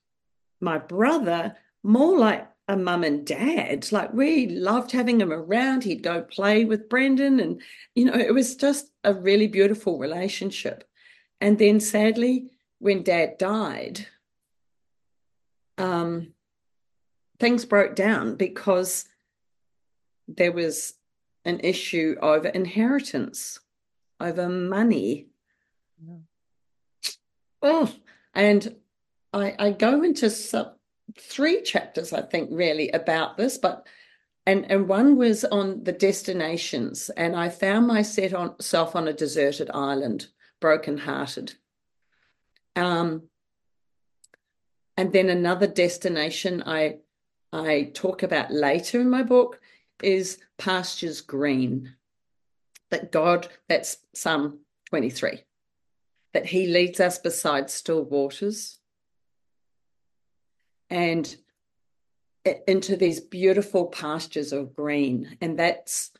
my 0.61 0.79
brother 0.79 1.57
more 1.83 2.19
like 2.19 2.49
a 2.73 2.77
mum 2.77 3.05
and 3.05 3.27
dad. 3.27 3.93
Like 3.93 4.15
we 4.15 4.49
loved 4.49 4.93
having 4.93 5.21
him 5.21 5.33
around. 5.33 5.85
He'd 5.85 6.03
go 6.03 6.23
play 6.23 6.65
with 6.65 6.89
Brendan, 6.89 7.39
and 7.39 7.61
you 7.95 8.07
know, 8.07 8.15
it 8.15 8.33
was 8.33 8.57
just 8.57 8.91
a 9.05 9.13
really 9.13 9.47
beautiful 9.47 9.99
relationship. 9.99 10.89
And 11.41 11.59
then 11.59 11.81
sadly, 11.81 12.51
when 12.79 13.03
dad 13.03 13.37
died, 13.37 14.07
um, 15.77 16.33
things 17.39 17.67
broke 17.67 17.95
down 17.95 18.37
because 18.37 19.05
there 20.27 20.53
was 20.53 20.95
an 21.45 21.61
issue 21.61 22.17
over 22.23 22.49
inheritance, 22.49 23.61
over 24.19 24.49
money. 24.49 25.27
Yeah. 26.03 26.17
Oh, 27.61 27.93
and 28.35 28.77
I, 29.35 29.55
I 29.59 29.71
go 29.73 30.03
into 30.03 30.31
some 30.31 30.71
three 31.19 31.63
chapters, 31.63 32.13
I 32.13 32.23
think, 32.23 32.51
really 32.53 32.91
about 32.91 33.37
this, 33.37 33.59
but 33.59 33.87
and 34.45 34.71
and 34.71 34.89
one 34.89 35.17
was 35.17 35.45
on 35.45 35.85
the 35.85 35.93
destinations, 35.93 37.11
and 37.11 37.37
I 37.37 37.49
found 37.49 37.87
myself 37.87 38.97
on 38.97 39.09
a 39.09 39.13
deserted 39.13 39.71
island, 39.73 40.27
brokenhearted. 40.61 41.55
Um, 42.75 43.25
and 44.97 45.13
then 45.13 45.29
another 45.29 45.67
destination 45.67 46.63
I 46.67 46.99
I 47.53 47.91
talk 47.95 48.23
about 48.23 48.51
later 48.51 49.01
in 49.01 49.11
my 49.11 49.23
book 49.23 49.61
is 50.03 50.39
pastures 50.59 51.21
green. 51.21 51.95
That 52.91 53.11
God, 53.11 53.49
that's 53.69 53.97
Psalm 54.15 54.59
23, 54.91 55.45
that 56.35 56.47
He 56.47 56.67
leads 56.67 57.01
us 57.01 57.19
beside 57.19 57.71
still 57.71 58.05
waters 58.05 58.79
and 60.93 61.37
into 62.67 62.97
these 62.97 63.19
beautiful 63.19 63.87
pastures 63.87 64.53
of 64.53 64.77
green. 64.77 65.39
And 65.41 65.59
that's 65.59 66.11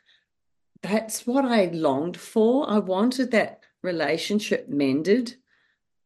that's 0.83 1.27
what 1.27 1.45
i 1.45 1.67
longed 1.67 2.17
for. 2.17 2.69
I 2.69 2.79
wanted 2.79 3.31
that 3.31 3.61
relationship 3.83 4.69
mended. 4.69 5.37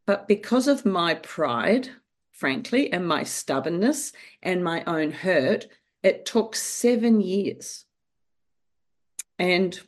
But 0.05 0.29
because 0.29 0.69
of 0.69 0.85
my 0.85 1.15
pride 1.15 1.91
frankly 2.33 2.93
and 2.93 3.07
my 3.09 3.23
stubbornness 3.23 4.13
and 4.43 4.63
my 4.63 4.85
own 4.85 5.11
hurt 5.11 5.69
it 6.03 6.27
took 6.27 6.55
7 6.55 7.21
years. 7.21 7.85
And 9.39 9.79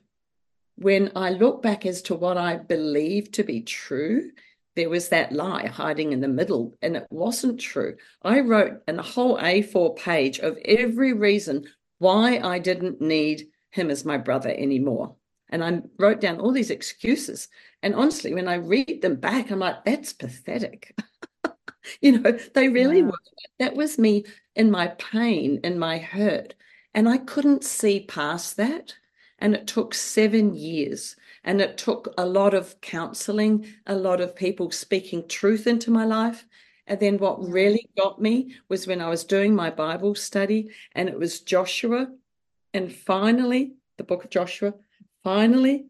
when 0.77 1.11
i 1.17 1.31
look 1.31 1.63
back 1.63 1.85
as 1.85 2.01
to 2.03 2.15
what 2.15 2.39
i 2.39 2.57
believe 2.57 3.33
to 3.33 3.43
be 3.43 3.61
true 3.61 4.31
there 4.79 4.89
was 4.89 5.09
that 5.09 5.33
lie 5.33 5.67
hiding 5.67 6.13
in 6.13 6.21
the 6.21 6.29
middle, 6.29 6.79
and 6.83 6.97
it 6.97 7.09
wasn't 7.11 7.59
true. 7.59 7.97
I 8.23 8.39
wrote 8.39 8.81
a 8.87 9.03
whole 9.03 9.37
A4 9.37 9.97
page 9.97 10.39
of 10.39 10.57
every 10.65 11.13
reason 11.13 11.65
why 11.99 12.39
I 12.39 12.61
didn't 12.61 13.01
need 13.01 13.49
him 13.71 13.91
as 13.91 14.05
my 14.05 14.19
brother 14.19 14.51
anymore. 14.51 15.17
And 15.51 15.65
I 15.65 15.83
wrote 15.99 16.21
down 16.21 16.39
all 16.39 16.53
these 16.53 16.71
excuses. 16.71 17.49
And 17.83 17.93
honestly, 17.93 18.33
when 18.33 18.47
I 18.47 18.55
read 18.55 19.03
them 19.03 19.17
back, 19.17 19.51
I'm 19.51 19.59
like, 19.59 19.85
that's 19.85 20.13
pathetic. 20.13 20.97
you 22.01 22.21
know, 22.21 22.39
they 22.55 22.69
really 22.69 23.03
were. 23.03 23.19
That 23.59 23.75
was 23.75 23.99
me 23.99 24.27
in 24.55 24.71
my 24.71 24.87
pain, 24.87 25.59
in 25.65 25.81
my 25.81 25.99
hurt. 25.99 26.55
And 26.95 27.09
I 27.09 27.19
couldn't 27.19 27.65
see 27.65 28.07
past 28.07 28.57
that. 28.59 28.95
And 29.41 29.57
it 29.57 29.67
took 29.67 29.93
seven 29.93 30.55
years 30.55 31.17
and 31.45 31.61
it 31.61 31.79
took 31.79 32.13
a 32.19 32.27
lot 32.27 32.55
of 32.55 32.81
counseling, 32.81 33.67
a 33.87 33.95
lot 33.95 34.21
of 34.21 34.37
people 34.37 34.71
speaking 34.71 35.27
truth 35.29 35.67
into 35.67 35.91
my 35.91 36.05
life. 36.05 36.47
And 36.87 36.99
then 36.99 37.19
what 37.19 37.41
mm-hmm. 37.41 37.53
really 37.53 37.91
got 37.97 38.21
me 38.21 38.55
was 38.69 38.87
when 38.87 39.01
I 39.01 39.09
was 39.09 39.25
doing 39.25 39.55
my 39.55 39.71
Bible 39.71 40.15
study 40.15 40.71
and 40.95 41.09
it 41.09 41.19
was 41.19 41.41
Joshua. 41.41 42.09
And 42.75 42.93
finally, 42.93 43.75
the 43.99 44.05
book 44.05 44.25
of 44.25 44.31
Joshua, 44.31 44.75
finally, 45.23 45.87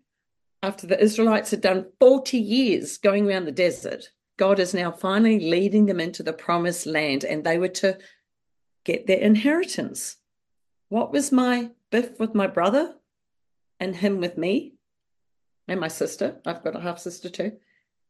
after 0.63 0.87
the 0.87 1.01
Israelites 1.01 1.51
had 1.51 1.61
done 1.61 1.87
40 2.01 2.39
years 2.39 2.99
going 2.99 3.29
around 3.29 3.45
the 3.45 3.53
desert, 3.53 4.11
God 4.37 4.59
is 4.59 4.75
now 4.75 4.91
finally 4.91 5.51
leading 5.51 5.87
them 5.87 6.01
into 6.01 6.23
the 6.23 6.33
promised 6.33 6.87
land 6.87 7.25
and 7.25 7.45
they 7.45 7.59
were 7.59 7.69
to 7.69 7.99
get 8.85 9.07
their 9.07 9.19
inheritance. 9.19 10.17
What 10.89 11.13
was 11.13 11.31
my 11.31 11.71
biff 11.91 12.19
with 12.19 12.35
my 12.35 12.47
brother 12.47 12.95
and 13.79 13.95
him 13.95 14.19
with 14.19 14.39
me? 14.39 14.78
And 15.69 15.79
my 15.79 15.89
sister, 15.89 16.41
I've 16.47 16.65
got 16.65 16.77
a 16.77 16.81
half 16.81 16.99
sister 16.99 17.29
too, 17.29 17.53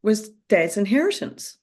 was 0.03 0.31
dad's 0.49 0.77
inheritance. 0.77 1.59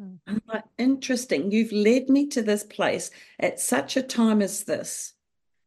Mm. 0.00 0.18
I'm 0.26 0.42
like, 0.46 0.64
interesting. 0.76 1.50
You've 1.52 1.72
led 1.72 2.08
me 2.08 2.26
to 2.28 2.42
this 2.42 2.64
place 2.64 3.10
at 3.38 3.60
such 3.60 3.96
a 3.96 4.02
time 4.02 4.42
as 4.42 4.64
this 4.64 5.14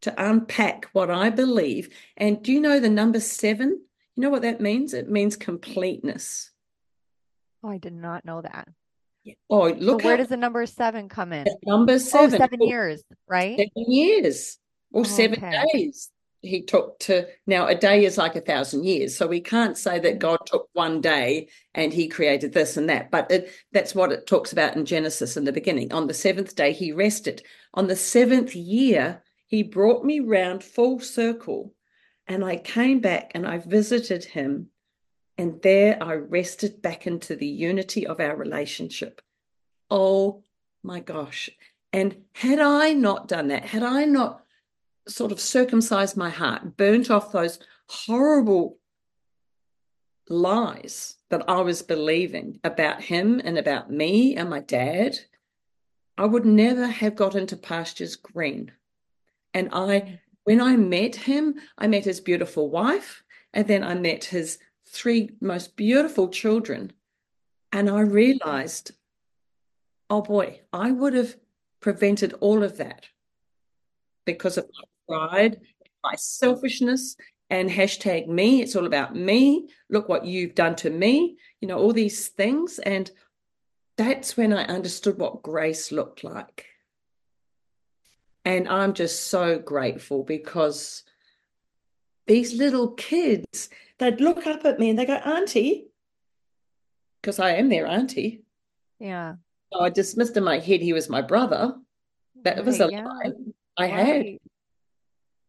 to 0.01 0.13
unpack 0.17 0.89
what 0.93 1.09
I 1.09 1.29
believe. 1.29 1.89
And 2.17 2.43
do 2.43 2.51
you 2.51 2.59
know 2.59 2.79
the 2.79 2.89
number 2.89 3.19
seven? 3.19 3.81
You 4.15 4.23
know 4.23 4.29
what 4.29 4.41
that 4.41 4.61
means? 4.61 4.93
It 4.93 5.09
means 5.09 5.35
completeness. 5.35 6.51
Oh, 7.63 7.69
I 7.69 7.77
did 7.77 7.93
not 7.93 8.25
know 8.25 8.41
that. 8.41 8.67
Yeah. 9.23 9.35
Oh, 9.49 9.69
look. 9.69 10.01
So 10.01 10.07
where 10.07 10.17
does 10.17 10.29
the 10.29 10.37
number 10.37 10.65
seven 10.65 11.07
come 11.07 11.31
in? 11.31 11.45
Number 11.63 11.99
seven. 11.99 12.35
Oh, 12.35 12.37
seven 12.37 12.61
years, 12.61 13.03
right? 13.29 13.57
Seven 13.57 13.91
years 13.91 14.57
or 14.91 15.01
oh, 15.01 15.03
seven 15.03 15.37
okay. 15.37 15.63
days 15.71 16.09
he 16.41 16.61
took 16.61 16.97
to 16.99 17.27
now 17.45 17.67
a 17.67 17.75
day 17.75 18.03
is 18.03 18.17
like 18.17 18.35
a 18.35 18.41
thousand 18.41 18.83
years 18.83 19.15
so 19.15 19.27
we 19.27 19.39
can't 19.39 19.77
say 19.77 19.99
that 19.99 20.15
mm. 20.15 20.19
god 20.19 20.39
took 20.45 20.67
one 20.73 20.99
day 20.99 21.47
and 21.75 21.93
he 21.93 22.07
created 22.07 22.51
this 22.53 22.77
and 22.77 22.89
that 22.89 23.11
but 23.11 23.29
it, 23.31 23.51
that's 23.71 23.93
what 23.93 24.11
it 24.11 24.27
talks 24.27 24.51
about 24.51 24.75
in 24.75 24.85
genesis 24.85 25.37
in 25.37 25.45
the 25.45 25.51
beginning. 25.51 25.93
On 25.93 26.07
the 26.07 26.13
seventh 26.13 26.55
day 26.55 26.73
he 26.73 26.91
rested. 26.91 27.43
On 27.73 27.87
the 27.87 27.95
seventh 27.95 28.55
year 28.55 29.23
he 29.47 29.63
brought 29.63 30.03
me 30.03 30.19
round 30.19 30.63
full 30.63 30.99
circle 30.99 31.73
and 32.27 32.43
i 32.43 32.55
came 32.57 32.99
back 32.99 33.31
and 33.33 33.47
i 33.47 33.57
visited 33.57 34.23
him 34.23 34.67
and 35.37 35.61
there 35.61 36.01
i 36.01 36.13
rested 36.13 36.81
back 36.81 37.07
into 37.07 37.35
the 37.35 37.47
unity 37.47 38.05
of 38.05 38.19
our 38.19 38.35
relationship. 38.35 39.21
Oh 39.89 40.43
my 40.83 40.99
gosh. 40.99 41.49
And 41.93 42.23
had 42.33 42.59
i 42.59 42.93
not 42.93 43.27
done 43.27 43.49
that 43.49 43.65
had 43.65 43.83
i 43.83 44.05
not 44.05 44.40
sort 45.07 45.31
of 45.31 45.39
circumcised 45.39 46.17
my 46.17 46.29
heart, 46.29 46.77
burnt 46.77 47.09
off 47.09 47.31
those 47.31 47.59
horrible 47.87 48.77
lies 50.29 51.15
that 51.29 51.47
I 51.49 51.61
was 51.61 51.81
believing 51.81 52.59
about 52.63 53.01
him 53.01 53.41
and 53.43 53.57
about 53.57 53.91
me 53.91 54.35
and 54.35 54.49
my 54.49 54.59
dad, 54.59 55.17
I 56.17 56.25
would 56.25 56.45
never 56.45 56.87
have 56.87 57.15
got 57.15 57.35
into 57.35 57.57
pastures 57.57 58.15
green. 58.15 58.71
And 59.53 59.69
I, 59.71 60.19
when 60.43 60.61
I 60.61 60.75
met 60.75 61.15
him, 61.15 61.55
I 61.77 61.87
met 61.87 62.05
his 62.05 62.21
beautiful 62.21 62.69
wife, 62.69 63.23
and 63.53 63.67
then 63.67 63.83
I 63.83 63.95
met 63.95 64.25
his 64.25 64.59
three 64.85 65.31
most 65.41 65.75
beautiful 65.75 66.29
children. 66.29 66.93
And 67.71 67.89
I 67.89 68.01
realized, 68.01 68.91
oh 70.09 70.21
boy, 70.21 70.61
I 70.71 70.91
would 70.91 71.13
have 71.13 71.35
prevented 71.79 72.33
all 72.39 72.63
of 72.63 72.77
that 72.77 73.07
because 74.25 74.57
of 74.57 74.65
my 74.65 74.83
pride, 75.07 75.59
my 76.03 76.15
selfishness, 76.15 77.15
and 77.49 77.69
hashtag 77.69 78.27
me. 78.27 78.61
It's 78.61 78.75
all 78.75 78.85
about 78.85 79.15
me. 79.15 79.67
Look 79.89 80.07
what 80.07 80.25
you've 80.25 80.55
done 80.55 80.75
to 80.77 80.89
me, 80.89 81.37
you 81.59 81.67
know, 81.67 81.77
all 81.77 81.93
these 81.93 82.29
things. 82.29 82.79
And 82.79 83.11
that's 83.97 84.37
when 84.37 84.53
I 84.53 84.63
understood 84.65 85.17
what 85.17 85.43
grace 85.43 85.91
looked 85.91 86.23
like. 86.23 86.65
And 88.45 88.67
I'm 88.67 88.93
just 88.93 89.27
so 89.27 89.59
grateful 89.59 90.23
because 90.23 91.03
these 92.25 92.53
little 92.53 92.91
kids, 92.93 93.69
they'd 93.99 94.21
look 94.21 94.47
up 94.47 94.65
at 94.65 94.79
me 94.79 94.89
and 94.89 94.97
they 94.97 95.05
go, 95.05 95.13
Auntie, 95.13 95.87
because 97.21 97.37
I 97.37 97.51
am 97.51 97.69
their 97.69 97.85
auntie. 97.85 98.43
Yeah. 98.99 99.35
So 99.71 99.81
I 99.81 99.89
dismissed 99.89 100.37
in 100.37 100.43
my 100.43 100.57
head 100.57 100.81
he 100.81 100.93
was 100.93 101.09
my 101.09 101.21
brother. 101.21 101.75
That 102.43 102.55
right, 102.57 102.65
was 102.65 102.79
a 102.79 102.89
yeah. 102.91 103.05
lie 103.05 103.31
I 103.77 103.91
right. 103.91 104.05
had. 104.05 104.25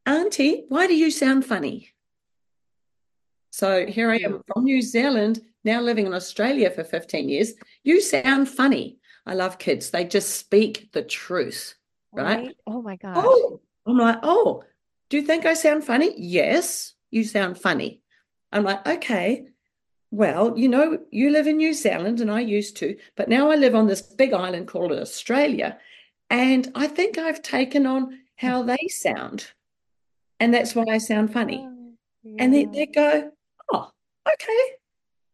Auntie, 0.05 0.65
why 0.69 0.87
do 0.87 0.95
you 0.95 1.11
sound 1.11 1.45
funny? 1.45 1.91
So 3.51 3.87
here 3.87 4.11
I 4.11 4.17
am 4.17 4.43
from 4.47 4.65
New 4.65 4.83
Zealand, 4.83 5.43
now 5.63 5.81
living 5.81 6.07
in 6.07 6.15
Australia 6.15 6.71
for 6.71 6.85
15 6.85 7.29
years. 7.29 7.53
You 7.85 8.01
sound 8.01 8.49
funny. 8.49 8.99
I 9.27 9.35
love 9.35 9.59
kids. 9.59 9.91
They 9.91 10.05
just 10.05 10.37
speak 10.37 10.91
the 10.93 11.03
truth, 11.03 11.75
right? 12.13 12.39
right? 12.39 12.57
Oh 12.67 12.83
my 12.83 12.97
gosh. 12.97 13.17
Oh, 13.19 13.61
I'm 13.87 13.99
like, 13.99 14.19
oh, 14.23 14.65
do 15.09 15.19
you 15.19 15.23
think 15.23 15.47
I 15.47 15.55
sound 15.55 15.85
funny? 15.85 16.15
Yes, 16.17 16.95
you 17.11 17.23
sound 17.23 17.59
funny. 17.59 18.01
I'm 18.51 18.65
like, 18.65 18.87
okay, 18.87 19.47
well, 20.11 20.59
you 20.59 20.69
know, 20.69 20.99
you 21.11 21.31
live 21.31 21.47
in 21.47 21.59
New 21.59 21.73
Zealand 21.73 22.21
and 22.21 22.31
I 22.31 22.41
used 22.41 22.77
to, 22.79 22.97
but 23.17 23.29
now 23.29 23.51
I 23.51 23.57
live 23.57 23.75
on 23.75 23.87
this 23.87 24.03
big 24.03 24.33
island 24.33 24.67
called 24.69 24.93
Australia. 24.93 25.79
And 26.29 26.71
I 26.75 26.89
think 26.89 27.19
I've 27.19 27.43
taken 27.43 27.87
on 27.87 28.19
how 28.37 28.63
they 28.63 28.89
sound. 28.89 29.53
And 30.43 30.53
that's 30.53 30.75
why 30.75 30.83
I 30.91 30.99
sound 30.99 31.33
funny. 31.33 31.65
Oh, 31.65 31.93
yeah. 32.25 32.35
And 32.41 32.53
they, 32.53 32.65
they 32.65 32.87
go, 32.87 33.31
oh, 33.73 33.91
okay. 34.35 34.63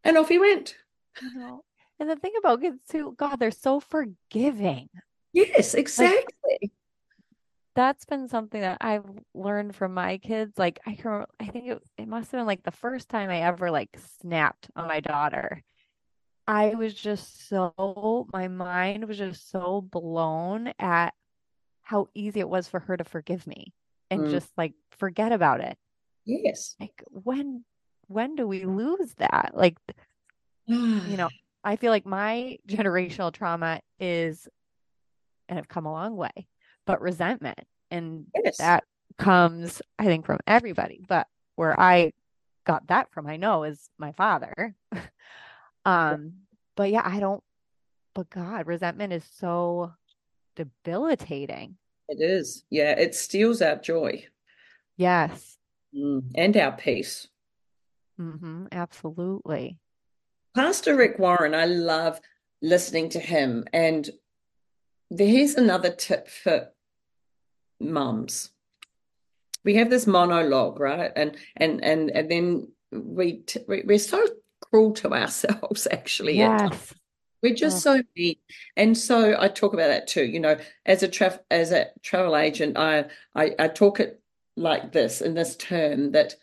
And 0.03 0.19
off 0.19 0.29
he 0.29 0.37
went. 0.37 0.75
Uh-huh. 1.17 1.57
And 1.99 2.09
the 2.11 2.15
thing 2.15 2.33
about 2.37 2.61
kids 2.61 2.77
too, 2.87 3.15
God, 3.17 3.37
they're 3.37 3.49
so 3.49 3.79
forgiving. 3.79 4.87
Yes, 5.33 5.73
exactly. 5.73 6.27
Like, 6.61 6.71
that's 7.73 8.05
been 8.05 8.27
something 8.27 8.61
that 8.61 8.77
I've 8.81 9.09
learned 9.33 9.75
from 9.75 9.95
my 9.95 10.19
kids. 10.19 10.59
Like 10.59 10.79
I 10.85 10.93
can, 10.93 11.25
I 11.39 11.47
think 11.47 11.69
it, 11.69 11.81
it 11.97 12.07
must 12.07 12.31
have 12.31 12.41
been 12.41 12.45
like 12.45 12.61
the 12.61 12.69
first 12.69 13.09
time 13.09 13.31
I 13.31 13.41
ever 13.41 13.71
like 13.71 13.97
snapped 14.21 14.69
on 14.75 14.87
my 14.87 14.99
daughter. 14.99 15.63
I 16.45 16.75
was 16.75 16.93
just 16.93 17.49
so, 17.49 18.27
my 18.31 18.47
mind 18.47 19.07
was 19.07 19.17
just 19.17 19.49
so 19.49 19.81
blown 19.81 20.71
at 20.77 21.15
how 21.81 22.09
easy 22.13 22.41
it 22.41 22.49
was 22.49 22.67
for 22.67 22.81
her 22.81 22.95
to 22.95 23.03
forgive 23.03 23.47
me 23.47 23.73
and 24.09 24.21
mm. 24.21 24.31
just 24.31 24.49
like 24.57 24.73
forget 24.91 25.31
about 25.31 25.61
it. 25.61 25.77
Yes. 26.25 26.75
Like 26.79 27.03
when, 27.09 27.63
when 28.07 28.35
do 28.35 28.47
we 28.47 28.65
lose 28.65 29.13
that? 29.15 29.51
Like, 29.53 29.77
you 30.65 31.17
know, 31.17 31.29
I 31.63 31.75
feel 31.75 31.91
like 31.91 32.05
my 32.05 32.57
generational 32.67 33.31
trauma 33.33 33.81
is, 33.99 34.47
and 35.47 35.59
I've 35.59 35.67
come 35.67 35.85
a 35.85 35.91
long 35.91 36.15
way 36.15 36.47
but 36.89 37.01
resentment. 37.01 37.59
And 37.91 38.25
yes. 38.43 38.57
that 38.57 38.83
comes, 39.19 39.79
I 39.99 40.05
think, 40.05 40.25
from 40.25 40.39
everybody. 40.47 41.03
But 41.07 41.27
where 41.53 41.79
I 41.79 42.13
got 42.65 42.87
that 42.87 43.11
from, 43.11 43.27
I 43.27 43.37
know, 43.37 43.63
is 43.63 43.91
my 43.99 44.11
father. 44.13 44.73
um, 45.85 46.33
but 46.75 46.89
yeah, 46.89 47.03
I 47.05 47.19
don't, 47.19 47.43
but 48.15 48.31
God, 48.31 48.65
resentment 48.65 49.13
is 49.13 49.23
so 49.37 49.93
debilitating. 50.55 51.77
It 52.09 52.21
is. 52.21 52.63
Yeah, 52.69 52.91
it 52.91 53.15
steals 53.15 53.61
our 53.61 53.75
joy. 53.75 54.25
Yes. 54.97 55.57
Mm, 55.95 56.23
and 56.35 56.57
our 56.57 56.73
peace. 56.73 57.27
Mm-hmm, 58.19 58.65
absolutely. 58.71 59.77
Pastor 60.55 60.95
Rick 60.95 61.19
Warren, 61.19 61.55
I 61.55 61.65
love 61.65 62.19
listening 62.61 63.09
to 63.09 63.19
him. 63.19 63.63
And 63.71 64.09
here's 65.17 65.55
another 65.55 65.91
tip 65.91 66.27
for 66.27 66.69
mums 67.79 68.51
we 69.63 69.75
have 69.75 69.89
this 69.89 70.07
monologue 70.07 70.79
right 70.79 71.11
and 71.15 71.37
and 71.57 71.83
and 71.83 72.09
and 72.11 72.31
then 72.31 72.67
we 72.91 73.37
t- 73.39 73.63
we're 73.67 73.99
so 73.99 74.25
cruel 74.61 74.91
to 74.93 75.13
ourselves 75.13 75.87
actually 75.91 76.37
yes. 76.37 76.93
We're 77.41 77.55
just 77.55 77.81
so 77.81 78.01
mean 78.15 78.35
and 78.75 78.97
so 78.97 79.35
i 79.39 79.47
talk 79.47 79.73
about 79.73 79.87
that 79.87 80.07
too 80.07 80.25
you 80.25 80.39
know 80.39 80.57
as 80.85 81.03
a 81.03 81.07
tra- 81.07 81.39
as 81.51 81.71
a 81.71 81.87
travel 82.01 82.35
agent 82.35 82.77
I, 82.77 83.05
I 83.35 83.55
i 83.59 83.67
talk 83.67 83.99
it 83.99 84.21
like 84.55 84.91
this 84.91 85.21
in 85.21 85.33
this 85.33 85.55
term 85.55 86.11
that 86.11 86.35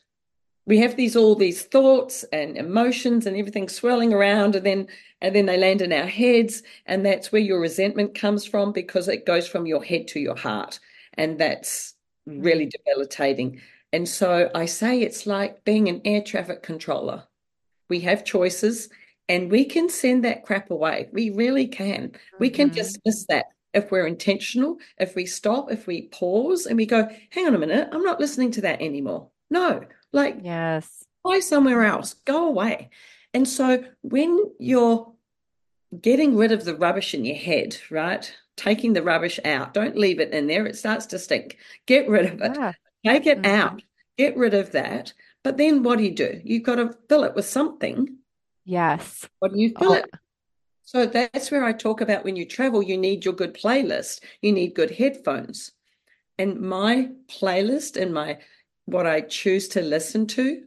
we 0.67 0.79
have 0.79 0.97
these 0.97 1.15
all 1.15 1.35
these 1.35 1.63
thoughts 1.63 2.25
and 2.33 2.57
emotions 2.57 3.27
and 3.27 3.37
everything 3.37 3.69
swirling 3.69 4.13
around 4.13 4.57
and 4.57 4.67
then 4.67 4.89
and 5.21 5.35
then 5.35 5.47
they 5.47 5.57
land 5.57 5.83
in 5.83 5.93
our 5.93 6.07
heads 6.07 6.63
and 6.87 7.05
that's 7.05 7.31
where 7.31 7.43
your 7.43 7.61
resentment 7.61 8.15
comes 8.15 8.45
from 8.45 8.73
because 8.73 9.09
it 9.09 9.27
goes 9.27 9.47
from 9.47 9.67
your 9.67 9.83
head 9.83 10.09
to 10.09 10.21
your 10.21 10.37
heart 10.37 10.81
and 11.15 11.39
that's 11.39 11.95
really 12.27 12.67
mm. 12.67 12.71
debilitating. 12.71 13.61
And 13.93 14.09
so 14.09 14.51
I 14.55 14.67
say 14.67 15.01
it's 15.01 15.27
like 15.27 15.65
being 15.65 15.89
an 15.89 16.03
air 16.05 16.23
traffic 16.23 16.63
controller. 16.63 17.25
We 17.89 18.01
have 18.01 18.25
choices 18.25 18.89
and 19.29 19.51
we 19.51 19.65
can 19.65 19.89
send 19.89 20.25
that 20.25 20.45
crap 20.45 20.71
away. 20.71 21.09
We 21.13 21.31
really 21.31 21.67
can. 21.67 22.09
Mm-hmm. 22.09 22.37
We 22.39 22.51
can 22.51 22.69
mm-hmm. 22.69 22.77
dismiss 22.77 23.27
that 23.27 23.47
if 23.75 23.91
we're 23.91 24.07
intentional, 24.07 24.79
if 24.99 25.15
we 25.15 25.27
stop, 25.27 25.71
if 25.71 25.87
we 25.87 26.09
pause 26.09 26.67
and 26.67 26.77
we 26.77 26.87
go, 26.87 27.09
hang 27.31 27.47
on 27.47 27.55
a 27.55 27.59
minute, 27.59 27.89
I'm 27.93 28.05
not 28.05 28.21
listening 28.21 28.51
to 28.53 28.63
that 28.63 28.81
anymore. 28.81 29.29
No, 29.51 29.83
like, 30.13 30.39
yes, 30.43 31.05
fly 31.23 31.41
somewhere 31.41 31.85
else, 31.85 32.15
go 32.25 32.49
away. 32.49 32.91
And 33.35 33.47
so 33.47 33.85
when 34.03 34.51
you're 34.59 35.13
getting 36.01 36.37
rid 36.37 36.53
of 36.53 36.65
the 36.65 36.75
rubbish 36.75 37.13
in 37.15 37.25
your 37.25 37.37
head, 37.37 37.77
right? 37.91 38.35
taking 38.57 38.95
the 38.95 39.03
rubbish 39.03 39.39
out. 39.45 39.75
Don't 39.75 39.97
leave 39.97 40.19
it 40.19 40.33
in 40.33 40.47
there. 40.47 40.67
It 40.67 40.77
starts 40.77 41.07
to 41.07 41.19
stink. 41.19 41.59
Get 41.87 42.09
rid 42.09 42.27
of 42.27 42.41
it. 42.41 42.57
Yeah. 42.57 42.73
Take 43.05 43.27
it 43.27 43.43
mm-hmm. 43.43 43.61
out. 43.61 43.83
Get 44.19 44.37
rid 44.37 44.55
of 44.55 44.73
that. 44.73 45.13
But 45.45 45.59
then 45.59 45.83
what 45.83 45.99
do 45.99 46.05
you 46.05 46.15
do? 46.15 46.41
You've 46.43 46.65
got 46.65 46.77
to 46.77 46.97
fill 47.09 47.25
it 47.25 47.35
with 47.35 47.47
something. 47.47 48.17
Yes. 48.67 49.27
What 49.39 49.53
do 49.53 49.61
you 49.61 49.73
fill 49.79 49.93
oh. 49.93 49.95
it? 49.95 50.11
So 50.83 51.07
that's 51.07 51.51
where 51.51 51.65
I 51.65 51.73
talk 51.73 52.01
about 52.01 52.25
when 52.25 52.37
you 52.37 52.45
travel, 52.45 52.83
you 52.83 52.99
need 52.99 53.25
your 53.25 53.35
good 53.35 53.55
playlist. 53.55 54.21
You 54.43 54.53
need 54.53 54.75
good 54.75 54.91
headphones. 54.91 55.73
And 56.39 56.61
my 56.61 57.11
playlist 57.29 58.01
and 58.01 58.13
my 58.13 58.39
what 58.85 59.07
I 59.07 59.23
choose 59.23 59.69
to 59.69 59.83
listen 59.83 60.27
to 60.29 60.65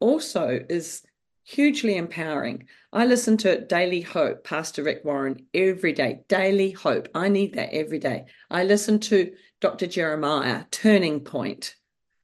also 0.00 0.64
is 0.68 1.02
hugely 1.44 1.96
empowering. 1.96 2.66
I 2.92 3.06
listen 3.06 3.36
to 3.38 3.64
Daily 3.64 4.00
Hope, 4.00 4.42
Pastor 4.42 4.82
Rick 4.82 5.04
Warren, 5.04 5.46
every 5.54 5.92
day. 5.92 6.22
Daily 6.28 6.72
Hope. 6.72 7.08
I 7.14 7.28
need 7.28 7.54
that 7.54 7.72
every 7.72 7.98
day. 7.98 8.26
I 8.50 8.64
listen 8.64 8.98
to 9.00 9.32
Dr. 9.60 9.86
Jeremiah, 9.86 10.64
Turning 10.70 11.20
Point. 11.20 11.76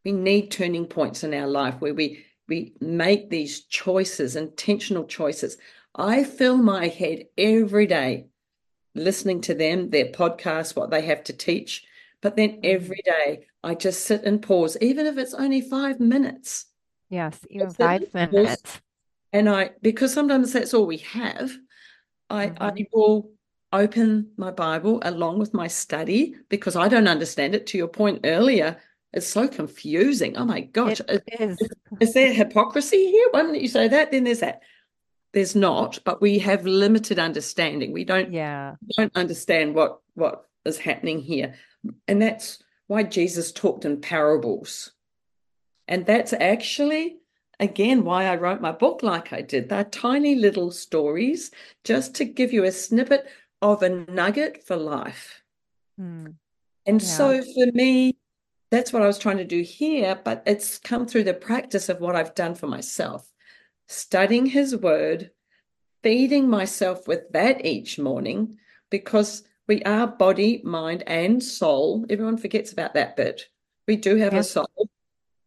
We 0.05 0.13
need 0.13 0.51
turning 0.51 0.87
points 0.87 1.23
in 1.23 1.35
our 1.35 1.47
life 1.47 1.77
where 1.79 1.95
we 1.95 2.25
we 2.49 2.75
make 2.81 3.31
these 3.31 3.63
choices, 3.63 4.37
intentional 4.37 5.05
choices. 5.05 5.59
I 5.95 6.25
fill 6.25 6.57
my 6.57 6.89
head 6.89 7.25
every 7.37 7.87
day 7.87 8.27
listening 8.95 9.41
to 9.43 9.55
them, 9.55 9.91
their 9.91 10.07
podcasts, 10.07 10.75
what 10.75 10.91
they 10.91 11.03
have 11.03 11.25
to 11.25 11.33
teach. 11.33 11.85
But 12.21 12.37
then 12.37 12.51
mm-hmm. 12.51 12.61
every 12.65 13.03
day 13.05 13.47
I 13.63 13.75
just 13.75 14.07
sit 14.07 14.25
and 14.25 14.43
pause, 14.43 14.77
even 14.81 15.07
if 15.07 15.19
it's 15.19 15.35
only 15.35 15.61
five 15.61 16.01
minutes. 16.01 16.67
Yes, 17.11 17.39
even 17.51 17.71
five 17.71 18.13
minutes 18.13 18.81
and 19.33 19.49
I 19.49 19.71
because 19.83 20.13
sometimes 20.13 20.53
that's 20.53 20.75
all 20.75 20.87
we 20.87 20.99
have. 20.99 21.53
I 22.31 22.49
mm-hmm. 22.49 22.63
I 22.63 22.87
will 22.93 23.31
open 23.73 24.31
my 24.37 24.51
Bible 24.51 25.01
along 25.03 25.39
with 25.39 25.53
my 25.53 25.67
study 25.67 26.35
because 26.49 26.77
I 26.77 26.89
don't 26.89 27.09
understand 27.09 27.55
it. 27.55 27.67
To 27.69 27.79
your 27.79 27.89
point 27.89 28.21
earlier, 28.25 28.79
it's 29.13 29.27
so 29.27 29.49
confusing. 29.49 30.37
Oh 30.37 30.45
my 30.45 30.61
gosh, 30.61 31.01
it 31.09 31.25
is. 31.41 31.61
Is, 31.61 31.71
is 32.01 32.15
there 32.15 32.33
hypocrisy 32.33 33.11
here? 33.11 33.29
Why 33.31 33.43
don't 33.43 33.61
you 33.61 33.69
say 33.69 33.89
that? 33.89 34.11
Then 34.11 34.25
there's 34.25 34.41
that. 34.41 34.61
There's 35.33 35.55
not, 35.55 35.99
but 36.05 36.21
we 36.21 36.39
have 36.41 36.67
limited 36.67 37.19
understanding. 37.19 37.93
We 37.93 38.05
don't. 38.05 38.33
Yeah. 38.33 38.75
Don't 38.97 39.17
understand 39.17 39.75
what 39.75 40.01
what 40.15 40.45
is 40.65 40.79
happening 40.79 41.21
here, 41.21 41.55
and 42.07 42.21
that's 42.21 42.63
why 42.87 43.03
Jesus 43.03 43.53
talked 43.53 43.85
in 43.85 44.01
parables. 44.01 44.93
And 45.87 46.05
that's 46.05 46.35
actually 46.35 47.17
again 47.59 48.05
why 48.05 48.27
I 48.27 48.37
wrote 48.37 48.61
my 48.61 48.73
book 48.73 49.03
like 49.03 49.33
I 49.33 49.41
did. 49.41 49.71
They're 49.71 49.85
tiny 49.85 50.35
little 50.35 50.71
stories 50.71 51.51
just 51.83 52.15
to 52.17 52.27
give 52.27 52.53
you 52.53 52.65
a 52.65 52.73
snippet 52.73 53.27
of 53.63 53.83
a 53.83 53.89
nugget 53.89 54.67
for 54.67 54.77
life. 54.77 55.43
Mm. 55.99 56.35
And 56.85 57.03
yeah. 57.03 57.09
so 57.09 57.43
for 57.43 57.73
me, 57.73 58.18
that's 58.71 58.93
what 58.93 59.03
I 59.03 59.07
was 59.07 59.19
trying 59.19 59.39
to 59.39 59.45
do 59.45 59.63
here, 59.63 60.21
but 60.23 60.43
it's 60.47 60.79
come 60.79 61.07
through 61.07 61.25
the 61.25 61.35
practice 61.35 61.89
of 61.89 62.01
what 62.01 62.17
I've 62.17 62.35
done 62.35 62.55
for 62.55 62.67
myself. 62.67 63.31
studying 63.89 64.47
his 64.47 64.77
word, 64.77 65.31
feeding 66.03 66.49
myself 66.49 67.09
with 67.09 67.33
that 67.33 67.65
each 67.65 67.99
morning, 67.99 68.59
because 68.91 69.43
we 69.67 69.83
are 69.83 70.07
body, 70.07 70.61
mind, 70.65 71.03
and 71.07 71.43
soul. 71.43 72.07
Everyone 72.09 72.37
forgets 72.37 72.73
about 72.73 72.95
that 72.95 73.17
bit. 73.17 73.49
We 73.87 73.97
do 73.97 74.17
have 74.17 74.35
yes. 74.35 74.49
a 74.49 74.51
soul 74.51 74.89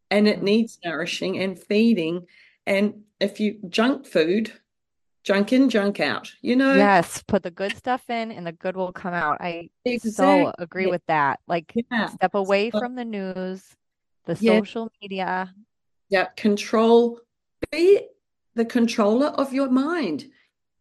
and 0.09 0.27
it 0.27 0.37
mm-hmm. 0.37 0.45
needs 0.45 0.79
nourishing 0.83 1.39
and 1.39 1.57
feeding. 1.57 2.27
And 2.65 3.03
if 3.19 3.39
you 3.39 3.59
junk 3.69 4.05
food, 4.05 4.51
junk 5.23 5.53
in, 5.53 5.69
junk 5.69 5.99
out, 5.99 6.31
you 6.41 6.55
know? 6.55 6.73
Yes, 6.73 7.23
put 7.27 7.43
the 7.43 7.51
good 7.51 7.75
stuff 7.75 8.09
in 8.09 8.31
and 8.31 8.45
the 8.45 8.51
good 8.51 8.75
will 8.75 8.91
come 8.91 9.13
out. 9.13 9.37
I 9.39 9.69
exactly. 9.85 10.11
so 10.11 10.53
agree 10.57 10.87
with 10.87 11.05
that. 11.07 11.39
Like 11.47 11.71
yeah. 11.91 12.07
step 12.07 12.35
away 12.35 12.71
so, 12.71 12.79
from 12.79 12.95
the 12.95 13.05
news, 13.05 13.63
the 14.25 14.37
yeah. 14.39 14.59
social 14.59 14.91
media. 15.01 15.53
Yeah, 16.09 16.25
control 16.35 17.19
be 17.71 18.07
the 18.55 18.65
controller 18.65 19.27
of 19.27 19.53
your 19.53 19.69
mind. 19.69 20.25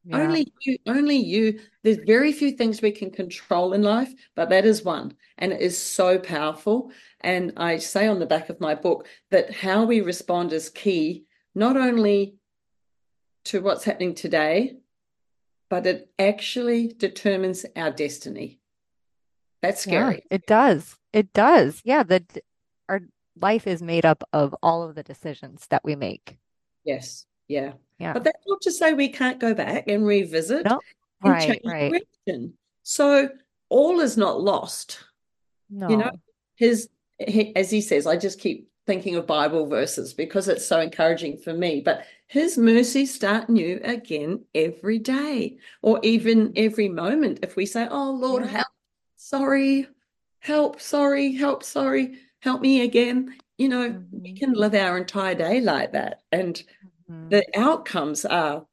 Yeah. 0.04 0.18
Only 0.18 0.52
you, 0.62 0.78
only 0.86 1.16
you. 1.16 1.60
There's 1.82 1.98
very 1.98 2.32
few 2.32 2.52
things 2.52 2.80
we 2.80 2.90
can 2.90 3.10
control 3.10 3.74
in 3.74 3.82
life, 3.82 4.12
but 4.34 4.48
that 4.48 4.64
is 4.64 4.82
one. 4.82 5.14
And 5.36 5.52
it 5.52 5.60
is 5.60 5.76
so 5.76 6.18
powerful. 6.18 6.90
And 7.20 7.52
I 7.58 7.76
say 7.76 8.08
on 8.08 8.18
the 8.18 8.26
back 8.26 8.48
of 8.48 8.60
my 8.60 8.74
book 8.74 9.06
that 9.30 9.54
how 9.54 9.84
we 9.84 10.00
respond 10.00 10.54
is 10.54 10.70
key, 10.70 11.24
not 11.54 11.76
only 11.76 12.36
to 13.44 13.60
what's 13.60 13.84
happening 13.84 14.14
today, 14.14 14.76
but 15.68 15.86
it 15.86 16.10
actually 16.18 16.88
determines 16.88 17.64
our 17.76 17.90
destiny. 17.90 18.60
That's 19.62 19.82
scary. 19.82 20.16
Yeah, 20.30 20.36
it 20.36 20.46
does. 20.46 20.96
It 21.12 21.32
does. 21.32 21.80
Yeah. 21.84 22.02
That 22.02 22.38
our 22.88 23.00
life 23.36 23.66
is 23.66 23.82
made 23.82 24.06
up 24.06 24.24
of 24.32 24.54
all 24.62 24.82
of 24.82 24.94
the 24.94 25.02
decisions 25.02 25.66
that 25.70 25.84
we 25.84 25.96
make. 25.96 26.36
Yes. 26.84 27.26
Yeah. 27.48 27.72
Yeah. 27.98 28.14
But 28.14 28.24
that's 28.24 28.42
not 28.46 28.60
to 28.62 28.72
say 28.72 28.94
we 28.94 29.08
can't 29.08 29.38
go 29.38 29.54
back 29.54 29.84
and 29.86 30.06
revisit 30.06 30.64
no. 30.64 30.80
and 31.22 31.32
right, 31.32 31.46
change 31.46 31.60
right. 31.64 31.92
direction. 31.92 32.54
So 32.82 33.28
all 33.68 34.00
is 34.00 34.16
not 34.16 34.40
lost. 34.40 35.00
No. 35.68 35.88
You 35.88 35.96
know, 35.98 36.10
his 36.56 36.88
he, 37.18 37.54
as 37.54 37.70
he 37.70 37.82
says, 37.82 38.06
I 38.06 38.16
just 38.16 38.40
keep 38.40 38.69
thinking 38.86 39.16
of 39.16 39.26
Bible 39.26 39.66
verses 39.66 40.14
because 40.14 40.48
it's 40.48 40.66
so 40.66 40.80
encouraging 40.80 41.38
for 41.38 41.52
me. 41.52 41.80
But 41.80 42.04
his 42.26 42.56
mercies 42.56 43.14
start 43.14 43.48
new 43.48 43.80
again 43.82 44.44
every 44.54 44.98
day, 44.98 45.58
or 45.82 45.98
even 46.02 46.52
every 46.56 46.88
moment. 46.88 47.40
If 47.42 47.56
we 47.56 47.66
say, 47.66 47.88
Oh 47.90 48.12
Lord, 48.12 48.46
help, 48.46 48.68
sorry, 49.16 49.88
help, 50.38 50.80
sorry, 50.80 51.32
help, 51.32 51.62
sorry, 51.62 52.18
help 52.40 52.60
me 52.60 52.82
again. 52.82 53.36
You 53.58 53.68
know, 53.68 53.90
mm-hmm. 53.90 54.22
we 54.22 54.32
can 54.34 54.52
live 54.52 54.74
our 54.74 54.96
entire 54.96 55.34
day 55.34 55.60
like 55.60 55.92
that. 55.92 56.22
And 56.32 56.62
mm-hmm. 57.10 57.28
the 57.28 57.44
outcomes 57.56 58.24
are 58.24 58.66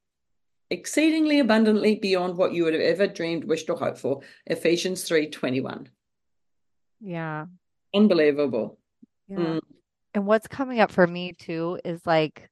exceedingly 0.70 1.40
abundantly 1.40 1.96
beyond 1.96 2.36
what 2.36 2.52
you 2.52 2.64
would 2.64 2.74
have 2.74 2.82
ever 2.82 3.06
dreamed, 3.06 3.44
wished, 3.44 3.70
or 3.70 3.76
hoped 3.76 3.98
for. 3.98 4.20
Ephesians 4.46 5.02
3 5.04 5.30
21. 5.30 5.88
Yeah. 7.00 7.46
Unbelievable. 7.94 8.78
Yeah. 9.28 9.36
Mm. 9.36 9.60
And 10.18 10.26
what's 10.26 10.48
coming 10.48 10.80
up 10.80 10.90
for 10.90 11.06
me 11.06 11.32
too 11.32 11.78
is 11.84 12.04
like, 12.04 12.50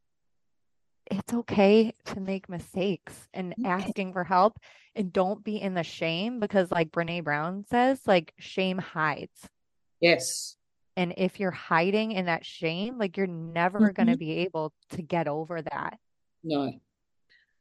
it's 1.10 1.34
okay 1.34 1.92
to 2.04 2.20
make 2.20 2.48
mistakes 2.48 3.26
and 3.34 3.56
asking 3.64 4.12
for 4.12 4.22
help 4.22 4.60
and 4.94 5.12
don't 5.12 5.42
be 5.42 5.60
in 5.60 5.74
the 5.74 5.82
shame 5.82 6.38
because 6.38 6.70
like 6.70 6.92
Brene 6.92 7.24
Brown 7.24 7.64
says, 7.68 8.00
like 8.06 8.32
shame 8.38 8.78
hides. 8.78 9.48
Yes. 10.00 10.54
And 10.96 11.14
if 11.16 11.40
you're 11.40 11.50
hiding 11.50 12.12
in 12.12 12.26
that 12.26 12.46
shame, 12.46 12.98
like 12.98 13.16
you're 13.16 13.26
never 13.26 13.80
mm-hmm. 13.80 13.94
going 13.94 14.10
to 14.10 14.16
be 14.16 14.30
able 14.44 14.72
to 14.90 15.02
get 15.02 15.26
over 15.26 15.60
that. 15.60 15.98
No. 16.44 16.72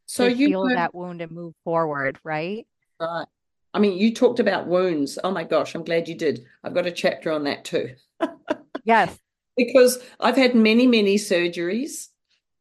So 0.06 0.28
you 0.28 0.50
feel 0.50 0.68
that 0.68 0.94
wound 0.94 1.22
and 1.22 1.32
move 1.32 1.56
forward, 1.64 2.20
right? 2.24 2.68
Right. 3.00 3.26
I 3.74 3.80
mean, 3.80 3.98
you 3.98 4.14
talked 4.14 4.40
about 4.40 4.68
wounds. 4.68 5.18
Oh 5.24 5.32
my 5.32 5.46
gosh, 5.46 5.74
I'm 5.74 5.84
glad 5.84 6.08
you 6.08 6.14
did. 6.14 6.46
I've 6.64 6.76
got 6.76 6.86
a 6.86 6.92
chapter 6.92 7.32
on 7.32 7.46
that 7.46 7.66
too. 7.66 7.96
yes. 8.84 9.18
Because 9.58 10.00
I've 10.20 10.36
had 10.36 10.56
many, 10.56 10.88
many 10.88 11.16
surgeries, 11.16 12.08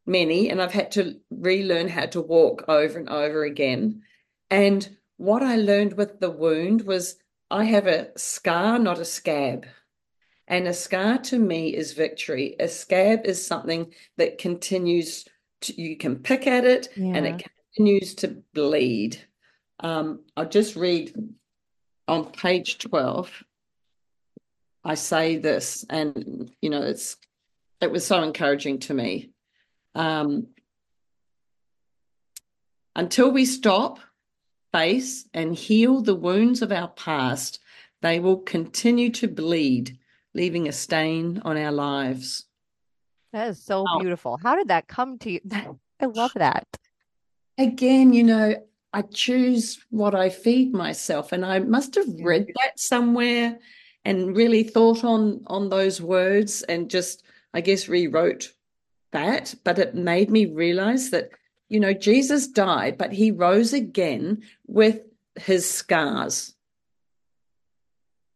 many, 0.07 0.51
and 0.51 0.63
I've 0.63 0.73
had 0.73 0.93
to 0.93 1.17
relearn 1.31 1.89
how 1.89 2.07
to 2.07 2.21
walk 2.21 2.65
over 2.69 2.99
and 2.99 3.09
over 3.09 3.45
again. 3.45 4.03
And 4.51 4.97
what 5.17 5.43
I 5.43 5.57
learned 5.57 5.95
with 5.95 6.21
the 6.21 6.31
wound 6.31 6.83
was 6.83 7.17
I 7.51 7.65
have 7.65 7.87
a 7.87 8.17
scar, 8.17 8.79
not 8.79 8.99
a 8.99 9.05
scab. 9.05 9.67
And 10.47 10.69
a 10.69 10.75
scar 10.75 11.19
to 11.19 11.39
me 11.39 11.75
is 11.75 11.93
victory. 11.93 12.57
A 12.61 12.69
scab 12.69 13.25
is 13.25 13.45
something 13.45 13.93
that 14.19 14.39
continues 14.39 15.25
to, 15.63 15.81
you 15.81 15.97
can 15.97 16.17
pick 16.17 16.47
at 16.47 16.65
it 16.65 16.89
yeah. 16.97 17.15
and 17.15 17.27
it 17.27 17.45
continues 17.77 18.15
to 18.17 18.43
bleed. 18.53 19.19
Um, 19.81 20.21
I'll 20.37 20.49
just 20.49 20.77
read 20.77 21.15
on 22.07 22.31
page 22.31 22.79
12. 22.79 23.45
I 24.85 24.95
say 24.95 25.37
this, 25.37 25.85
and 25.89 26.51
you 26.61 26.71
know, 26.71 26.83
it's 26.83 27.17
it 27.81 27.91
was 27.91 28.07
so 28.07 28.23
encouraging 28.23 28.81
to 28.81 28.95
me. 28.95 29.31
Um, 29.95 30.49
until 32.97 33.31
we 33.31 33.45
stop, 33.45 33.99
face, 34.73 35.27
and 35.33 35.55
heal 35.55 36.01
the 36.01 36.15
wounds 36.15 36.63
of 36.63 36.71
our 36.71 36.89
past, 36.89 37.61
they 38.03 38.21
will 38.21 38.39
continue 38.39 39.11
to 39.11 39.29
bleed, 39.29 39.99
leaving 40.35 40.69
a 40.69 40.73
stain 40.73 41.41
on 41.45 41.57
our 41.57 41.73
lives. 41.73 42.45
That 43.33 43.49
is 43.49 43.63
so 43.63 43.85
oh. 43.89 43.99
beautiful. 43.99 44.37
How 44.37 44.55
did 44.55 44.69
that 44.69 44.87
come 44.87 45.19
to 45.21 45.31
you? 45.31 45.41
I 46.01 46.07
love 46.07 46.33
that. 46.35 46.67
Again, 47.59 48.13
you 48.13 48.23
know, 48.23 48.55
I 48.93 49.03
choose 49.03 49.81
what 49.91 50.15
I 50.15 50.29
feed 50.29 50.73
myself. 50.73 51.33
And 51.33 51.45
I 51.45 51.59
must 51.59 51.97
have 51.97 52.07
read 52.21 52.47
that 52.47 52.79
somewhere 52.79 53.59
and 54.05 54.37
really 54.37 54.63
thought 54.63 55.05
on 55.05 55.43
on 55.47 55.69
those 55.69 56.01
words 56.01 56.63
and 56.63 56.91
just, 56.91 57.23
I 57.53 57.61
guess, 57.61 57.89
rewrote 57.89 58.53
that. 59.13 59.55
But 59.65 59.79
it 59.79 59.95
made 59.95 60.31
me 60.31 60.47
realize 60.47 61.11
that, 61.11 61.31
you 61.69 61.81
know, 61.81 61.95
Jesus 61.95 62.49
died, 62.49 62.99
but 62.99 63.13
he 63.13 63.31
rose 63.31 63.73
again 63.73 64.43
with 64.67 65.01
his 65.37 65.69
scars. 65.69 66.55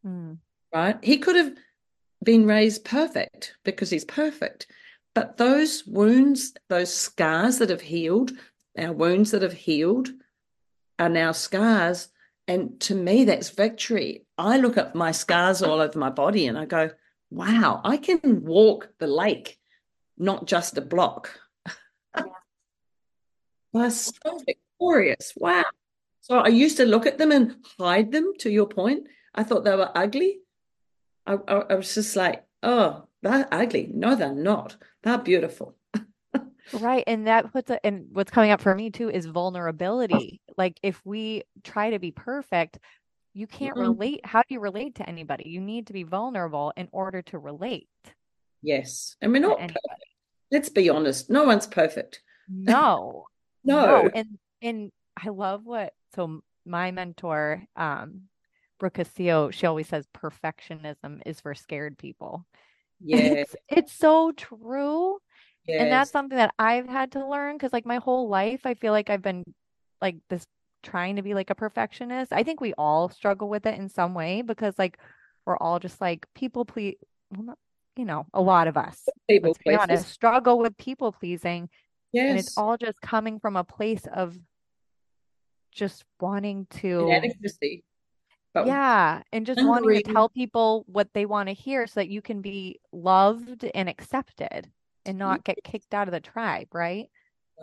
Hmm. 0.03 0.35
Right? 0.73 0.99
He 1.03 1.19
could 1.19 1.37
have 1.37 1.55
been 2.25 2.47
raised 2.47 2.85
perfect 2.85 3.55
because 3.65 3.91
he's 3.91 4.05
perfect. 4.05 4.67
But 5.15 5.37
those 5.37 5.85
wounds, 5.87 6.53
those 6.69 6.95
scars 6.95 7.59
that 7.59 7.71
have 7.71 7.81
healed, 7.81 8.33
our 8.77 8.93
wounds 8.93 9.31
that 9.33 9.43
have 9.43 9.53
healed, 9.53 10.09
are 10.99 11.09
now 11.09 11.33
scars. 11.33 12.09
And 12.49 12.81
to 12.81 12.95
me, 12.95 13.25
that's 13.25 13.51
victory. 13.51 14.25
I 14.39 14.57
look 14.57 14.79
at 14.79 14.95
my 14.95 15.13
scars 15.13 15.63
all 15.63 15.81
over 15.81 15.99
my 15.99 16.09
body 16.09 16.47
and 16.47 16.59
I 16.59 16.65
go, 16.65 16.91
wow, 17.31 17.83
I 17.85 17.99
can 17.99 18.43
walk 18.43 18.89
the 18.99 19.07
lake, 19.07 19.59
not 20.17 20.47
just 20.47 20.79
a 20.79 20.81
block. 20.81 21.39
They're 23.75 23.91
so 23.91 24.41
victorious. 24.47 25.35
Wow. 25.37 25.65
So 26.23 26.39
I 26.39 26.49
used 26.49 26.79
to 26.79 26.87
look 26.87 27.07
at 27.07 27.19
them 27.19 27.33
and 27.33 27.57
hide 27.79 28.13
them, 28.13 28.33
to 28.41 28.51
your 28.51 28.67
point. 28.67 29.07
I 29.35 29.45
thought 29.45 29.65
they 29.65 29.77
were 29.77 29.93
ugly. 29.95 30.41
I, 31.27 31.35
I, 31.47 31.55
I 31.71 31.75
was 31.75 31.95
just 31.95 32.17
like, 32.17 32.45
oh, 32.63 33.05
they're 33.23 33.47
ugly. 33.53 33.91
No, 33.93 34.15
they're 34.15 34.35
not. 34.35 34.77
They're 35.03 35.19
beautiful. 35.19 35.78
Right. 36.73 37.05
And 37.07 37.27
that 37.27 37.53
puts 37.53 37.71
a, 37.71 37.85
and 37.85 38.07
what's 38.13 38.31
coming 38.31 38.51
up 38.51 38.61
for 38.61 38.75
me 38.75 38.91
too 38.91 39.11
is 39.11 39.27
vulnerability. 39.27 40.41
Like 40.57 40.79
if 40.83 41.01
we 41.05 41.43
try 41.65 41.91
to 41.91 41.99
be 41.99 42.11
perfect, 42.11 42.79
you 43.35 43.47
can't 43.47 43.77
mm-hmm. 43.77 43.91
relate. 43.91 44.21
How 44.25 44.41
do 44.41 44.55
you 44.55 44.61
relate 44.61 44.97
to 44.97 45.09
anybody? 45.09 45.49
You 45.49 45.61
need 45.61 45.87
to 45.89 45.93
be 45.93 46.03
vulnerable 46.03 46.73
in 46.77 46.89
order 46.93 47.23
to 47.23 47.39
relate. 47.39 47.89
Yes. 48.63 49.17
And 49.21 49.33
we're 49.33 49.41
not 49.41 49.59
perfect. 49.59 49.79
Let's 50.51 50.69
be 50.69 50.89
honest. 50.89 51.31
No 51.31 51.45
one's 51.45 51.67
perfect. 51.67 52.23
No. 52.51 53.27
no. 53.63 53.85
no. 53.85 54.11
And 54.15 54.39
and 54.63 54.91
I 55.23 55.29
love 55.29 55.67
what 55.67 55.93
so 56.15 56.43
my 56.65 56.93
mentor, 56.93 57.63
um, 57.77 58.23
Brooke 58.81 58.95
Castillo, 58.95 59.51
she 59.51 59.67
always 59.67 59.87
says 59.87 60.07
perfectionism 60.17 61.21
is 61.27 61.41
for 61.41 61.55
scared 61.55 61.99
people. 61.99 62.47
Yes. 63.01 63.21
It's, 63.31 63.57
it's 63.69 63.93
so 63.93 64.33
true 64.33 65.19
Yes. 65.69 65.83
And 65.83 65.93
that's 65.93 66.11
something 66.11 66.39
that 66.39 66.55
I've 66.59 66.89
had 66.89 67.13
to 67.13 67.27
learn 67.27 67.57
because, 67.57 67.75
like, 67.75 67.85
my 67.85 67.99
whole 67.99 68.29
life, 68.29 68.63
I 68.65 68.73
feel 68.73 68.93
like 68.93 69.11
I've 69.11 69.23
been 69.23 69.45
like 70.01 70.17
this 70.31 70.47
trying 70.83 71.17
to 71.17 71.23
be 71.23 71.35
like 71.35 71.51
a 71.51 71.55
perfectionist. 71.55 72.33
I 72.33 72.43
think 72.43 72.61
we 72.61 72.73
all 72.79 73.11
struggle 73.11 73.51
with 73.51 73.67
it 73.67 73.79
in 73.79 73.91
some 73.91 74.15
way 74.15 74.41
because, 74.41 74.79
like, 74.79 74.99
we're 75.45 75.59
all 75.59 75.79
just 75.79 76.01
like 76.01 76.27
people 76.35 76.65
please, 76.65 76.97
well, 77.31 77.47
not, 77.47 77.59
you 77.97 78.07
know, 78.07 78.27
a 78.33 78.41
lot 78.41 78.67
of 78.67 78.77
us, 78.77 79.09
people 79.29 79.51
let's 79.51 79.63
be 79.63 79.75
honest, 79.75 80.09
struggle 80.09 80.59
with 80.59 80.77
people 80.79 81.13
pleasing. 81.13 81.69
Yes. 82.13 82.31
And 82.31 82.39
it's 82.39 82.57
all 82.57 82.79
just 82.79 83.01
coming 83.03 83.39
from 83.39 83.57
a 83.57 83.65
place 83.65 84.07
of 84.11 84.39
just 85.71 86.05
wanting 86.19 86.67
to 86.81 87.09
inadequacy. 87.09 87.85
But 88.55 88.67
yeah, 88.67 89.21
and 89.33 89.45
just 89.45 89.63
wanting 89.63 90.03
to 90.03 90.13
tell 90.13 90.31
people 90.31 90.85
what 90.87 91.09
they 91.13 91.27
want 91.27 91.51
to 91.51 91.55
hear 91.55 91.87
so 91.87 92.01
that 92.01 92.09
you 92.09 92.23
can 92.23 92.41
be 92.41 92.81
loved 92.93 93.67
and 93.75 93.89
accepted 93.89 94.71
and 95.09 95.19
not 95.19 95.45
get 95.45 95.65
kicked 95.65 95.95
out 95.95 96.07
of 96.07 96.13
the 96.13 96.21
tribe, 96.21 96.69
right? 96.73 97.09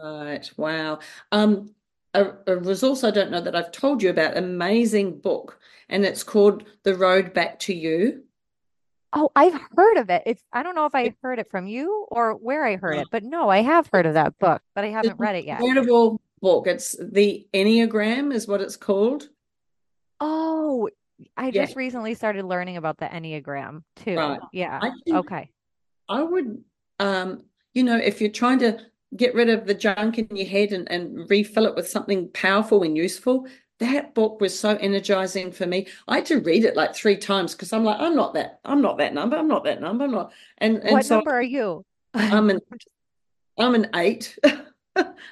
Right. 0.01 0.49
Wow. 0.57 0.99
Um, 1.31 1.73
a, 2.13 2.31
a 2.47 2.57
resource 2.57 3.03
I 3.03 3.11
don't 3.11 3.31
know 3.31 3.41
that 3.41 3.55
I've 3.55 3.71
told 3.71 4.01
you 4.01 4.09
about, 4.09 4.37
amazing 4.37 5.19
book, 5.19 5.59
and 5.89 6.05
it's 6.05 6.23
called 6.23 6.63
The 6.83 6.95
Road 6.95 7.33
Back 7.33 7.59
to 7.59 7.73
You. 7.73 8.23
Oh, 9.13 9.31
I've 9.35 9.57
heard 9.77 9.97
of 9.97 10.09
it. 10.09 10.23
It's 10.25 10.43
I 10.51 10.63
don't 10.63 10.75
know 10.75 10.85
if 10.85 10.95
I 10.95 11.15
heard 11.21 11.39
it 11.39 11.49
from 11.49 11.67
you 11.67 12.05
or 12.09 12.33
where 12.33 12.65
I 12.65 12.75
heard 12.75 12.97
it, 12.97 13.07
but 13.11 13.23
no, 13.23 13.47
I 13.47 13.61
have 13.61 13.87
heard 13.93 14.05
of 14.05 14.15
that 14.15 14.37
book, 14.39 14.61
but 14.73 14.83
I 14.83 14.89
haven't 14.89 15.19
read 15.19 15.35
it 15.35 15.45
yet. 15.45 15.61
Incredible 15.61 16.19
book. 16.41 16.67
It's 16.67 16.97
the 16.99 17.47
Enneagram 17.53 18.33
is 18.33 18.47
what 18.47 18.59
it's 18.59 18.75
called. 18.75 19.29
Oh, 20.19 20.89
I 21.37 21.47
Yeah. 21.47 21.63
just 21.63 21.77
recently 21.77 22.13
started 22.13 22.43
learning 22.43 22.75
about 22.75 22.97
the 22.97 23.05
Enneagram 23.05 23.83
too. 23.95 24.17
Right. 24.17 24.39
Yeah. 24.51 24.79
I 24.81 25.17
Okay. 25.17 25.49
I 26.09 26.21
would, 26.21 26.63
um, 26.99 27.43
you 27.73 27.83
know, 27.83 27.97
if 27.97 28.21
you're 28.21 28.29
trying 28.29 28.59
to 28.59 28.79
get 29.15 29.35
rid 29.35 29.49
of 29.49 29.65
the 29.65 29.73
junk 29.73 30.17
in 30.17 30.35
your 30.35 30.47
head 30.47 30.71
and, 30.71 30.89
and 30.91 31.29
refill 31.29 31.65
it 31.65 31.75
with 31.75 31.87
something 31.87 32.29
powerful 32.29 32.83
and 32.83 32.97
useful, 32.97 33.47
that 33.79 34.13
book 34.13 34.39
was 34.39 34.57
so 34.57 34.75
energizing 34.77 35.51
for 35.51 35.65
me. 35.65 35.87
I 36.07 36.15
had 36.17 36.25
to 36.27 36.39
read 36.39 36.63
it 36.63 36.77
like 36.77 36.95
three 36.95 37.17
times 37.17 37.53
because 37.53 37.73
I'm 37.73 37.83
like, 37.83 37.99
I'm 37.99 38.15
not 38.15 38.33
that, 38.35 38.59
I'm 38.63 38.81
not 38.81 38.97
that 38.99 39.13
number, 39.13 39.35
I'm 39.35 39.47
not 39.47 39.65
that 39.65 39.81
number, 39.81 40.05
I'm 40.05 40.11
not. 40.11 40.31
And 40.57 40.77
and 40.77 40.93
What 40.93 41.05
so 41.05 41.15
number 41.15 41.31
are 41.31 41.41
you? 41.41 41.85
I'm 42.13 42.49
an 42.49 42.59
I'm 43.59 43.75
an 43.75 43.89
eight. 43.95 44.37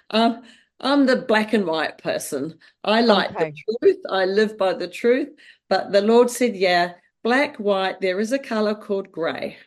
Um, 0.10 0.44
I'm 0.82 1.06
the 1.06 1.16
black 1.16 1.54
and 1.54 1.66
white 1.66 1.98
person. 1.98 2.60
I 2.84 3.00
like 3.02 3.32
the 3.38 3.54
truth. 3.80 3.98
I 4.10 4.26
live 4.26 4.58
by 4.58 4.74
the 4.74 4.88
truth. 4.88 5.30
But 5.70 5.94
the 5.94 6.02
Lord 6.02 6.30
said, 6.30 6.56
yeah, 6.58 6.96
black, 7.24 7.56
white, 7.58 8.02
there 8.02 8.20
is 8.20 8.34
a 8.34 8.40
color 8.40 8.76
called 8.76 9.12
gray. 9.12 9.58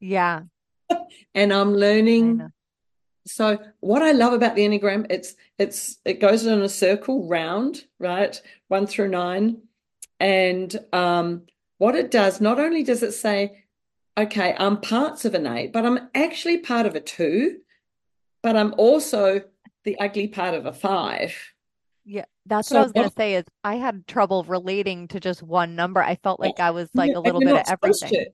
Yeah, 0.00 0.42
And 1.36 1.52
I'm 1.52 1.74
learning. 1.74 2.48
So 3.26 3.58
what 3.80 4.02
I 4.02 4.12
love 4.12 4.32
about 4.34 4.54
the 4.54 4.62
Enneagram, 4.62 5.06
it's 5.10 5.34
it's 5.58 5.98
it 6.04 6.20
goes 6.20 6.46
in 6.46 6.62
a 6.62 6.68
circle 6.68 7.26
round, 7.26 7.84
right? 7.98 8.40
One 8.68 8.86
through 8.86 9.08
nine. 9.08 9.62
And 10.20 10.76
um, 10.92 11.42
what 11.78 11.96
it 11.96 12.10
does, 12.10 12.40
not 12.40 12.60
only 12.60 12.84
does 12.84 13.02
it 13.02 13.12
say, 13.12 13.64
okay, 14.16 14.54
I'm 14.56 14.80
parts 14.80 15.24
of 15.24 15.34
an 15.34 15.46
eight, 15.46 15.72
but 15.72 15.84
I'm 15.84 16.08
actually 16.14 16.58
part 16.58 16.86
of 16.86 16.94
a 16.94 17.00
two, 17.00 17.58
but 18.42 18.56
I'm 18.56 18.74
also 18.78 19.42
the 19.82 19.98
ugly 19.98 20.28
part 20.28 20.54
of 20.54 20.66
a 20.66 20.72
five. 20.72 21.34
Yeah, 22.04 22.26
that's 22.46 22.70
what 22.70 22.78
I 22.78 22.82
was 22.82 22.92
gonna 22.92 23.06
what 23.06 23.16
say 23.16 23.34
is 23.34 23.44
I 23.64 23.76
had 23.76 24.06
trouble 24.06 24.44
relating 24.44 25.08
to 25.08 25.18
just 25.20 25.42
one 25.42 25.74
number. 25.74 26.02
I 26.02 26.16
felt 26.16 26.38
like 26.38 26.60
I 26.60 26.70
was 26.70 26.90
like 26.94 27.10
Yeah, 27.10 27.18
a 27.18 27.20
little 27.20 27.40
bit 27.40 27.56
of 27.56 27.64
everything. 27.66 28.10
to. 28.10 28.30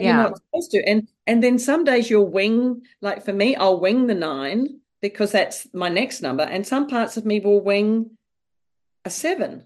You're 0.00 0.14
Yeah. 0.14 0.22
not 0.22 0.36
supposed 0.38 0.70
to. 0.72 0.82
And 0.88 1.08
and 1.26 1.42
then 1.42 1.58
some 1.58 1.84
days 1.84 2.10
you'll 2.10 2.28
wing, 2.30 2.82
like 3.00 3.24
for 3.24 3.32
me, 3.32 3.56
I'll 3.56 3.80
wing 3.80 4.06
the 4.06 4.14
nine 4.14 4.80
because 5.00 5.32
that's 5.32 5.66
my 5.74 5.88
next 5.88 6.22
number. 6.22 6.44
And 6.44 6.66
some 6.66 6.86
parts 6.86 7.16
of 7.16 7.26
me 7.26 7.40
will 7.40 7.60
wing 7.60 8.16
a 9.04 9.10
seven. 9.10 9.64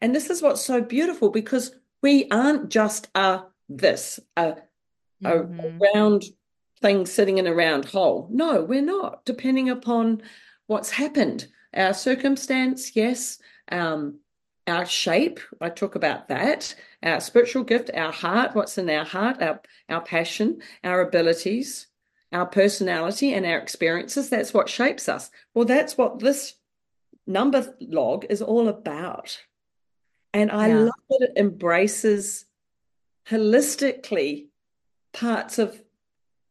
And 0.00 0.14
this 0.14 0.30
is 0.30 0.42
what's 0.42 0.62
so 0.64 0.80
beautiful 0.80 1.30
because 1.30 1.74
we 2.02 2.28
aren't 2.30 2.70
just 2.70 3.08
a 3.14 3.42
this, 3.68 4.18
a, 4.36 4.56
a 5.24 5.42
hmm 5.42 5.78
round 5.94 6.24
thing 6.80 7.04
sitting 7.06 7.38
in 7.38 7.46
a 7.46 7.54
round 7.54 7.84
hole. 7.84 8.28
No, 8.30 8.62
we're 8.62 8.80
not, 8.82 9.24
depending 9.24 9.68
upon 9.68 10.22
what's 10.66 10.90
happened. 10.90 11.46
Our 11.74 11.92
circumstance, 11.92 12.96
yes. 12.96 13.38
Um, 13.70 14.20
our 14.70 14.86
shape, 14.86 15.40
I 15.60 15.68
talk 15.68 15.94
about 15.94 16.28
that. 16.28 16.74
Our 17.02 17.20
spiritual 17.20 17.64
gift, 17.64 17.90
our 17.94 18.12
heart, 18.12 18.54
what's 18.54 18.78
in 18.78 18.88
our 18.88 19.04
heart, 19.04 19.42
our, 19.42 19.60
our 19.88 20.00
passion, 20.02 20.62
our 20.84 21.00
abilities, 21.02 21.88
our 22.32 22.46
personality, 22.46 23.34
and 23.34 23.44
our 23.44 23.58
experiences. 23.58 24.30
That's 24.30 24.54
what 24.54 24.68
shapes 24.68 25.08
us. 25.08 25.30
Well, 25.54 25.64
that's 25.64 25.98
what 25.98 26.20
this 26.20 26.54
number 27.26 27.76
log 27.80 28.26
is 28.30 28.40
all 28.42 28.68
about. 28.68 29.38
And 30.32 30.50
I 30.50 30.68
Yeah. 30.68 30.84
love 30.84 31.02
that 31.10 31.30
it 31.30 31.32
embraces 31.40 32.46
holistically 33.28 34.48
parts 35.12 35.58
of 35.58 35.82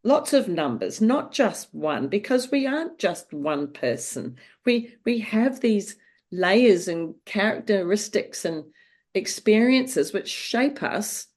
lots 0.03 0.34
of 0.34 0.47
numbers, 0.47 1.01
not 1.01 1.32
just 1.32 1.74
one, 1.74 2.07
because 2.07 2.51
we 2.51 2.65
aren't 2.65 2.97
just 2.99 3.34
one 3.34 3.72
person. 3.72 4.38
We 4.65 4.95
we 5.05 5.20
have 5.20 5.59
these 5.59 5.97
layers 6.32 6.88
and 6.88 7.15
characteristics 7.25 8.45
and 8.45 8.65
experiences 9.13 10.13
which 10.13 10.30
shape 10.30 10.84
us 10.84 11.27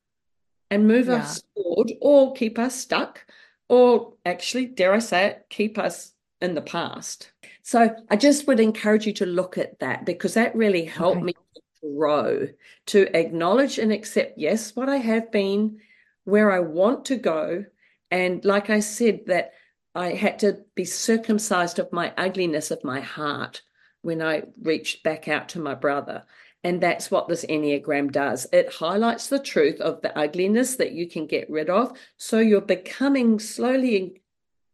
and 0.70 0.86
move 0.86 1.08
Yeah. 1.08 1.16
us 1.16 1.42
forward 1.54 1.92
or 2.00 2.32
keep 2.34 2.58
us 2.58 2.74
stuck, 2.74 3.24
or 3.68 4.14
actually, 4.24 4.66
dare 4.66 4.94
I 4.94 4.98
say 4.98 5.26
it, 5.26 5.46
keep 5.48 5.78
us 5.78 6.12
in 6.40 6.54
the 6.54 6.62
past. 6.62 7.32
So 7.62 7.94
I 8.10 8.16
just 8.16 8.46
would 8.46 8.60
encourage 8.60 9.06
you 9.06 9.12
to 9.14 9.26
look 9.26 9.56
at 9.56 9.78
that 9.78 10.04
because 10.04 10.34
that 10.34 10.54
really 10.54 10.84
helped 10.84 11.18
Okay. 11.18 11.26
me 11.26 11.34
grow, 11.82 12.48
to 12.86 13.16
acknowledge 13.16 13.78
and 13.78 13.92
accept, 13.92 14.38
yes, 14.38 14.74
what 14.76 14.88
I 14.88 14.96
have 14.96 15.30
been, 15.32 15.80
where 16.24 16.50
I 16.50 16.60
want 16.60 17.04
to 17.06 17.16
go. 17.16 17.64
And 18.10 18.44
like 18.44 18.70
I 18.70 18.80
said, 18.80 19.26
that 19.26 19.52
I 19.94 20.12
had 20.12 20.38
to 20.40 20.64
be 20.74 20.84
circumcised 20.84 21.78
of 21.78 21.92
my 21.92 22.12
ugliness 22.16 22.70
of 22.70 22.84
my 22.84 23.00
heart 23.00 23.62
when 24.02 24.20
I 24.20 24.42
reached 24.60 25.02
back 25.02 25.28
out 25.28 25.48
to 25.50 25.58
my 25.58 25.74
brother. 25.74 26.24
And 26.64 26.80
that's 26.80 27.10
what 27.10 27.26
this 27.26 27.44
Enneagram 27.44 28.12
does. 28.12 28.46
It 28.52 28.72
highlights 28.72 29.28
the 29.28 29.40
truth 29.40 29.80
of 29.80 30.00
the 30.00 30.16
ugliness 30.16 30.76
that 30.76 30.92
you 30.92 31.08
can 31.08 31.26
get 31.26 31.50
rid 31.50 31.68
of. 31.68 31.96
So 32.16 32.38
you're 32.38 32.60
becoming 32.60 33.40
slowly 33.40 33.96
and 33.96 34.18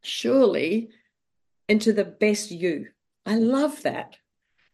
surely 0.02 0.90
into 1.68 1.92
the 1.92 2.04
best 2.04 2.50
you. 2.50 2.88
I 3.24 3.36
love 3.36 3.82
that. 3.82 4.16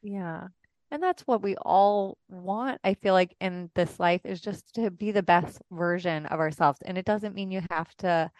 Yeah. 0.02 0.48
And 0.90 1.02
that's 1.02 1.22
what 1.22 1.42
we 1.42 1.56
all 1.56 2.18
want, 2.28 2.80
I 2.84 2.94
feel 2.94 3.14
like, 3.14 3.34
in 3.40 3.70
this 3.74 3.98
life 3.98 4.20
is 4.24 4.40
just 4.40 4.74
to 4.74 4.90
be 4.90 5.10
the 5.10 5.24
best 5.24 5.60
version 5.72 6.26
of 6.26 6.38
ourselves. 6.38 6.78
And 6.84 6.96
it 6.96 7.04
doesn't 7.04 7.34
mean 7.34 7.50
you 7.50 7.62
have 7.70 7.92
to, 7.96 8.30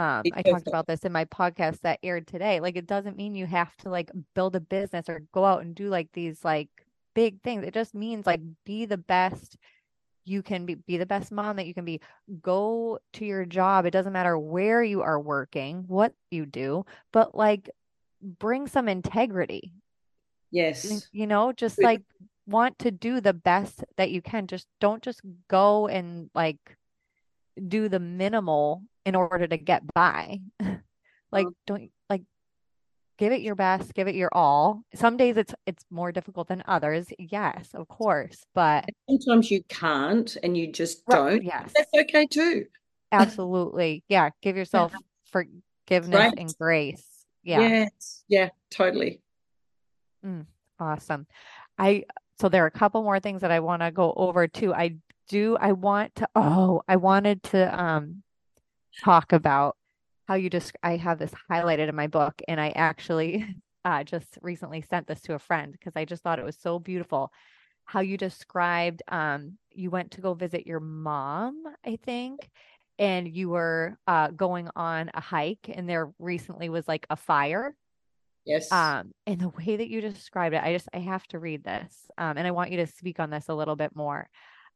um, 0.00 0.22
Be 0.22 0.32
I 0.34 0.42
talked 0.42 0.66
about 0.66 0.86
this 0.86 1.04
in 1.04 1.12
my 1.12 1.26
podcast 1.26 1.80
that 1.82 1.98
aired 2.02 2.26
today. 2.26 2.60
Like, 2.60 2.76
it 2.76 2.86
doesn't 2.86 3.16
mean 3.16 3.34
you 3.34 3.46
have 3.46 3.76
to 3.78 3.90
like 3.90 4.10
build 4.34 4.56
a 4.56 4.60
business 4.60 5.08
or 5.08 5.20
go 5.32 5.44
out 5.44 5.62
and 5.62 5.74
do 5.74 5.88
like 5.88 6.08
these 6.12 6.44
like 6.44 6.68
big 7.14 7.42
things. 7.42 7.64
It 7.64 7.74
just 7.74 7.94
means 7.94 8.26
like 8.26 8.40
be 8.64 8.86
the 8.86 8.96
best 8.96 9.56
you 10.24 10.42
can 10.42 10.64
be, 10.64 10.74
be 10.76 10.96
the 10.96 11.06
best 11.06 11.30
mom 11.30 11.56
that 11.56 11.66
you 11.66 11.74
can 11.74 11.84
be. 11.84 12.00
Go 12.40 12.98
to 13.14 13.24
your 13.24 13.44
job. 13.44 13.84
It 13.84 13.90
doesn't 13.90 14.12
matter 14.12 14.38
where 14.38 14.82
you 14.82 15.02
are 15.02 15.20
working, 15.20 15.84
what 15.86 16.14
you 16.30 16.46
do, 16.46 16.86
but 17.12 17.34
like 17.34 17.68
bring 18.22 18.66
some 18.66 18.88
integrity 18.88 19.72
Yes. 20.50 21.08
you 21.12 21.26
know, 21.26 21.52
just 21.52 21.80
like 21.80 22.02
want 22.46 22.78
to 22.80 22.90
do 22.90 23.20
the 23.20 23.32
best 23.32 23.84
that 23.96 24.10
you 24.10 24.20
can. 24.20 24.46
Just 24.46 24.66
don't 24.80 25.02
just 25.02 25.20
go 25.48 25.86
and 25.86 26.30
like 26.34 26.76
do 27.68 27.88
the 27.88 28.00
minimal 28.00 28.82
in 29.04 29.14
order 29.14 29.46
to 29.46 29.56
get 29.56 29.82
by. 29.94 30.40
Like 31.32 31.46
don't 31.64 31.92
like 32.08 32.22
give 33.16 33.32
it 33.32 33.40
your 33.40 33.54
best, 33.54 33.94
give 33.94 34.08
it 34.08 34.16
your 34.16 34.30
all. 34.32 34.82
Some 34.96 35.16
days 35.16 35.36
it's 35.36 35.54
it's 35.64 35.84
more 35.88 36.10
difficult 36.10 36.48
than 36.48 36.64
others. 36.66 37.06
Yes, 37.20 37.68
of 37.72 37.86
course, 37.86 38.44
but 38.52 38.86
Sometimes 39.08 39.48
you 39.48 39.62
can't 39.68 40.36
and 40.42 40.56
you 40.56 40.72
just 40.72 41.04
right, 41.06 41.34
don't. 41.36 41.44
yes, 41.44 41.72
That's 41.76 41.94
okay 41.94 42.26
too. 42.26 42.66
absolutely. 43.12 44.02
Yeah, 44.08 44.30
give 44.42 44.56
yourself 44.56 44.92
forgiveness 45.26 46.18
Right. 46.18 46.34
and 46.36 46.52
grace. 46.58 47.06
Yeah. 47.44 47.60
Yes. 47.60 48.24
Yeah, 48.26 48.48
totally. 48.70 49.20
Awesome. 50.80 51.28
I 51.78 52.06
so 52.40 52.48
there 52.48 52.64
are 52.64 52.66
a 52.66 52.72
couple 52.72 53.04
more 53.04 53.20
things 53.20 53.42
that 53.42 53.52
I 53.52 53.60
want 53.60 53.82
to 53.82 53.92
go 53.92 54.12
over 54.16 54.48
too. 54.48 54.74
I 54.74 54.96
do 55.28 55.56
I 55.60 55.70
want 55.72 56.16
to 56.16 56.28
oh, 56.34 56.82
I 56.88 56.96
wanted 56.96 57.44
to 57.44 57.80
um 57.80 58.24
talk 58.98 59.32
about 59.32 59.76
how 60.26 60.34
you 60.34 60.50
just 60.50 60.72
I 60.82 60.96
have 60.96 61.18
this 61.18 61.32
highlighted 61.50 61.88
in 61.88 61.96
my 61.96 62.06
book 62.06 62.40
and 62.48 62.60
I 62.60 62.70
actually 62.70 63.46
uh 63.84 64.04
just 64.04 64.38
recently 64.42 64.82
sent 64.82 65.06
this 65.06 65.20
to 65.22 65.34
a 65.34 65.38
friend 65.38 65.72
because 65.72 65.94
I 65.96 66.04
just 66.04 66.22
thought 66.22 66.38
it 66.38 66.44
was 66.44 66.56
so 66.56 66.78
beautiful 66.78 67.32
how 67.84 68.00
you 68.00 68.16
described 68.16 69.02
um 69.08 69.58
you 69.72 69.90
went 69.90 70.12
to 70.12 70.20
go 70.20 70.34
visit 70.34 70.66
your 70.66 70.80
mom, 70.80 71.64
I 71.84 71.98
think, 72.04 72.48
and 72.98 73.28
you 73.28 73.48
were 73.50 73.98
uh 74.06 74.28
going 74.28 74.68
on 74.76 75.10
a 75.14 75.20
hike 75.20 75.70
and 75.72 75.88
there 75.88 76.12
recently 76.18 76.68
was 76.68 76.86
like 76.86 77.06
a 77.10 77.16
fire. 77.16 77.74
Yes. 78.44 78.72
Um, 78.72 79.12
and 79.26 79.40
the 79.40 79.48
way 79.50 79.76
that 79.76 79.88
you 79.88 80.00
described 80.00 80.54
it, 80.54 80.62
I 80.62 80.72
just 80.72 80.88
I 80.94 80.98
have 80.98 81.26
to 81.28 81.38
read 81.38 81.62
this. 81.62 81.94
Um, 82.18 82.36
and 82.38 82.46
I 82.46 82.50
want 82.52 82.70
you 82.70 82.78
to 82.78 82.86
speak 82.86 83.20
on 83.20 83.30
this 83.30 83.48
a 83.48 83.54
little 83.54 83.76
bit 83.76 83.94
more. 83.94 84.28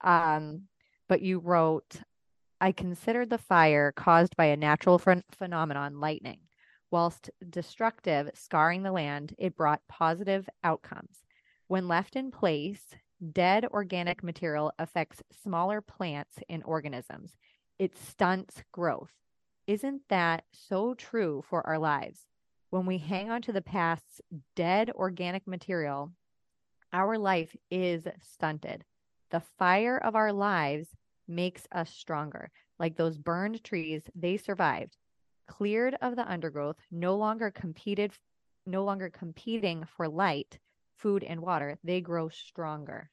Um, 0.02 0.62
but 1.08 1.22
you 1.22 1.38
wrote, 1.38 2.00
I 2.64 2.72
considered 2.72 3.28
the 3.28 3.36
fire 3.36 3.92
caused 3.92 4.38
by 4.38 4.46
a 4.46 4.56
natural 4.56 4.98
phen- 4.98 5.22
phenomenon, 5.30 6.00
lightning. 6.00 6.40
Whilst 6.90 7.28
destructive, 7.50 8.30
scarring 8.32 8.82
the 8.82 8.90
land, 8.90 9.34
it 9.36 9.54
brought 9.54 9.86
positive 9.86 10.48
outcomes. 10.62 11.24
When 11.66 11.88
left 11.88 12.16
in 12.16 12.30
place, 12.30 12.94
dead 13.32 13.66
organic 13.66 14.22
material 14.22 14.72
affects 14.78 15.22
smaller 15.42 15.82
plants 15.82 16.38
and 16.48 16.62
organisms. 16.64 17.36
It 17.78 17.98
stunts 17.98 18.62
growth. 18.72 19.12
Isn't 19.66 20.00
that 20.08 20.44
so 20.50 20.94
true 20.94 21.44
for 21.46 21.66
our 21.66 21.78
lives? 21.78 22.20
when 22.70 22.86
we 22.86 22.96
hang 22.96 23.30
on 23.30 23.42
to 23.42 23.52
the 23.52 23.60
past's 23.60 24.22
dead 24.56 24.90
organic 24.92 25.46
material, 25.46 26.10
our 26.94 27.18
life 27.18 27.54
is 27.70 28.04
stunted. 28.22 28.84
The 29.30 29.42
fire 29.58 29.98
of 29.98 30.16
our 30.16 30.32
lives 30.32 30.88
makes 31.28 31.66
us 31.72 31.90
stronger. 31.90 32.50
Like 32.78 32.96
those 32.96 33.16
burned 33.16 33.62
trees, 33.62 34.02
they 34.14 34.36
survived, 34.36 34.96
cleared 35.48 35.96
of 36.00 36.16
the 36.16 36.30
undergrowth, 36.30 36.76
no 36.90 37.16
longer 37.16 37.50
competed, 37.50 38.12
no 38.66 38.84
longer 38.84 39.10
competing 39.10 39.84
for 39.96 40.08
light, 40.08 40.58
food, 40.96 41.24
and 41.24 41.40
water. 41.40 41.78
They 41.84 42.00
grow 42.00 42.28
stronger. 42.28 43.10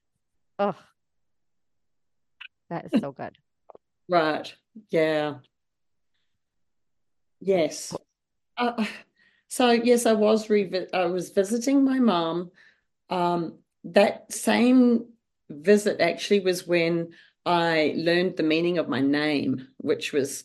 Ugh. 0.59 0.75
That 2.69 2.85
is 2.91 2.99
so 2.99 3.11
good. 3.11 3.37
Right. 4.09 4.53
Yeah. 4.89 5.35
Yes. 7.39 7.95
Uh, 8.57 8.85
so 9.47 9.71
yes, 9.71 10.05
I 10.05 10.13
was 10.13 10.47
revi- 10.47 10.93
I 10.93 11.05
was 11.05 11.29
visiting 11.29 11.83
my 11.83 11.99
mom. 11.99 12.51
Um, 13.09 13.59
that 13.83 14.31
same 14.31 15.07
visit 15.49 15.99
actually 15.99 16.39
was 16.39 16.65
when 16.65 17.13
I 17.45 17.93
learned 17.97 18.37
the 18.37 18.43
meaning 18.43 18.77
of 18.77 18.89
my 18.89 19.01
name, 19.01 19.67
which 19.77 20.13
was 20.13 20.43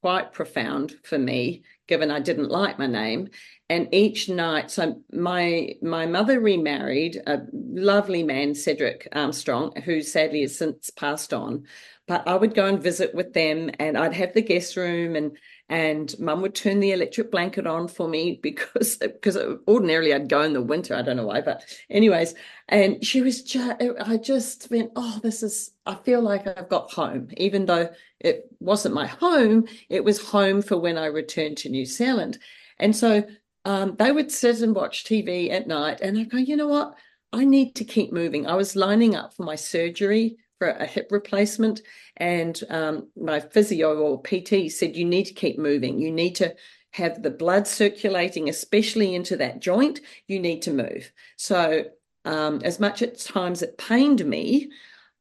quite 0.00 0.32
profound 0.32 0.94
for 1.02 1.18
me, 1.18 1.62
given 1.86 2.10
I 2.10 2.20
didn't 2.20 2.50
like 2.50 2.78
my 2.78 2.86
name. 2.86 3.28
And 3.68 3.88
each 3.92 4.28
night, 4.28 4.70
so 4.70 5.02
my 5.12 5.74
my 5.82 6.06
mother 6.06 6.40
remarried 6.40 7.20
a 7.26 7.40
lovely 7.52 8.22
man, 8.22 8.54
Cedric 8.54 9.08
Armstrong, 9.12 9.74
who 9.82 10.00
sadly 10.00 10.42
has 10.42 10.56
since 10.56 10.90
passed 10.90 11.34
on. 11.34 11.64
But 12.06 12.26
I 12.26 12.36
would 12.36 12.54
go 12.54 12.66
and 12.66 12.82
visit 12.82 13.14
with 13.14 13.34
them, 13.34 13.70
and 13.78 13.98
I'd 13.98 14.14
have 14.14 14.32
the 14.32 14.40
guest 14.40 14.76
room, 14.76 15.16
and 15.16 15.36
and 15.68 16.18
mum 16.18 16.40
would 16.40 16.54
turn 16.54 16.80
the 16.80 16.92
electric 16.92 17.30
blanket 17.30 17.66
on 17.66 17.88
for 17.88 18.08
me 18.08 18.38
because 18.42 18.96
because 18.96 19.36
ordinarily 19.66 20.14
I'd 20.14 20.28
go 20.28 20.42
in 20.42 20.52
the 20.52 20.62
winter 20.62 20.94
I 20.94 21.02
don't 21.02 21.16
know 21.16 21.26
why 21.26 21.40
but 21.40 21.62
anyways 21.90 22.34
and 22.68 23.04
she 23.04 23.20
was 23.20 23.42
just 23.42 23.80
I 24.00 24.16
just 24.16 24.70
went 24.70 24.92
oh 24.96 25.20
this 25.22 25.42
is 25.42 25.72
I 25.86 25.94
feel 25.94 26.20
like 26.20 26.46
I've 26.46 26.68
got 26.68 26.92
home. 26.92 27.28
Even 27.38 27.64
though 27.66 27.88
it 28.20 28.46
wasn't 28.60 28.94
my 28.94 29.06
home 29.06 29.66
it 29.88 30.04
was 30.04 30.20
home 30.20 30.62
for 30.62 30.78
when 30.78 30.98
I 30.98 31.06
returned 31.06 31.58
to 31.58 31.68
New 31.68 31.86
Zealand. 31.86 32.38
And 32.78 32.94
so 32.94 33.24
um, 33.64 33.96
they 33.98 34.12
would 34.12 34.30
sit 34.30 34.60
and 34.60 34.74
watch 34.74 35.04
TV 35.04 35.50
at 35.50 35.66
night 35.66 36.00
and 36.00 36.18
I 36.18 36.24
go 36.24 36.38
you 36.38 36.56
know 36.56 36.68
what? 36.68 36.94
I 37.30 37.44
need 37.44 37.74
to 37.74 37.84
keep 37.84 38.10
moving. 38.10 38.46
I 38.46 38.54
was 38.54 38.74
lining 38.74 39.14
up 39.14 39.34
for 39.34 39.42
my 39.42 39.54
surgery 39.54 40.38
for 40.58 40.68
a 40.68 40.86
hip 40.86 41.08
replacement. 41.10 41.82
And 42.16 42.60
um, 42.68 43.08
my 43.16 43.40
physio 43.40 43.96
or 43.98 44.22
PT 44.22 44.70
said, 44.70 44.96
you 44.96 45.04
need 45.04 45.24
to 45.24 45.34
keep 45.34 45.58
moving. 45.58 46.00
You 46.00 46.10
need 46.10 46.34
to 46.36 46.54
have 46.92 47.22
the 47.22 47.30
blood 47.30 47.66
circulating, 47.66 48.48
especially 48.48 49.14
into 49.14 49.36
that 49.36 49.60
joint. 49.60 50.00
You 50.26 50.40
need 50.40 50.62
to 50.62 50.72
move. 50.72 51.12
So, 51.36 51.84
um, 52.24 52.60
as 52.64 52.80
much 52.80 53.00
at 53.00 53.18
times 53.18 53.62
it 53.62 53.78
pained 53.78 54.24
me, 54.26 54.70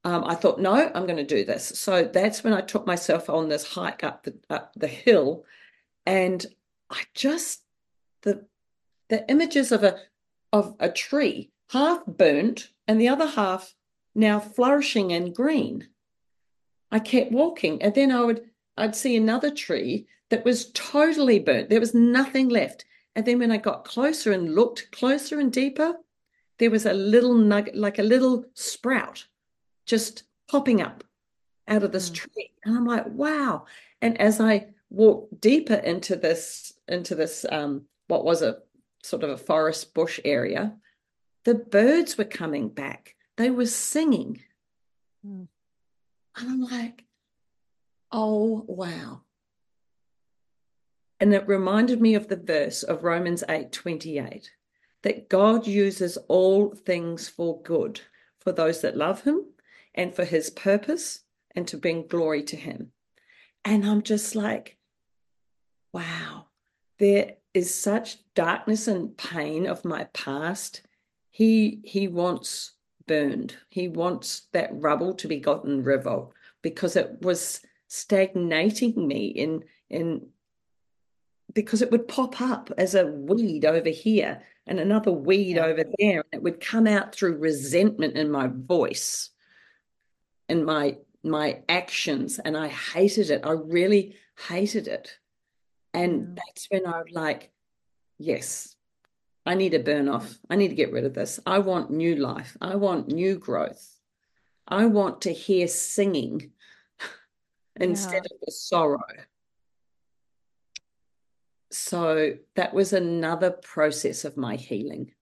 um, 0.04 0.24
I 0.26 0.36
thought, 0.36 0.60
no, 0.60 0.92
I'm 0.94 1.06
going 1.06 1.18
to 1.18 1.24
do 1.24 1.46
this. 1.46 1.68
So 1.80 2.04
that's 2.04 2.44
when 2.44 2.54
I 2.54 2.62
took 2.62 2.88
myself 2.88 3.30
on 3.30 3.50
this 3.50 3.68
hike 3.74 4.04
up 4.04 4.24
the 4.24 4.38
up 4.50 4.74
the 4.76 4.88
hill, 4.88 5.44
and 6.06 6.46
I 6.90 7.04
just 7.14 7.62
the 8.24 8.46
the 9.10 9.30
images 9.30 9.72
of 9.72 9.84
a 9.84 10.00
of 10.54 10.76
a 10.80 10.90
tree 10.90 11.52
half 11.72 12.06
burnt 12.06 12.70
and 12.88 13.00
the 13.00 13.10
other 13.10 13.28
half 13.28 13.76
now 14.18 14.40
flourishing 14.40 15.14
and 15.14 15.34
green. 15.34 15.88
I 16.92 17.00
kept 17.00 17.32
walking, 17.32 17.82
and 17.82 17.94
then 17.94 18.12
I 18.12 18.24
would 18.24 18.42
I'd 18.78 18.96
see 18.96 19.16
another 19.16 19.52
tree 19.52 20.08
that 20.30 20.46
was 20.46 20.72
totally 20.72 21.40
burnt. 21.40 21.70
There 21.70 21.80
was 21.80 21.94
nothing 21.94 22.50
left. 22.50 22.86
And 23.16 23.26
then 23.26 23.40
when 23.40 23.52
I 23.52 23.58
got 23.58 23.86
closer 23.86 24.32
and 24.32 24.54
looked 24.54 24.92
closer 24.92 25.40
and 25.40 25.52
deeper, 25.52 25.96
there 26.60 26.70
was 26.70 26.86
a 26.86 26.94
little 26.94 27.34
nugget, 27.34 27.76
like 27.76 27.98
a 27.98 28.04
little 28.04 28.46
sprout, 28.54 29.26
just 29.86 30.24
popping 30.48 30.82
up 30.82 31.04
out 31.68 31.84
of 31.84 31.92
this 31.92 32.10
mm. 32.10 32.16
tree. 32.16 32.52
And 32.64 32.78
I'm 32.78 32.86
like, 32.86 33.08
wow. 33.08 33.66
And 34.02 34.20
as 34.22 34.40
I 34.40 34.68
walked 34.90 35.42
deeper 35.42 35.76
into 35.76 36.16
this, 36.16 36.74
into 36.88 37.16
this, 37.16 37.46
um, 37.50 37.86
what 38.08 38.26
was 38.26 38.42
a 38.42 38.60
sort 39.02 39.24
of 39.24 39.32
a 39.32 39.38
forest 39.38 39.94
bush 39.94 40.20
area, 40.24 40.74
the 41.46 41.56
birds 41.56 42.18
were 42.18 42.26
coming 42.26 42.70
back 42.70 43.16
they 43.38 43.50
were 43.50 43.66
singing. 43.66 44.42
Mm. 45.26 45.48
And 46.36 46.50
I'm 46.50 46.62
like, 46.62 47.06
oh, 48.12 48.66
wow. 48.68 49.22
And 51.20 51.34
it 51.34 51.48
reminded 51.48 52.02
me 52.02 52.16
of 52.16 52.28
the 52.28 52.36
verse 52.36 52.84
of 52.84 53.04
Romans 53.04 53.44
8 53.50 53.72
28 53.72 54.52
that 55.04 55.30
God 55.30 55.66
uses 55.66 56.18
all 56.28 56.76
things 56.76 57.30
for 57.30 57.62
good 57.62 58.02
for 58.40 58.52
those 58.52 58.82
that 58.82 58.98
love 58.98 59.24
him 59.24 59.46
and 59.96 60.16
for 60.16 60.26
his 60.26 60.50
purpose 60.50 61.22
and 61.56 61.68
to 61.68 61.78
bring 61.78 62.08
glory 62.08 62.44
to 62.44 62.56
him. 62.56 62.92
And 63.66 63.86
I'm 63.86 64.04
just 64.04 64.36
like, 64.36 64.78
wow, 65.92 66.46
there 67.00 67.36
is 67.54 67.74
such 67.74 68.18
darkness 68.36 68.88
and 68.88 69.18
pain 69.18 69.66
of 69.66 69.86
my 69.86 70.06
past. 70.14 70.82
He 71.32 71.82
he 71.84 72.08
wants 72.08 72.74
burned. 73.08 73.56
He 73.70 73.88
wants 73.88 74.44
that 74.52 74.70
rubble 74.74 75.14
to 75.16 75.28
be 75.28 75.40
gotten 75.40 75.84
rid 75.84 76.06
of 76.06 76.32
because 76.62 76.96
it 76.96 77.22
was 77.22 77.62
stagnating 77.88 79.08
me 79.08 79.28
in 79.28 79.64
in 79.90 80.28
because 81.54 81.82
it 81.82 81.90
would 81.92 82.08
pop 82.08 82.42
up 82.42 82.70
as 82.78 82.94
a 82.94 83.06
weed 83.06 83.66
over 83.66 83.90
here 83.90 84.44
and 84.68 84.80
another 84.80 85.12
weed 85.12 85.56
yeah. 85.56 85.66
over 85.66 85.84
there 85.98 86.18
and 86.18 86.34
it 86.34 86.44
would 86.44 86.60
come 86.60 86.86
out 86.86 87.16
through 87.16 87.38
resentment 87.38 88.16
in 88.16 88.30
my 88.30 88.48
voice 88.48 89.30
and 90.50 90.66
my 90.66 90.98
my 91.24 91.62
actions 91.68 92.40
and 92.40 92.56
I 92.56 92.68
hated 92.68 93.30
it. 93.30 93.42
I 93.46 93.52
really 93.52 94.16
hated 94.48 94.88
it. 94.88 95.18
And 95.94 96.38
that's 96.38 96.68
when 96.70 96.86
I 96.86 97.00
was 97.00 97.12
like, 97.12 97.52
yes, 98.18 98.76
I 99.48 99.56
need 99.56 99.70
to 99.70 99.80
burn 99.80 100.10
off. 100.10 100.38
I 100.50 100.58
need 100.58 100.68
to 100.68 100.76
get 100.76 100.92
rid 100.92 101.06
of 101.06 101.14
this. 101.14 101.40
I 101.46 101.60
want 101.60 101.90
new 101.90 102.18
life. 102.18 102.58
I 102.60 102.76
want 102.76 103.08
new 103.08 103.38
growth. 103.38 103.98
I 104.68 104.88
want 104.88 105.22
to 105.22 105.32
hear 105.32 105.70
singing 105.70 106.52
instead 107.80 108.26
yeah. 108.30 108.36
of 108.36 108.42
the 108.46 108.52
sorrow. 108.52 109.00
So 111.72 112.34
that 112.56 112.74
was 112.74 112.92
another 112.92 113.52
process 113.52 114.26
of 114.26 114.36
my 114.36 114.58
healing. 114.58 115.14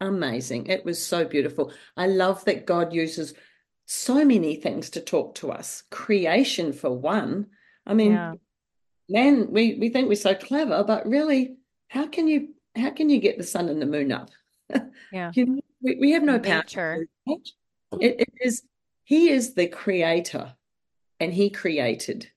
Amazing. 0.00 0.68
It 0.68 0.84
was 0.84 1.04
so 1.04 1.24
beautiful. 1.24 1.72
I 1.96 2.06
love 2.06 2.44
that 2.44 2.66
God 2.66 2.92
uses 2.92 3.34
so 3.86 4.24
many 4.24 4.54
things 4.54 4.90
to 4.90 5.00
talk 5.00 5.34
to 5.36 5.50
us. 5.50 5.82
Creation, 5.90 6.72
for 6.72 6.90
one. 6.90 7.46
I 7.84 7.94
mean, 7.94 8.12
yeah. 8.12 8.34
man, 9.08 9.50
we, 9.50 9.74
we 9.80 9.88
think 9.88 10.08
we're 10.08 10.14
so 10.14 10.36
clever, 10.36 10.84
but 10.84 11.08
really, 11.08 11.56
how 11.88 12.06
can 12.06 12.28
you 12.28 12.53
how 12.76 12.90
can 12.90 13.08
you 13.08 13.20
get 13.20 13.38
the 13.38 13.44
sun 13.44 13.68
and 13.68 13.80
the 13.80 13.86
moon 13.86 14.12
up? 14.12 14.30
Yeah. 15.12 15.30
you 15.34 15.46
know, 15.46 15.60
we, 15.82 15.96
we 16.00 16.10
have 16.12 16.22
no 16.22 16.38
Nature. 16.38 17.06
power. 17.26 17.36
It, 18.00 18.20
it 18.20 18.32
is 18.40 18.62
he 19.04 19.28
is 19.28 19.54
the 19.54 19.66
creator 19.66 20.54
and 21.20 21.32
he 21.32 21.50
created. 21.50 22.30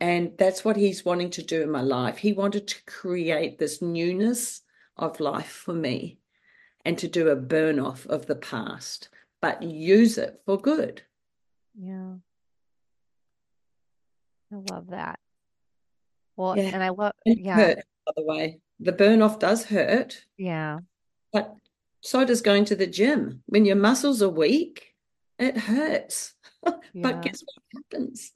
And 0.00 0.32
that's 0.38 0.64
what 0.64 0.76
he's 0.76 1.04
wanting 1.04 1.30
to 1.30 1.42
do 1.42 1.62
in 1.62 1.70
my 1.70 1.82
life. 1.82 2.18
He 2.18 2.32
wanted 2.32 2.68
to 2.68 2.84
create 2.84 3.58
this 3.58 3.82
newness 3.82 4.62
of 4.96 5.20
life 5.20 5.50
for 5.50 5.74
me 5.74 6.18
and 6.84 6.96
to 6.98 7.08
do 7.08 7.28
a 7.28 7.36
burn 7.36 7.78
off 7.78 8.06
of 8.06 8.26
the 8.26 8.36
past, 8.36 9.08
but 9.42 9.62
use 9.62 10.16
it 10.16 10.40
for 10.46 10.58
good. 10.58 11.02
Yeah. 11.78 12.14
I 14.52 14.56
love 14.72 14.88
that. 14.88 15.18
Well, 16.36 16.56
yeah. 16.56 16.70
and 16.72 16.82
I 16.82 16.88
love, 16.90 17.12
yeah. 17.26 17.54
Hurt, 17.54 17.78
by 18.06 18.12
the 18.16 18.24
way 18.24 18.60
the 18.80 18.92
burn 18.92 19.22
off 19.22 19.38
does 19.38 19.64
hurt. 19.64 20.24
Yeah. 20.36 20.80
But 21.32 21.54
so 22.00 22.24
does 22.24 22.40
going 22.40 22.64
to 22.66 22.76
the 22.76 22.86
gym. 22.86 23.42
When 23.46 23.64
your 23.64 23.76
muscles 23.76 24.22
are 24.22 24.28
weak, 24.28 24.94
it 25.38 25.56
hurts. 25.56 26.34
Yeah. 26.92 27.02
but 27.02 27.22
guess 27.22 27.42
what 27.42 27.82
happens? 27.90 28.32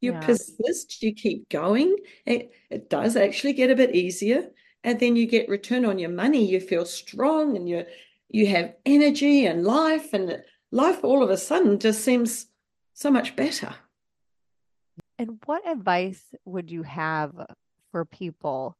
You 0.00 0.12
yeah. 0.12 0.20
persist, 0.20 1.02
you 1.02 1.12
keep 1.12 1.50
going. 1.50 1.96
It, 2.24 2.52
it 2.70 2.88
does 2.88 3.14
actually 3.14 3.52
get 3.52 3.70
a 3.70 3.76
bit 3.76 3.94
easier. 3.94 4.48
And 4.84 4.98
then 4.98 5.16
you 5.16 5.26
get 5.26 5.50
return 5.50 5.84
on 5.84 5.98
your 5.98 6.08
money. 6.08 6.46
You 6.46 6.60
feel 6.60 6.86
strong 6.86 7.56
and 7.56 7.68
you 7.68 7.84
you 8.30 8.46
have 8.46 8.74
energy 8.86 9.44
and 9.44 9.64
life 9.64 10.14
and 10.14 10.42
life 10.70 11.04
all 11.04 11.22
of 11.22 11.28
a 11.28 11.36
sudden 11.36 11.78
just 11.78 12.02
seems 12.02 12.46
so 12.94 13.10
much 13.10 13.36
better. 13.36 13.74
And 15.18 15.38
what 15.44 15.68
advice 15.68 16.22
would 16.44 16.70
you 16.70 16.84
have 16.84 17.32
for 17.90 18.04
people 18.04 18.76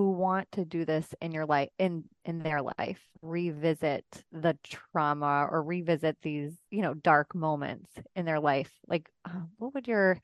who 0.00 0.12
want 0.12 0.50
to 0.50 0.64
do 0.64 0.86
this 0.86 1.14
in 1.20 1.30
your 1.30 1.44
life 1.44 1.68
in 1.78 2.04
in 2.24 2.42
their 2.42 2.62
life 2.62 3.00
revisit 3.20 4.06
the 4.32 4.56
trauma 4.64 5.46
or 5.50 5.62
revisit 5.62 6.16
these 6.22 6.54
you 6.70 6.80
know 6.80 6.94
dark 6.94 7.34
moments 7.34 7.90
in 8.16 8.24
their 8.24 8.40
life 8.40 8.72
like 8.88 9.10
uh, 9.26 9.42
what 9.58 9.74
would 9.74 9.86
your 9.86 10.18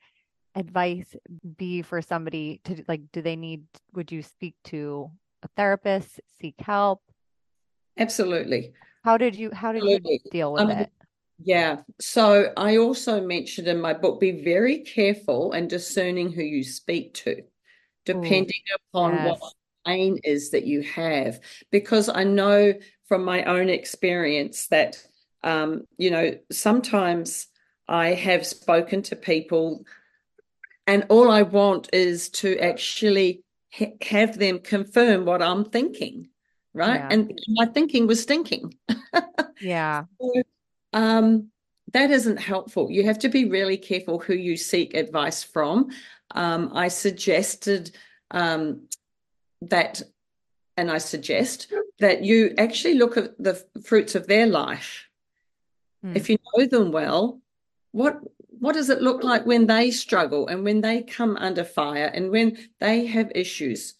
advice 0.55 1.15
be 1.57 1.83
for 1.83 2.01
somebody 2.01 2.59
to 2.63 2.83
like 2.87 3.01
do 3.13 3.21
they 3.21 3.35
need 3.35 3.61
would 3.93 4.11
you 4.11 4.23
speak 4.23 4.55
to 4.63 5.11
a 5.43 5.47
therapist, 5.55 6.19
seek 6.41 6.55
help? 6.59 6.99
Absolutely. 7.99 8.73
How 9.03 9.17
did 9.17 9.35
you 9.35 9.51
how 9.53 9.71
did 9.71 9.83
Absolutely. 9.83 10.21
you 10.23 10.31
deal 10.31 10.53
with 10.53 10.63
Um, 10.63 10.79
it? 10.79 10.89
Yeah. 11.43 11.77
So 12.01 12.51
I 12.57 12.77
also 12.77 13.21
mentioned 13.21 13.67
in 13.67 13.79
my 13.79 13.93
book, 13.93 14.19
be 14.19 14.43
very 14.43 14.79
careful 14.79 15.51
and 15.51 15.69
discerning 15.69 16.31
who 16.31 16.41
you 16.41 16.63
speak 16.63 17.13
to, 17.15 17.35
Ooh, 17.35 17.43
depending 18.05 18.63
upon 18.91 19.23
what 19.23 19.39
yes. 19.39 19.53
Pain 19.87 20.19
is 20.23 20.51
that 20.51 20.65
you 20.65 20.83
have. 20.83 21.39
Because 21.71 22.09
I 22.09 22.23
know 22.23 22.73
from 23.07 23.23
my 23.23 23.43
own 23.45 23.69
experience 23.69 24.67
that, 24.67 25.01
um, 25.43 25.87
you 25.97 26.11
know, 26.11 26.37
sometimes 26.51 27.47
I 27.87 28.09
have 28.09 28.45
spoken 28.45 29.01
to 29.03 29.15
people 29.15 29.85
and 30.87 31.05
all 31.09 31.29
I 31.29 31.41
want 31.41 31.89
is 31.93 32.29
to 32.29 32.57
actually 32.59 33.43
ha 33.77 33.87
have 34.01 34.39
them 34.39 34.59
confirm 34.59 35.25
what 35.25 35.41
I'm 35.41 35.65
thinking, 35.65 36.29
right? 36.73 37.01
Yeah. 37.01 37.09
And 37.11 37.39
my 37.49 37.65
thinking 37.65 38.07
was 38.07 38.23
stinking. 38.23 38.73
Yeah. 39.61 40.03
So, 40.21 40.43
um, 40.93 41.49
that 41.93 42.11
isn't 42.11 42.37
helpful. 42.37 42.89
You 42.89 43.03
have 43.03 43.19
to 43.19 43.29
be 43.29 43.45
really 43.45 43.77
careful 43.77 44.19
who 44.19 44.33
you 44.33 44.57
seek 44.57 44.93
advice 44.93 45.43
from. 45.43 45.89
Um, 46.31 46.71
I 46.73 46.87
suggested 46.87 47.91
um, 48.31 48.87
that, 49.61 50.01
and 50.75 50.91
I 50.91 50.97
suggest 50.97 51.71
that 51.99 52.23
you 52.23 52.53
actually 52.57 52.95
look 52.95 53.17
at 53.17 53.37
the 53.41 53.63
fruits 53.83 54.15
of 54.15 54.27
their 54.27 54.45
life. 54.45 55.07
Hmm. 56.03 56.15
If 56.15 56.29
you 56.29 56.37
know 56.55 56.65
them 56.65 56.91
well, 56.91 57.41
what 57.91 58.19
what 58.59 58.73
does 58.73 58.89
it 58.89 59.01
look 59.01 59.23
like 59.23 59.45
when 59.45 59.67
they 59.67 59.91
struggle 59.91 60.47
and 60.47 60.63
when 60.63 60.81
they 60.81 61.03
come 61.03 61.37
under 61.37 61.63
fire 61.63 62.11
and 62.13 62.31
when 62.31 62.57
they 62.79 63.05
have 63.05 63.31
issues? 63.35 63.95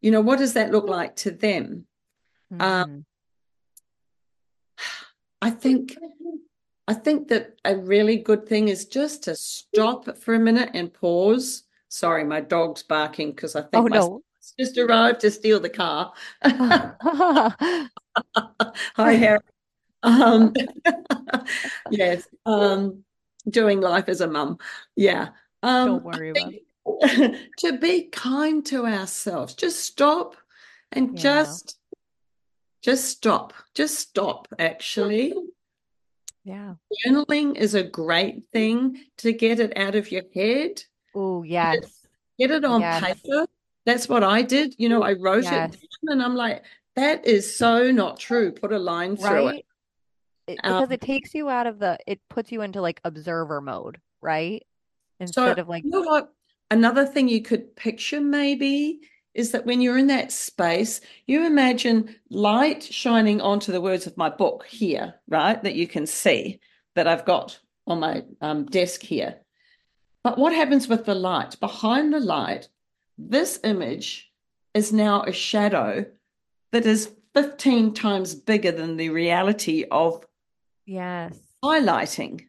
You 0.00 0.10
know, 0.10 0.20
what 0.20 0.38
does 0.38 0.54
that 0.54 0.72
look 0.72 0.88
like 0.88 1.16
to 1.16 1.30
them? 1.30 1.86
Um, 2.58 2.60
Mhm. 2.60 3.04
I 5.42 5.50
think 5.50 5.96
I 6.88 6.94
think 6.94 7.28
that 7.28 7.56
a 7.64 7.76
really 7.76 8.16
good 8.16 8.46
thing 8.48 8.68
is 8.68 8.86
just 8.86 9.24
to 9.24 9.34
stop 9.36 10.16
for 10.18 10.34
a 10.34 10.38
minute 10.38 10.70
and 10.74 10.92
pause. 10.92 11.64
Sorry, 11.88 12.24
my 12.24 12.40
dog's 12.40 12.82
barking 12.82 13.30
because 13.30 13.56
I 13.56 13.62
Oh 13.62 13.68
think 13.68 13.90
my 13.90 13.96
no. 13.96 14.22
Just 14.58 14.78
arrived 14.78 15.20
to 15.20 15.30
steal 15.30 15.60
the 15.60 15.68
car. 15.70 16.12
Hi, 16.42 17.88
Harry. 18.96 19.38
Um, 20.02 20.52
yes, 21.90 22.28
um, 22.44 23.04
doing 23.48 23.80
life 23.80 24.08
as 24.08 24.20
a 24.20 24.26
mum. 24.26 24.58
Yeah. 24.94 25.28
Don't 25.62 25.88
Um, 25.88 26.02
worry 26.04 26.30
about 26.30 26.52
it. 26.52 26.62
to 27.58 27.78
be 27.78 28.04
kind 28.04 28.64
to 28.66 28.86
ourselves, 28.86 29.54
just 29.54 29.80
stop 29.80 30.36
and 30.92 31.10
Yeah. 31.14 31.22
just 31.22 31.78
just 32.82 33.06
stop. 33.06 33.52
Just 33.74 33.98
stop, 33.98 34.46
actually. 34.60 35.34
Yeah. 36.44 36.74
Journaling 37.04 37.56
is 37.56 37.74
a 37.74 37.82
great 37.82 38.44
thing 38.52 38.98
to 39.18 39.32
get 39.32 39.58
it 39.58 39.76
out 39.76 39.96
of 39.96 40.12
your 40.12 40.22
head, 40.32 40.84
Oh, 41.12 41.42
yes. 41.42 42.06
get 42.38 42.52
it 42.52 42.64
on 42.64 42.80
Yes. 42.82 43.02
paper. 43.02 43.48
That's 43.86 44.08
what 44.08 44.24
I 44.24 44.42
did. 44.42 44.74
You 44.78 44.88
know, 44.88 45.02
I 45.02 45.12
wrote 45.12 45.38
it 45.38 45.44
Yes. 45.44 45.70
down 45.70 45.80
and 46.08 46.22
I'm 46.22 46.34
like, 46.34 46.64
that 46.96 47.24
is 47.24 47.56
so 47.56 47.90
not 47.92 48.18
true. 48.18 48.52
Put 48.52 48.72
a 48.72 48.78
line 48.78 49.16
through 49.16 49.26
it. 49.26 49.44
Right? 49.44 49.66
It, 50.48 50.60
Um, 50.64 50.74
because 50.74 50.90
it 50.90 51.00
takes 51.00 51.34
you 51.34 51.48
out 51.48 51.66
of 51.66 51.78
the, 51.78 51.98
it 52.06 52.20
puts 52.28 52.52
you 52.52 52.62
into 52.62 52.80
like 52.80 53.00
observer 53.04 53.60
mode, 53.60 54.00
right? 54.20 54.64
so, 55.20 55.42
Instead 55.44 55.58
of 55.58 55.68
like, 55.68 55.84
you 55.84 55.90
know 55.90 56.02
what? 56.02 56.32
Another 56.70 57.06
thing 57.06 57.28
you 57.28 57.42
could 57.42 57.76
picture 57.76 58.20
maybe 58.20 59.00
is 59.34 59.52
that 59.52 59.66
when 59.66 59.80
you're 59.80 59.98
in 59.98 60.06
that 60.08 60.32
space, 60.32 61.00
you 61.26 61.46
imagine 61.46 62.16
light 62.30 62.82
shining 62.82 63.40
onto 63.40 63.70
the 63.70 63.80
words 63.80 64.06
of 64.06 64.16
my 64.16 64.30
book 64.30 64.66
here, 64.66 65.14
right? 65.28 65.62
That 65.62 65.74
you 65.74 65.86
can 65.86 66.06
see 66.06 66.58
that 66.96 67.06
I've 67.06 67.24
got 67.24 67.60
on 67.86 68.00
my 68.00 68.24
um, 68.40 68.64
desk 68.66 69.02
here. 69.02 69.36
But 70.24 70.38
what 70.38 70.54
happens 70.54 70.88
with 70.88 71.04
the 71.04 71.14
light? 71.14 71.60
Behind 71.60 72.12
the 72.12 72.18
light, 72.18 72.68
this 73.18 73.58
image 73.64 74.30
is 74.74 74.92
now 74.92 75.22
a 75.22 75.32
shadow 75.32 76.04
that 76.72 76.86
is 76.86 77.12
15 77.34 77.94
times 77.94 78.34
bigger 78.34 78.72
than 78.72 78.96
the 78.96 79.10
reality 79.10 79.84
of 79.90 80.24
yes. 80.84 81.38
highlighting. 81.64 82.46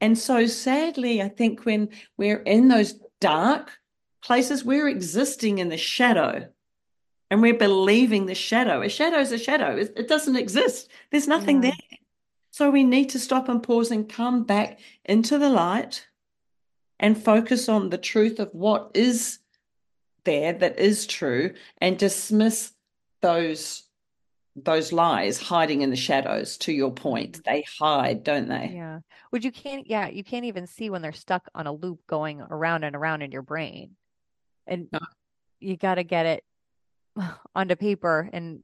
And 0.00 0.16
so 0.16 0.46
sadly, 0.46 1.20
I 1.22 1.28
think 1.28 1.64
when 1.64 1.90
we're 2.16 2.42
in 2.42 2.68
those 2.68 2.94
dark 3.20 3.72
places, 4.22 4.64
we're 4.64 4.88
existing 4.88 5.58
in 5.58 5.68
the 5.68 5.76
shadow 5.76 6.48
and 7.30 7.42
we're 7.42 7.54
believing 7.54 8.26
the 8.26 8.34
shadow. 8.34 8.82
A 8.82 8.88
shadow 8.88 9.18
is 9.18 9.32
a 9.32 9.38
shadow, 9.38 9.76
it, 9.76 9.92
it 9.96 10.08
doesn't 10.08 10.36
exist, 10.36 10.88
there's 11.10 11.28
nothing 11.28 11.62
Yeah. 11.62 11.70
there. 11.70 11.98
So 12.50 12.70
we 12.70 12.82
need 12.82 13.10
to 13.10 13.18
stop 13.20 13.48
and 13.48 13.62
pause 13.62 13.90
and 13.90 14.08
come 14.08 14.44
back 14.44 14.80
into 15.04 15.38
the 15.38 15.50
light 15.50 16.06
and 16.98 17.22
focus 17.22 17.68
on 17.68 17.90
the 17.90 17.98
truth 17.98 18.40
of 18.40 18.52
what 18.52 18.90
is 18.94 19.38
there 20.28 20.52
that 20.52 20.78
is 20.78 21.06
true 21.06 21.54
and 21.78 21.98
dismiss 21.98 22.72
those 23.22 23.84
those 24.56 24.92
lies 24.92 25.38
hiding 25.40 25.80
in 25.82 25.90
the 25.90 25.96
shadows 25.96 26.56
to 26.58 26.72
your 26.72 26.90
point 26.90 27.38
Mhm. 27.38 27.44
they 27.44 27.64
hide 27.78 28.24
don't 28.24 28.48
they 28.48 28.72
Yeah. 28.74 29.00
Which 29.30 29.44
you 29.44 29.52
can't, 29.52 29.86
yeah, 29.86 30.08
you 30.08 30.24
can't 30.24 30.44
even 30.46 30.66
see 30.66 30.90
when 30.90 31.00
they're 31.00 31.12
stuck 31.12 31.48
on 31.54 31.66
a 31.68 31.72
loop 31.72 32.00
going 32.08 32.40
around 32.40 32.82
and 32.82 32.96
around 32.96 33.22
in 33.22 33.30
your 33.30 33.42
brain. 33.42 33.94
And 34.66 34.88
No. 34.92 34.98
you 35.60 35.76
got 35.76 35.94
to 35.94 36.02
get 36.04 36.26
it 36.26 36.44
onto 37.54 37.76
paper 37.76 38.28
and 38.32 38.62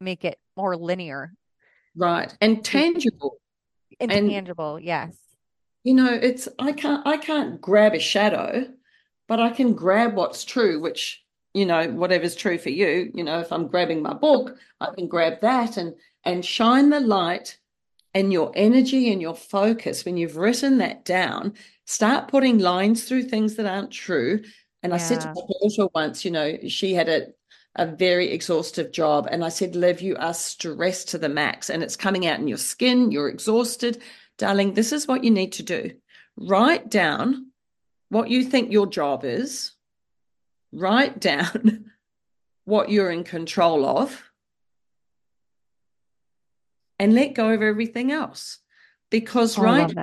make 0.00 0.24
it 0.24 0.38
more 0.56 0.76
linear 0.76 1.32
right 1.94 2.36
and 2.42 2.62
tangible 2.64 3.38
and 4.00 4.12
and 4.12 4.28
tangible. 4.30 4.78
Yes. 4.78 5.16
you 5.84 5.94
know 5.94 6.12
it's 6.12 6.48
i 6.58 6.72
can't 6.72 7.06
i 7.06 7.16
can't 7.16 7.60
grab 7.60 7.94
a 7.94 7.98
shadow 7.98 8.68
but 9.28 9.40
i 9.40 9.50
can 9.50 9.74
grab 9.74 10.14
what's 10.14 10.44
true 10.44 10.80
which 10.80 11.22
you 11.56 11.64
know 11.64 11.88
whatever's 11.88 12.36
true 12.36 12.58
for 12.58 12.68
you. 12.68 13.10
You 13.14 13.24
know 13.24 13.40
if 13.40 13.50
i'm 13.50 13.66
grabbing 13.66 14.02
my 14.02 14.12
book 14.12 14.58
i 14.80 14.88
can 14.94 15.08
grab 15.08 15.40
that 15.40 15.78
and 15.78 15.94
and 16.24 16.44
shine 16.44 16.90
the 16.90 17.00
light 17.00 17.58
and 18.12 18.32
your 18.32 18.50
energy 18.54 19.12
and 19.12 19.20
your 19.20 19.34
focus. 19.34 20.04
When 20.04 20.16
you've 20.16 20.36
written 20.36 20.78
that 20.78 21.04
down 21.04 21.54
start 21.86 22.28
putting 22.28 22.58
lines 22.58 23.04
through 23.04 23.24
things 23.24 23.54
that 23.56 23.66
aren't 23.66 23.90
true. 23.90 24.42
And 24.82 24.92
i 24.92 24.98
said 24.98 25.20
to 25.22 25.28
my 25.28 25.34
daughter 25.34 25.90
once 25.94 26.24
you 26.24 26.30
know 26.30 26.58
she 26.68 26.92
had 26.92 27.08
a 27.08 27.26
a 27.78 27.86
very 27.86 28.30
exhaustive 28.32 28.92
job. 28.92 29.26
And 29.30 29.42
i 29.42 29.48
said 29.48 29.74
liv 29.74 30.02
you 30.02 30.14
are 30.16 30.34
stressed 30.34 31.08
to 31.10 31.18
the 31.18 31.30
max 31.30 31.70
and 31.70 31.82
it's 31.82 31.96
coming 31.96 32.26
out 32.26 32.38
in 32.38 32.48
your 32.48 32.58
skin. 32.58 33.10
You're 33.10 33.30
exhausted. 33.30 34.02
Darling 34.36 34.74
this 34.74 34.92
is 34.92 35.08
what 35.08 35.24
you 35.24 35.30
need 35.30 35.52
to 35.52 35.62
do. 35.62 35.92
Write 36.36 36.90
down 36.90 37.50
what 38.08 38.30
you 38.30 38.44
think 38.44 38.72
your 38.72 38.86
job 38.86 39.24
is 39.24 39.72
write 40.72 41.20
down 41.20 41.86
what 42.64 42.90
you're 42.90 43.10
in 43.10 43.24
control 43.24 43.86
of 43.86 44.22
and 46.98 47.14
let 47.14 47.34
go 47.34 47.50
of 47.50 47.62
everything 47.62 48.10
else 48.12 48.58
because 49.10 49.58
Oh, 49.58 49.62
right 49.62 49.94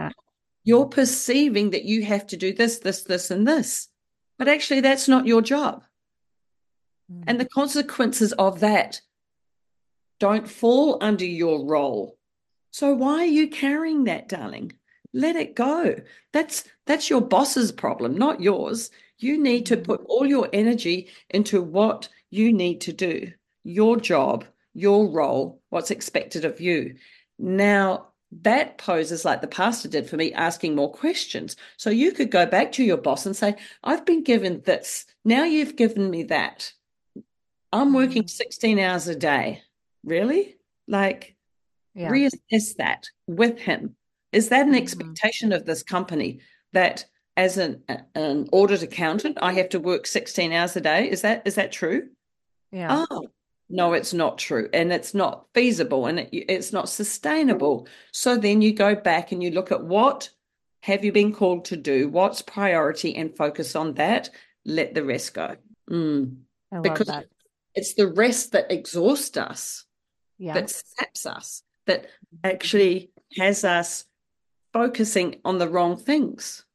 you're 0.64 0.86
perceiving 0.86 1.72
that 1.72 1.84
you 1.84 2.06
have 2.06 2.26
to 2.28 2.38
do 2.38 2.54
this, 2.54 2.80
this, 2.80 3.04
this, 3.04 3.32
and 3.32 3.46
this. 3.46 3.90
But 4.38 4.48
actually, 4.48 4.80
that's 4.80 5.08
not 5.08 5.28
your 5.28 5.42
job. 5.42 5.84
And 7.28 7.38
Mm. 7.38 7.44
the 7.44 7.50
consequences 7.50 8.32
of 8.34 8.62
that 8.62 9.02
don't 10.20 10.50
fall 10.50 10.98
under 11.02 11.26
your 11.26 11.66
role. 11.66 12.18
So 12.72 12.94
why 12.94 13.20
are 13.20 13.26
you 13.26 13.50
carrying 13.50 14.06
that, 14.06 14.30
darling? 14.30 14.72
Let 15.14 15.36
it 15.36 15.56
go. 15.56 15.96
That's 16.32 16.64
that's 16.86 17.10
your 17.10 17.22
boss's 17.22 17.72
problem, 17.72 18.18
not 18.18 18.42
yours. 18.42 18.90
You 19.20 19.38
need 19.42 19.66
to 19.68 19.78
Mhm. 19.78 19.84
put 19.86 20.02
all 20.06 20.26
your 20.26 20.50
energy 20.54 21.10
into 21.30 21.62
what 21.62 22.10
you 22.32 22.52
need 22.52 22.82
to 22.82 22.94
do, 22.94 23.32
your 23.64 23.98
job, 23.98 24.46
your 24.74 25.08
role, 25.08 25.62
what's 25.70 25.92
expected 25.92 26.46
of 26.46 26.60
you. 26.60 26.96
Now, 27.38 28.10
that 28.42 28.80
poses 28.80 29.24
like 29.24 29.42
the 29.42 29.48
pastor 29.48 29.88
did 29.88 30.10
for 30.10 30.18
me, 30.18 30.34
asking 30.34 30.74
more 30.76 30.92
questions. 30.92 31.56
So 31.78 31.92
you 31.92 32.12
could 32.12 32.32
go 32.32 32.48
back 32.48 32.72
to 32.74 32.84
your 32.84 32.98
boss 32.98 33.28
and 33.28 33.36
say, 33.36 33.56
I've 33.84 34.06
been 34.06 34.24
given 34.24 34.62
this. 34.62 35.06
Now 35.24 35.44
you've 35.44 35.76
given 35.76 36.10
me 36.10 36.24
that. 36.24 36.74
I'm 37.72 37.94
working 37.94 38.24
Mhm. 38.24 38.30
16 38.30 38.80
hours 38.80 39.08
a 39.08 39.16
day. 39.16 39.62
Really? 40.04 40.58
Like, 40.88 41.36
Yeah. 41.94 42.10
reassess 42.10 42.76
that 42.78 43.10
with 43.28 43.60
him. 43.60 43.96
Is 44.34 44.50
that 44.50 44.66
an 44.68 44.74
Mhm. 44.74 44.82
expectation 44.82 45.52
of 45.54 45.66
this 45.66 45.84
company 45.84 46.40
that 46.74 47.06
as 47.38 47.58
an 47.58 47.84
an 48.16 48.48
audit 48.52 48.84
accountant, 48.84 49.38
I 49.42 49.54
have 49.54 49.70
to 49.70 49.80
work 49.80 50.06
16 50.06 50.52
hours 50.52 50.76
a 50.76 50.82
day? 50.82 51.10
Is 51.10 51.22
that 51.22 51.44
is 51.46 51.56
that 51.56 51.72
true? 51.72 52.10
Yeah. 52.72 53.06
Oh, 53.10 53.28
no, 53.70 53.94
it's 53.94 54.14
not 54.14 54.38
true. 54.38 54.70
And 54.74 54.92
it's 54.92 55.14
not 55.14 55.48
feasible 55.54 56.06
and 56.08 56.20
it, 56.20 56.30
it's 56.32 56.74
not 56.74 56.90
sustainable. 56.90 57.88
So 58.12 58.38
then 58.38 58.62
you 58.62 58.74
go 58.74 58.96
back 58.96 59.32
and 59.32 59.42
you 59.42 59.52
look 59.52 59.72
at 59.72 59.84
what 59.84 60.30
have 60.82 61.06
you 61.06 61.12
been 61.12 61.34
called 61.34 61.66
to 61.66 61.78
do? 61.78 62.10
What's 62.10 62.42
priority 62.42 63.16
and 63.16 63.36
focus 63.36 63.76
on 63.76 63.94
that. 63.94 64.30
Let 64.66 64.94
the 64.94 65.04
rest 65.04 65.34
go. 65.34 65.56
Mm. 65.90 66.38
Because 66.82 67.08
that. 67.08 67.28
it's 67.74 67.94
the 67.94 68.08
rest 68.08 68.52
that 68.52 68.72
exhausts 68.72 69.38
us, 69.38 69.86
Yeah. 70.38 70.54
that 70.56 70.70
saps 70.70 71.26
us, 71.26 71.64
that 71.86 72.08
actually 72.44 73.12
has 73.38 73.64
us 73.64 74.06
focusing 74.74 75.40
on 75.46 75.60
the 75.60 75.70
wrong 75.70 75.96
things. 75.96 76.66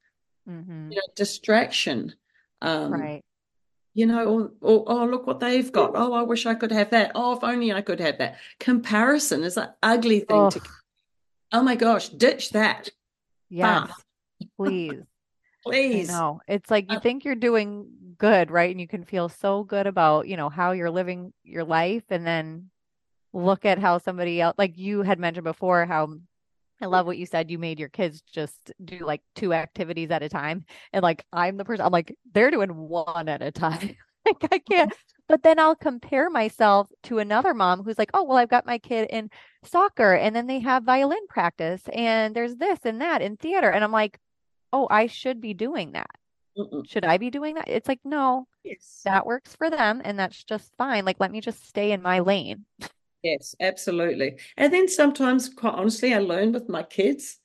Mhm. 0.49 0.91
You 0.91 0.97
know, 0.97 1.03
distraction. 1.15 2.15
Um, 2.63 2.93
Right. 2.93 3.25
you 3.95 4.07
know, 4.07 4.25
or, 4.25 4.53
or 4.61 4.85
oh, 4.87 5.05
look 5.07 5.27
what 5.27 5.41
they've 5.41 5.71
got. 5.73 5.93
Oh, 5.95 6.13
I 6.13 6.23
wish 6.23 6.47
I 6.47 6.55
could 6.55 6.71
have 6.71 6.91
that. 6.91 7.13
Oh, 7.15 7.37
if 7.37 7.43
only 7.45 7.73
I 7.73 7.83
could 7.83 8.01
have 8.01 8.19
that. 8.19 8.39
Comparison 8.61 9.43
is 9.43 9.57
an 9.57 9.71
ugly 9.83 10.21
thing 10.21 10.51
to. 10.51 10.61
Oh 11.53 11.63
my 11.63 11.75
gosh, 11.75 12.09
ditch 12.11 12.51
that, 12.51 12.91
yes, 13.49 13.89
fast, 13.89 14.05
please. 14.57 15.03
Please. 15.65 16.09
no 16.09 16.41
It's 16.47 16.71
like 16.71 16.91
you 16.91 16.97
Uh, 16.97 17.01
think 17.01 17.25
you're 17.25 17.35
doing 17.35 17.89
good, 18.17 18.51
right? 18.51 18.71
And 18.71 18.81
you 18.81 18.89
can 18.89 19.05
feel 19.05 19.29
so 19.29 19.65
good 19.65 19.87
about, 19.87 20.27
you 20.27 20.37
know, 20.37 20.49
how 20.49 20.73
you're 20.73 20.91
living 20.91 21.35
your 21.43 21.65
life 21.65 22.05
and 22.09 22.27
then 22.27 22.71
look 23.35 23.67
at 23.67 23.79
how 23.79 23.99
somebody 23.99 24.41
else, 24.41 24.55
like 24.57 24.79
you 24.79 25.03
had 25.03 25.19
mentioned 25.19 25.45
before, 25.45 25.85
how 25.85 26.15
I 26.81 26.87
love 26.87 27.07
what 27.07 27.19
you 27.19 27.27
said. 27.27 27.51
You 27.51 27.59
made 27.59 27.79
your 27.81 27.89
kids 27.89 28.23
just 28.23 28.73
do 28.85 28.99
like 29.01 29.23
two 29.35 29.53
activities 29.53 30.11
at 30.11 30.23
a 30.23 30.29
time. 30.29 30.65
And 30.93 31.03
like 31.03 31.25
I'm 31.33 31.57
the 31.57 31.65
person, 31.65 31.85
I'm 31.85 31.93
like, 31.93 32.15
they're 32.33 32.51
doing 32.51 32.75
one 32.75 33.29
at 33.29 33.43
a 33.43 33.51
time. 33.53 33.97
Like 34.27 34.53
I 34.53 34.59
can't. 34.71 34.93
But 35.29 35.43
then 35.43 35.59
I'll 35.59 35.77
compare 35.77 36.29
myself 36.29 36.91
to 37.05 37.19
another 37.19 37.55
mom 37.55 37.83
who's 37.83 37.97
like, 37.99 38.11
oh, 38.13 38.25
well, 38.25 38.37
I've 38.37 38.51
got 38.51 38.67
my 38.67 38.79
kid 38.79 39.09
in 39.11 39.31
soccer 39.65 40.13
and 40.15 40.37
then 40.37 40.47
they 40.47 40.59
have 40.61 40.83
violin 40.85 41.27
practice 41.29 41.83
and 41.93 42.35
there's 42.37 42.57
this 42.57 42.81
and 42.85 43.01
that 43.01 43.23
in 43.23 43.37
theater. 43.39 43.71
And 43.71 43.83
I'm 43.85 43.93
like, 43.93 44.19
oh, 44.73 44.87
I 44.91 45.07
should 45.07 45.41
be 45.41 45.55
doing 45.55 45.93
that. 45.93 46.11
mm-mm. 46.57 46.89
Should 46.89 47.05
I 47.05 47.19
be 47.19 47.31
doing 47.31 47.55
that? 47.55 47.69
It's 47.69 47.89
like, 47.89 48.01
no, 48.05 48.47
Yes, 48.65 49.03
that 49.05 49.27
works 49.27 49.57
for 49.57 49.71
them 49.71 50.03
and 50.05 50.19
that's 50.19 50.45
just 50.45 50.73
fine. 50.77 51.05
Like, 51.05 51.21
let 51.21 51.31
me 51.33 51.41
just 51.41 51.67
stay 51.67 51.93
in 51.93 52.03
my 52.03 52.21
lane. 52.21 52.67
Yes, 53.23 53.55
absolutely. 53.61 54.39
And 54.57 54.73
then 54.73 54.89
sometimes, 54.89 55.49
quite 55.49 55.75
honestly, 55.75 56.15
I 56.15 56.19
learn 56.19 56.53
with 56.53 56.69
my 56.69 56.83
kids, 56.83 57.39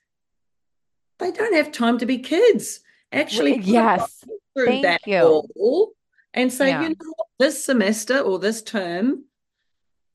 they 1.19 1.31
don't 1.31 1.55
have 1.55 1.71
time 1.71 1.97
to 1.99 2.05
be 2.05 2.19
kids. 2.19 2.81
Actually, 3.11 3.59
Yes. 3.59 4.23
through 4.55 4.65
Thank 4.65 4.83
that 4.83 5.01
you. 5.07 5.93
and 6.33 6.51
say, 6.51 6.69
Yeah. 6.69 6.83
you 6.83 6.89
know, 6.89 7.13
this 7.39 7.63
semester 7.63 8.19
or 8.19 8.39
this 8.39 8.61
term, 8.61 9.25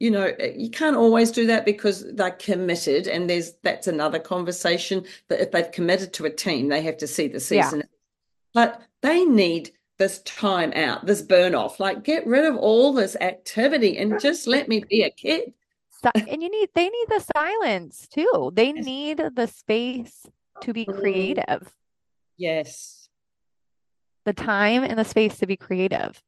you 0.01 0.11
know, 0.11 0.33
eh, 0.39 0.53
you 0.57 0.71
can't 0.71 0.97
always 0.97 1.31
do 1.31 1.47
that 1.47 1.65
because 1.65 2.05
they're 2.15 2.31
committed, 2.33 3.07
and 3.09 3.29
there's 3.29 3.53
that's 3.63 3.87
another 3.87 4.19
conversation 4.19 5.05
that 5.29 5.41
if 5.41 5.51
they've 5.51 5.71
committed 5.71 6.13
to 6.15 6.25
a 6.25 6.31
team, 6.31 6.69
they 6.69 6.83
have 6.83 6.97
to 6.99 7.07
see 7.07 7.29
the 7.29 7.41
Yeah. 7.55 7.65
season. 7.65 7.85
But 8.55 8.83
they 9.03 9.25
need 9.25 9.73
this 9.99 10.21
time 10.23 10.73
out, 10.75 11.07
this 11.07 11.23
burn 11.23 11.55
off. 11.55 11.81
Like, 11.81 12.05
get 12.05 12.27
rid 12.27 12.45
of 12.45 12.57
all 12.57 12.93
this 12.93 13.17
activity 13.21 13.99
and 13.99 14.21
just 14.21 14.47
let 14.47 14.69
me 14.69 14.85
be 14.89 15.03
a 15.03 15.11
kid. 15.11 15.53
And 16.15 16.43
you 16.43 16.49
need, 16.51 16.71
they 16.75 16.89
need 16.89 17.07
the 17.09 17.25
silence 17.37 18.07
too. 18.07 18.53
They 18.55 18.73
need 18.73 19.19
the 19.35 19.47
space 19.47 20.27
to 20.61 20.73
be 20.73 20.85
creative, 20.85 21.73
yes. 22.37 23.09
the 24.25 24.33
time 24.33 24.85
and 24.85 24.99
the 24.99 25.05
space 25.05 25.39
to 25.39 25.47
be 25.47 25.57
creative. 25.57 26.23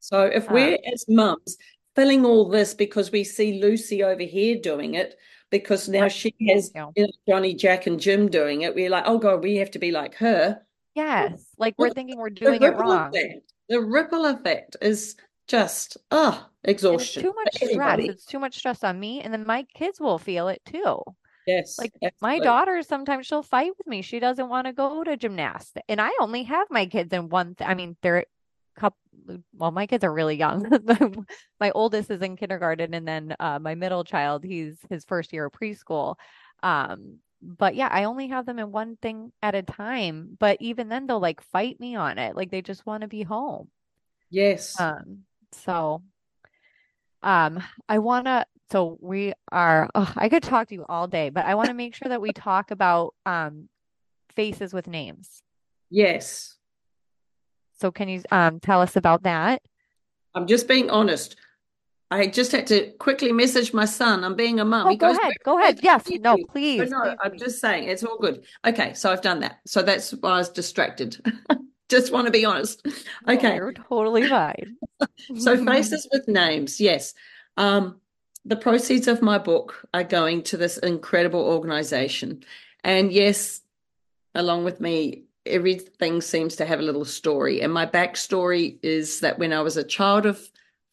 So 0.00 0.22
if 0.22 0.48
Um, 0.48 0.54
we're 0.54 0.78
as 0.92 1.04
mums 1.08 1.56
filling 1.94 2.24
all 2.24 2.48
this 2.48 2.74
because 2.74 3.10
we 3.10 3.24
see 3.24 3.60
Lucy 3.60 4.02
over 4.02 4.22
here 4.22 4.58
doing 4.60 4.94
it, 4.94 5.16
because 5.50 5.88
now 5.88 6.08
she 6.08 6.34
has 6.48 6.70
you. 6.74 6.92
you 6.96 7.02
know, 7.04 7.12
Johnny, 7.28 7.54
Jack, 7.54 7.86
and 7.86 7.98
Jim 7.98 8.28
doing 8.28 8.62
it, 8.62 8.74
we're 8.74 8.90
like, 8.90 9.04
oh 9.06 9.18
God, 9.18 9.42
we 9.42 9.56
have 9.56 9.70
to 9.72 9.78
be 9.78 9.90
like 9.90 10.14
her. 10.16 10.62
Yes. 10.96 11.46
Like 11.58 11.74
we're 11.78 11.90
thinking 11.90 12.16
we're 12.18 12.30
doing 12.30 12.62
it 12.62 12.74
wrong. 12.74 13.12
effect, 13.12 13.52
the 13.68 13.80
ripple 13.80 14.24
effect 14.24 14.76
is 14.80 15.16
just 15.46 15.96
ah 16.10 16.48
it's 16.64 16.70
exhaustion 16.70 17.22
too 17.22 17.32
much 17.34 17.54
stress. 17.54 18.00
It's 18.08 18.24
too 18.24 18.38
much 18.38 18.56
stress 18.56 18.84
on 18.84 18.98
me. 19.00 19.20
And 19.20 19.32
then 19.32 19.44
my 19.46 19.64
kids 19.74 20.00
will 20.00 20.18
feel 20.18 20.48
it 20.48 20.62
too. 20.64 21.00
Yes, 21.46 21.78
Like 21.78 21.92
my 22.20 22.38
daughter, 22.40 22.82
sometimes 22.82 23.26
she'll 23.26 23.42
fight 23.42 23.72
with 23.78 23.86
me. 23.86 24.02
She 24.02 24.20
doesn't 24.20 24.48
want 24.48 24.66
to 24.66 24.72
go 24.72 25.04
to 25.04 25.16
gymnastics. 25.16 25.84
And 25.88 26.00
I 26.00 26.10
only 26.20 26.44
have 26.44 26.68
my 26.70 26.86
kids 26.86 27.12
in 27.12 27.28
one 27.28 27.54
th 27.56 27.68
I 27.68 27.74
mean, 27.74 27.96
they're 28.02 28.24
couple 28.76 28.98
well, 29.54 29.70
my 29.72 29.86
kids 29.86 30.04
are 30.04 30.12
really 30.12 30.36
young. 30.36 30.68
My 31.60 31.70
oldest 31.72 32.10
is 32.10 32.22
in 32.22 32.36
kindergarten 32.36 32.94
and 32.94 33.08
then 33.08 33.34
uh 33.40 33.58
my 33.58 33.74
middle 33.74 34.04
child, 34.04 34.44
he's 34.44 34.78
his 34.90 35.04
first 35.04 35.32
year 35.32 35.46
of 35.46 35.52
preschool. 35.52 36.16
Um, 36.62 37.18
but 37.42 37.74
yeah, 37.74 37.88
I 37.90 38.04
only 38.04 38.28
have 38.28 38.46
them 38.46 38.58
in 38.58 38.72
one 38.72 38.96
thing 38.96 39.32
at 39.42 39.54
a 39.54 39.62
time. 39.62 40.36
But 40.38 40.58
even 40.60 40.88
then 40.88 41.06
they'll 41.06 41.20
like 41.20 41.40
fight 41.40 41.78
me 41.78 41.96
on 41.96 42.18
it. 42.18 42.36
Like 42.36 42.50
they 42.50 42.62
just 42.62 42.86
want 42.86 43.02
to 43.02 43.08
be 43.08 43.22
home. 43.22 43.68
Yes. 44.30 44.78
Um, 44.80 45.24
so 45.52 46.02
um, 47.22 47.62
I 47.88 47.98
want 47.98 48.26
to, 48.26 48.46
so 48.70 48.98
we 49.00 49.32
are, 49.52 49.88
ugh, 49.94 50.12
I 50.16 50.28
could 50.28 50.42
talk 50.42 50.68
to 50.68 50.74
you 50.74 50.84
all 50.88 51.06
day, 51.06 51.30
but 51.30 51.44
I 51.44 51.54
want 51.54 51.68
to 51.68 51.74
make 51.74 51.94
sure 51.94 52.08
that 52.08 52.20
we 52.20 52.32
talk 52.32 52.70
about 52.70 53.14
um, 53.24 53.68
faces 54.34 54.72
with 54.72 54.86
names. 54.86 55.42
Yes. 55.90 56.56
So 57.78 57.90
can 57.90 58.08
you 58.08 58.22
um, 58.30 58.60
tell 58.60 58.80
us 58.80 58.96
about 58.96 59.22
that? 59.24 59.62
I'm 60.34 60.46
just 60.46 60.68
being 60.68 60.90
honest. 60.90 61.36
I 62.10 62.28
just 62.28 62.52
had 62.52 62.66
to 62.68 62.92
quickly 62.98 63.32
message 63.32 63.74
my 63.74 63.84
son. 63.84 64.22
I'm 64.22 64.36
being 64.36 64.60
a 64.60 64.64
mum. 64.64 64.86
Oh, 64.86 64.90
He 64.90 64.96
go 64.96 65.10
ahead. 65.10 65.20
"Where 65.22 65.34
Go 65.44 65.58
ahead. 65.60 65.80
Yes. 65.82 66.04
you?" 66.08 66.20
No, 66.20 66.36
But 66.36 66.48
please, 66.50 66.90
no, 66.90 67.00
please, 67.02 67.16
I'm 67.22 67.30
please. 67.32 67.40
just 67.40 67.60
saying 67.60 67.88
it's 67.88 68.04
all 68.04 68.18
good. 68.18 68.44
Okay, 68.64 68.94
so 68.94 69.10
I've 69.10 69.22
done 69.22 69.40
that. 69.40 69.58
So 69.66 69.82
that's 69.82 70.12
why 70.12 70.30
I 70.30 70.38
was 70.38 70.48
distracted. 70.48 71.16
Just 71.88 72.10
want 72.10 72.26
to 72.26 72.32
be 72.32 72.44
honest. 72.44 72.84
No, 73.28 73.34
Okay. 73.34 73.54
you're 73.54 73.72
totally 73.72 74.26
fine. 74.28 74.76
So 75.38 75.64
faces 75.64 76.08
with 76.12 76.26
names, 76.26 76.80
yes. 76.80 77.14
Um, 77.56 78.00
the 78.44 78.56
proceeds 78.56 79.06
of 79.06 79.22
my 79.22 79.38
book 79.38 79.86
are 79.94 80.02
going 80.02 80.42
to 80.44 80.56
this 80.56 80.78
incredible 80.78 81.40
organization. 81.40 82.42
And 82.82 83.12
yes, 83.12 83.60
along 84.34 84.64
with 84.64 84.80
me, 84.80 85.24
everything 85.44 86.20
seems 86.22 86.56
to 86.56 86.64
have 86.66 86.80
a 86.80 86.82
little 86.82 87.04
story. 87.04 87.60
And 87.60 87.72
my 87.72 87.86
backstory 87.86 88.78
is 88.82 89.20
that 89.20 89.38
when 89.38 89.52
I 89.52 89.60
was 89.60 89.76
a 89.76 89.84
child 89.84 90.26
of 90.26 90.40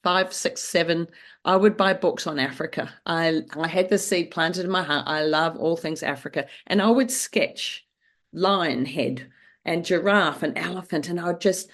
five, 0.03 0.33
six, 0.33 0.61
seven, 0.61 1.07
I 1.45 1.55
would 1.55 1.77
buy 1.77 1.93
books 1.93 2.27
on 2.27 2.39
Africa. 2.39 2.93
I 3.05 3.41
I 3.57 3.67
had 3.67 3.89
the 3.89 3.97
seed 3.97 4.31
planted 4.31 4.65
in 4.65 4.71
my 4.71 4.83
heart. 4.83 5.05
I 5.07 5.23
love 5.23 5.57
all 5.57 5.77
things 5.77 6.03
Africa. 6.03 6.45
And 6.67 6.81
I 6.81 6.89
would 6.89 7.11
sketch 7.11 7.85
lion 8.33 8.85
head 8.85 9.27
and 9.65 9.85
giraffe 9.85 10.43
and 10.43 10.57
elephant, 10.57 11.09
and 11.09 11.19
I 11.19 11.27
would 11.27 11.41
just 11.41 11.69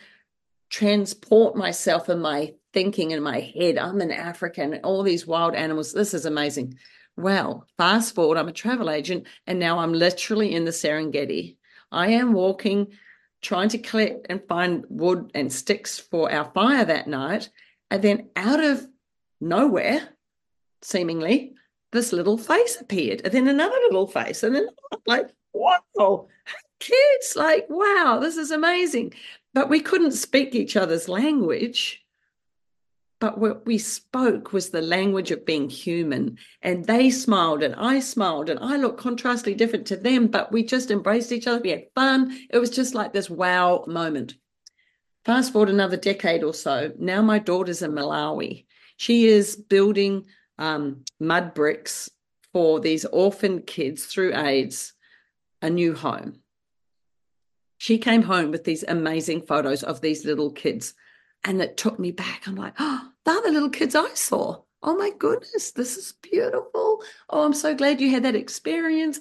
transport 0.69 1.55
myself 1.55 2.09
in 2.09 2.19
my 2.19 2.53
thinking 2.71 3.11
in 3.11 3.23
my 3.23 3.39
head. 3.39 3.77
I'm 3.77 4.01
an 4.01 4.11
African, 4.11 4.73
and 4.73 4.86
all 4.86 5.03
these 5.03 5.25
wild 5.25 5.55
animals. 5.55 5.91
This 5.91 6.13
is 6.13 6.25
amazing. 6.25 6.77
Well, 7.17 7.67
fast 7.77 8.15
forward, 8.15 8.38
I'm 8.38 8.47
a 8.47 8.53
travel 8.53 8.89
agent, 8.89 9.25
and 9.47 9.59
now 9.59 9.80
I'm 9.80 9.93
literally 9.93 10.53
in 10.53 10.65
the 10.65 10.71
Serengeti. 10.71 11.57
I 11.91 12.09
am 12.09 12.34
walking, 12.34 12.93
trying 13.41 13.69
to 13.69 13.80
collect 13.80 14.27
and 14.30 14.47
find 14.47 14.86
wood 14.89 15.32
and 15.34 15.51
sticks 15.51 15.99
for 15.99 16.32
our 16.32 16.51
fire 16.53 16.86
that 16.86 17.07
night. 17.07 17.49
And 17.92 18.04
then 18.04 18.30
out 18.36 18.64
of 18.64 18.88
nowhere, 19.42 20.10
seemingly, 20.82 21.54
this 21.92 22.14
little 22.14 22.38
face 22.38 22.80
appeared, 22.80 23.22
and 23.24 23.34
then 23.34 23.48
another 23.48 23.78
little 23.88 24.08
face, 24.08 24.44
and 24.44 24.56
then 24.56 24.68
I'm 24.94 25.00
like, 25.08 25.30
wow, 25.54 26.28
kids, 26.80 27.36
like, 27.36 27.66
wow, 27.70 28.20
this 28.22 28.38
is 28.38 28.52
amazing. 28.52 29.14
But 29.54 29.70
we 29.70 29.80
couldn't 29.80 30.12
speak 30.12 30.54
each 30.54 30.76
other's 30.76 31.10
language. 31.10 32.06
But 33.20 33.38
what 33.38 33.66
we 33.66 33.78
spoke 33.78 34.54
was 34.54 34.70
the 34.70 34.82
language 34.82 35.32
of 35.32 35.46
being 35.46 35.70
human. 35.70 36.38
And 36.62 36.86
they 36.86 37.10
smiled 37.10 37.64
and 37.64 37.76
I 37.76 38.00
smiled 38.00 38.50
and 38.50 38.60
I 38.62 38.78
looked 38.78 39.00
contrastly 39.00 39.56
different 39.56 39.88
to 39.88 39.98
them, 39.98 40.28
but 40.28 40.54
we 40.54 40.64
just 40.64 40.90
embraced 40.90 41.34
each 41.34 41.46
other. 41.46 41.60
We 41.62 41.72
had 41.72 41.88
fun. 41.96 42.40
It 42.50 42.60
was 42.60 42.70
just 42.70 42.96
like 42.96 43.12
this 43.12 43.30
wow 43.30 43.84
moment. 43.88 44.36
Fast 45.30 45.53
forward 45.53 45.69
another 45.69 45.95
decade 45.95 46.43
or 46.43 46.55
so. 46.55 46.91
Now 46.97 47.21
my 47.21 47.38
daughter's 47.38 47.84
in 47.84 47.91
Malawi. 47.91 48.65
She 48.97 49.27
is 49.27 49.55
building 49.55 50.25
um, 50.57 51.05
mud 51.19 51.53
bricks 51.53 52.09
for 52.51 52.80
these 52.80 53.05
orphan 53.05 53.61
kids 53.61 54.07
through 54.07 54.36
AIDS 54.36 54.93
a 55.61 55.69
new 55.69 55.93
home. 55.93 56.39
She 57.77 57.99
came 57.99 58.23
home 58.23 58.49
with 58.49 58.63
these 58.63 58.82
amazing 58.82 59.43
photos 59.43 59.84
of 59.84 60.01
these 60.01 60.25
little 60.25 60.51
kids. 60.51 60.95
And 61.43 61.61
it 61.61 61.77
took 61.77 61.99
me 61.99 62.09
back. 62.09 62.47
I'm 62.47 62.55
like, 62.55 62.73
oh, 62.80 63.09
they're 63.23 63.39
the 63.43 63.51
little 63.51 63.69
kids 63.69 63.93
I 63.93 64.11
saw. 64.15 64.63
Oh 64.82 64.95
my 64.95 65.11
goodness, 65.19 65.73
this 65.73 65.95
is 65.95 66.15
beautiful. 66.23 67.03
Oh, 67.30 67.45
I'm 67.45 67.53
so 67.53 67.75
glad 67.75 68.01
you 68.01 68.09
had 68.09 68.23
that 68.23 68.34
experience. 68.34 69.19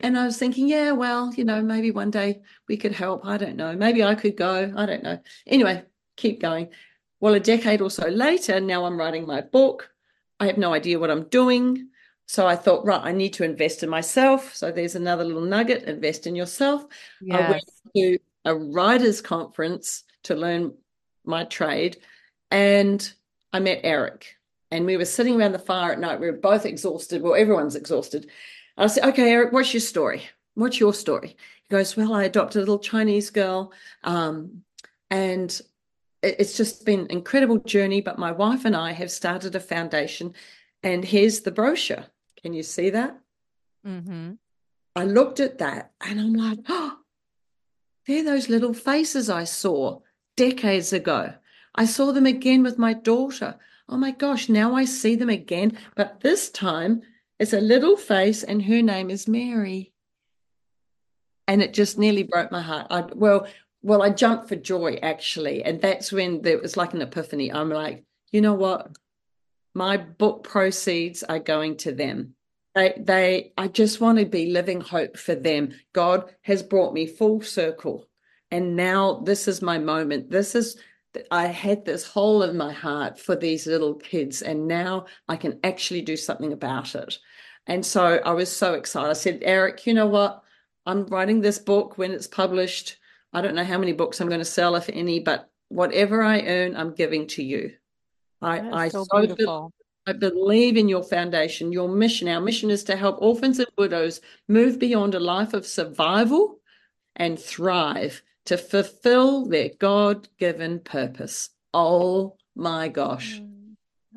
And 0.00 0.18
I 0.18 0.24
was 0.24 0.38
thinking, 0.38 0.68
yeah, 0.68 0.92
well, 0.92 1.32
you 1.34 1.44
know, 1.44 1.62
maybe 1.62 1.90
one 1.90 2.10
day 2.10 2.40
we 2.68 2.76
could 2.76 2.92
help. 2.92 3.24
I 3.24 3.36
don't 3.36 3.56
know. 3.56 3.74
Maybe 3.74 4.02
I 4.02 4.14
could 4.14 4.36
go. 4.36 4.72
I 4.76 4.86
don't 4.86 5.02
know. 5.02 5.18
Anyway, 5.46 5.84
keep 6.16 6.40
going. 6.40 6.70
Well, 7.20 7.34
a 7.34 7.40
decade 7.40 7.82
or 7.82 7.90
so 7.90 8.08
later, 8.08 8.60
now 8.60 8.86
I'm 8.86 8.98
writing 8.98 9.26
my 9.26 9.42
book. 9.42 9.90
I 10.38 10.46
have 10.46 10.56
no 10.56 10.72
idea 10.72 10.98
what 10.98 11.10
I'm 11.10 11.24
doing. 11.24 11.88
So 12.26 12.46
I 12.46 12.56
thought, 12.56 12.86
right, 12.86 13.02
I 13.02 13.12
need 13.12 13.34
to 13.34 13.44
invest 13.44 13.82
in 13.82 13.90
myself. 13.90 14.54
So 14.54 14.72
there's 14.72 14.94
another 14.94 15.24
little 15.24 15.42
nugget 15.42 15.82
invest 15.82 16.26
in 16.26 16.34
yourself. 16.34 16.86
I 17.30 17.50
went 17.50 17.64
to 17.96 18.18
a 18.44 18.54
writers' 18.54 19.20
conference 19.20 20.04
to 20.24 20.34
learn 20.34 20.74
my 21.24 21.44
trade. 21.44 21.98
And 22.50 23.12
I 23.52 23.60
met 23.60 23.80
Eric 23.82 24.36
and 24.70 24.86
we 24.86 24.96
were 24.96 25.04
sitting 25.04 25.38
around 25.38 25.52
the 25.52 25.58
fire 25.58 25.92
at 25.92 25.98
night. 25.98 26.20
We 26.20 26.30
were 26.30 26.36
both 26.38 26.64
exhausted. 26.64 27.20
Well, 27.22 27.34
everyone's 27.34 27.76
exhausted. 27.76 28.30
I 28.80 28.86
said, 28.86 29.04
Okay, 29.10 29.30
Eric, 29.30 29.52
what's 29.52 29.74
your 29.74 29.80
story? 29.80 30.22
What's 30.54 30.80
your 30.80 30.94
story? 30.94 31.36
He 31.68 31.76
goes, 31.76 31.96
Well, 31.96 32.14
I 32.14 32.24
adopted 32.24 32.56
a 32.56 32.60
little 32.60 32.78
Chinese 32.78 33.30
girl. 33.30 33.72
Um, 34.04 34.62
and 35.10 35.60
it's 36.22 36.56
just 36.56 36.84
been 36.84 37.00
an 37.00 37.10
incredible 37.10 37.58
journey. 37.58 38.00
But 38.00 38.18
my 38.18 38.32
wife 38.32 38.64
and 38.64 38.76
I 38.76 38.92
have 38.92 39.10
started 39.10 39.54
a 39.54 39.60
foundation. 39.60 40.34
And 40.82 41.04
here's 41.04 41.40
the 41.40 41.50
brochure. 41.50 42.06
Can 42.42 42.54
you 42.54 42.62
see 42.62 42.90
that? 42.90 43.18
Mm-hmm. 43.86 44.32
I 44.96 45.04
looked 45.04 45.40
at 45.40 45.58
that 45.58 45.92
and 46.00 46.18
I'm 46.18 46.34
like, 46.34 46.58
oh, 46.68 46.98
they're 48.06 48.24
those 48.24 48.48
little 48.48 48.74
faces 48.74 49.30
I 49.30 49.44
saw 49.44 50.00
decades 50.36 50.92
ago. 50.92 51.34
I 51.74 51.84
saw 51.84 52.12
them 52.12 52.26
again 52.26 52.62
with 52.62 52.78
my 52.78 52.92
daughter. 52.92 53.56
Oh 53.88 53.96
my 53.96 54.10
gosh, 54.10 54.48
now 54.48 54.74
I 54.74 54.84
see 54.84 55.16
them 55.16 55.28
again. 55.28 55.78
But 55.94 56.20
this 56.20 56.50
time 56.50 57.02
it's 57.40 57.54
a 57.54 57.60
little 57.60 57.96
face 57.96 58.44
and 58.44 58.62
her 58.62 58.82
name 58.82 59.10
is 59.10 59.26
Mary. 59.26 59.92
And 61.48 61.62
it 61.62 61.74
just 61.74 61.98
nearly 61.98 62.22
broke 62.22 62.52
my 62.52 62.60
heart. 62.60 62.86
I, 62.90 63.00
well, 63.00 63.48
well, 63.82 64.02
I 64.02 64.10
jumped 64.10 64.48
for 64.48 64.56
joy 64.56 64.98
actually. 65.02 65.64
And 65.64 65.80
that's 65.80 66.12
when 66.12 66.42
there 66.42 66.58
was 66.58 66.76
like 66.76 66.92
an 66.92 67.00
epiphany. 67.00 67.50
I'm 67.50 67.70
like, 67.70 68.04
you 68.30 68.42
know 68.42 68.52
what? 68.52 68.94
My 69.74 69.96
book 69.96 70.44
proceeds 70.44 71.22
are 71.22 71.38
going 71.38 71.78
to 71.78 71.92
them. 71.92 72.34
They, 72.74 72.92
they, 72.98 73.52
I 73.56 73.68
just 73.68 74.02
want 74.02 74.18
to 74.18 74.26
be 74.26 74.52
living 74.52 74.82
hope 74.82 75.16
for 75.16 75.34
them. 75.34 75.72
God 75.94 76.32
has 76.42 76.62
brought 76.62 76.92
me 76.92 77.06
full 77.06 77.40
circle. 77.40 78.06
And 78.50 78.76
now 78.76 79.22
this 79.24 79.48
is 79.48 79.62
my 79.62 79.78
moment. 79.78 80.30
This 80.30 80.54
is, 80.54 80.76
I 81.30 81.46
had 81.46 81.84
this 81.84 82.04
hole 82.04 82.42
in 82.42 82.56
my 82.56 82.72
heart 82.72 83.18
for 83.18 83.34
these 83.34 83.66
little 83.66 83.94
kids, 83.94 84.42
and 84.42 84.68
now 84.68 85.06
I 85.28 85.36
can 85.36 85.58
actually 85.64 86.02
do 86.02 86.16
something 86.16 86.52
about 86.52 86.94
it. 86.94 87.18
And 87.66 87.84
so 87.84 88.20
I 88.24 88.32
was 88.32 88.54
so 88.54 88.74
excited. 88.74 89.10
I 89.10 89.14
said, 89.14 89.40
Eric, 89.42 89.86
you 89.86 89.94
know 89.94 90.06
what? 90.06 90.42
I'm 90.86 91.06
writing 91.06 91.40
this 91.40 91.58
book 91.58 91.98
when 91.98 92.12
it's 92.12 92.26
published. 92.26 92.96
I 93.32 93.40
don't 93.40 93.54
know 93.54 93.64
how 93.64 93.78
many 93.78 93.92
books 93.92 94.20
I'm 94.20 94.28
going 94.28 94.40
to 94.40 94.44
sell, 94.44 94.74
if 94.76 94.88
any, 94.92 95.20
but 95.20 95.50
whatever 95.68 96.22
I 96.22 96.40
earn, 96.40 96.74
I'm 96.76 96.94
giving 96.94 97.26
to 97.28 97.42
you. 97.42 97.72
I, 98.42 98.84
I 98.84 98.88
so, 98.88 99.04
so 99.04 99.72
I 100.06 100.12
believe 100.12 100.76
in 100.76 100.88
your 100.88 101.02
foundation, 101.02 101.72
your 101.72 101.88
mission. 101.88 102.28
Our 102.28 102.40
mission 102.40 102.70
is 102.70 102.84
to 102.84 102.96
help 102.96 103.18
orphans 103.20 103.58
and 103.58 103.68
widows 103.76 104.20
move 104.48 104.78
beyond 104.78 105.14
a 105.14 105.20
life 105.20 105.52
of 105.52 105.66
survival 105.66 106.58
and 107.16 107.38
thrive 107.38 108.22
to 108.46 108.56
fulfill 108.56 109.46
their 109.46 109.70
God 109.78 110.28
given 110.38 110.80
purpose. 110.80 111.50
Oh 111.74 112.36
my 112.56 112.88
gosh. 112.88 113.40
Mm, 113.40 113.74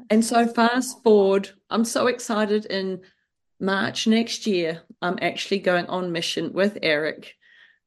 and 0.10 0.26
so, 0.26 0.48
fast 0.48 1.04
forward, 1.04 1.50
I'm 1.70 1.86
so 1.86 2.08
excited 2.08 2.66
in 2.66 3.02
March 3.64 4.06
next 4.06 4.46
year. 4.46 4.82
I'm 5.02 5.18
actually 5.22 5.60
going 5.60 5.88
on 5.88 6.12
mission 6.12 6.54
with 6.54 6.78
Eric 6.84 7.36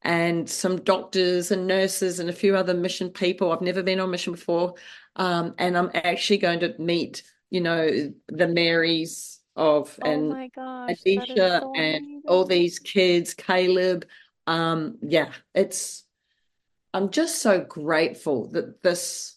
and 0.02 0.48
some 0.48 0.76
doctors 0.82 1.50
and 1.50 1.66
nurses 1.66 2.18
and 2.18 2.28
a 2.28 2.32
few 2.32 2.56
other 2.56 2.74
mission 2.74 3.10
people. 3.10 3.52
I've 3.52 3.60
never 3.60 3.82
been 3.82 4.00
on 4.00 4.10
mission 4.10 4.32
before. 4.32 4.74
Um, 5.16 5.54
and 5.58 5.78
I'm 5.78 5.90
actually 5.94 6.38
going 6.38 6.60
to 6.60 6.74
meet 6.78 7.22
you 7.50 7.60
know, 7.60 8.12
the 8.28 8.48
Marys 8.48 9.40
of 9.54 9.98
oh 10.02 10.10
and 10.10 10.52
gosh, 10.54 10.90
Adisha 10.90 11.60
so 11.60 11.72
and 11.74 12.22
all 12.26 12.44
these 12.44 12.78
kids, 12.78 13.34
Caleb. 13.34 14.06
Um, 14.46 14.98
yeah, 15.02 15.32
it's 15.54 16.04
I'm 16.92 17.10
just 17.10 17.40
so 17.40 17.60
grateful 17.60 18.48
that 18.50 18.82
this 18.82 19.35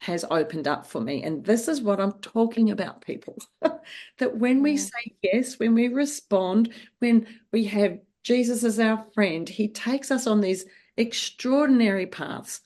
has 0.00 0.24
opened 0.30 0.68
up 0.68 0.86
for 0.86 1.00
me. 1.00 1.22
And 1.22 1.44
this 1.44 1.68
is 1.68 1.80
what 1.80 2.00
I'm 2.00 2.12
talking 2.20 2.70
about, 2.70 3.00
people. 3.00 3.38
that 4.18 4.36
when 4.36 4.62
we 4.62 4.74
mm. 4.74 4.78
say 4.78 5.16
yes, 5.22 5.58
when 5.58 5.74
we 5.74 5.88
respond, 5.88 6.72
when 7.00 7.26
we 7.52 7.64
have 7.64 7.98
Jesus 8.22 8.64
as 8.64 8.78
our 8.78 9.04
friend, 9.14 9.48
he 9.48 9.68
takes 9.68 10.10
us 10.10 10.26
on 10.26 10.40
these 10.40 10.66
extraordinary 10.96 12.06
paths. 12.06 12.60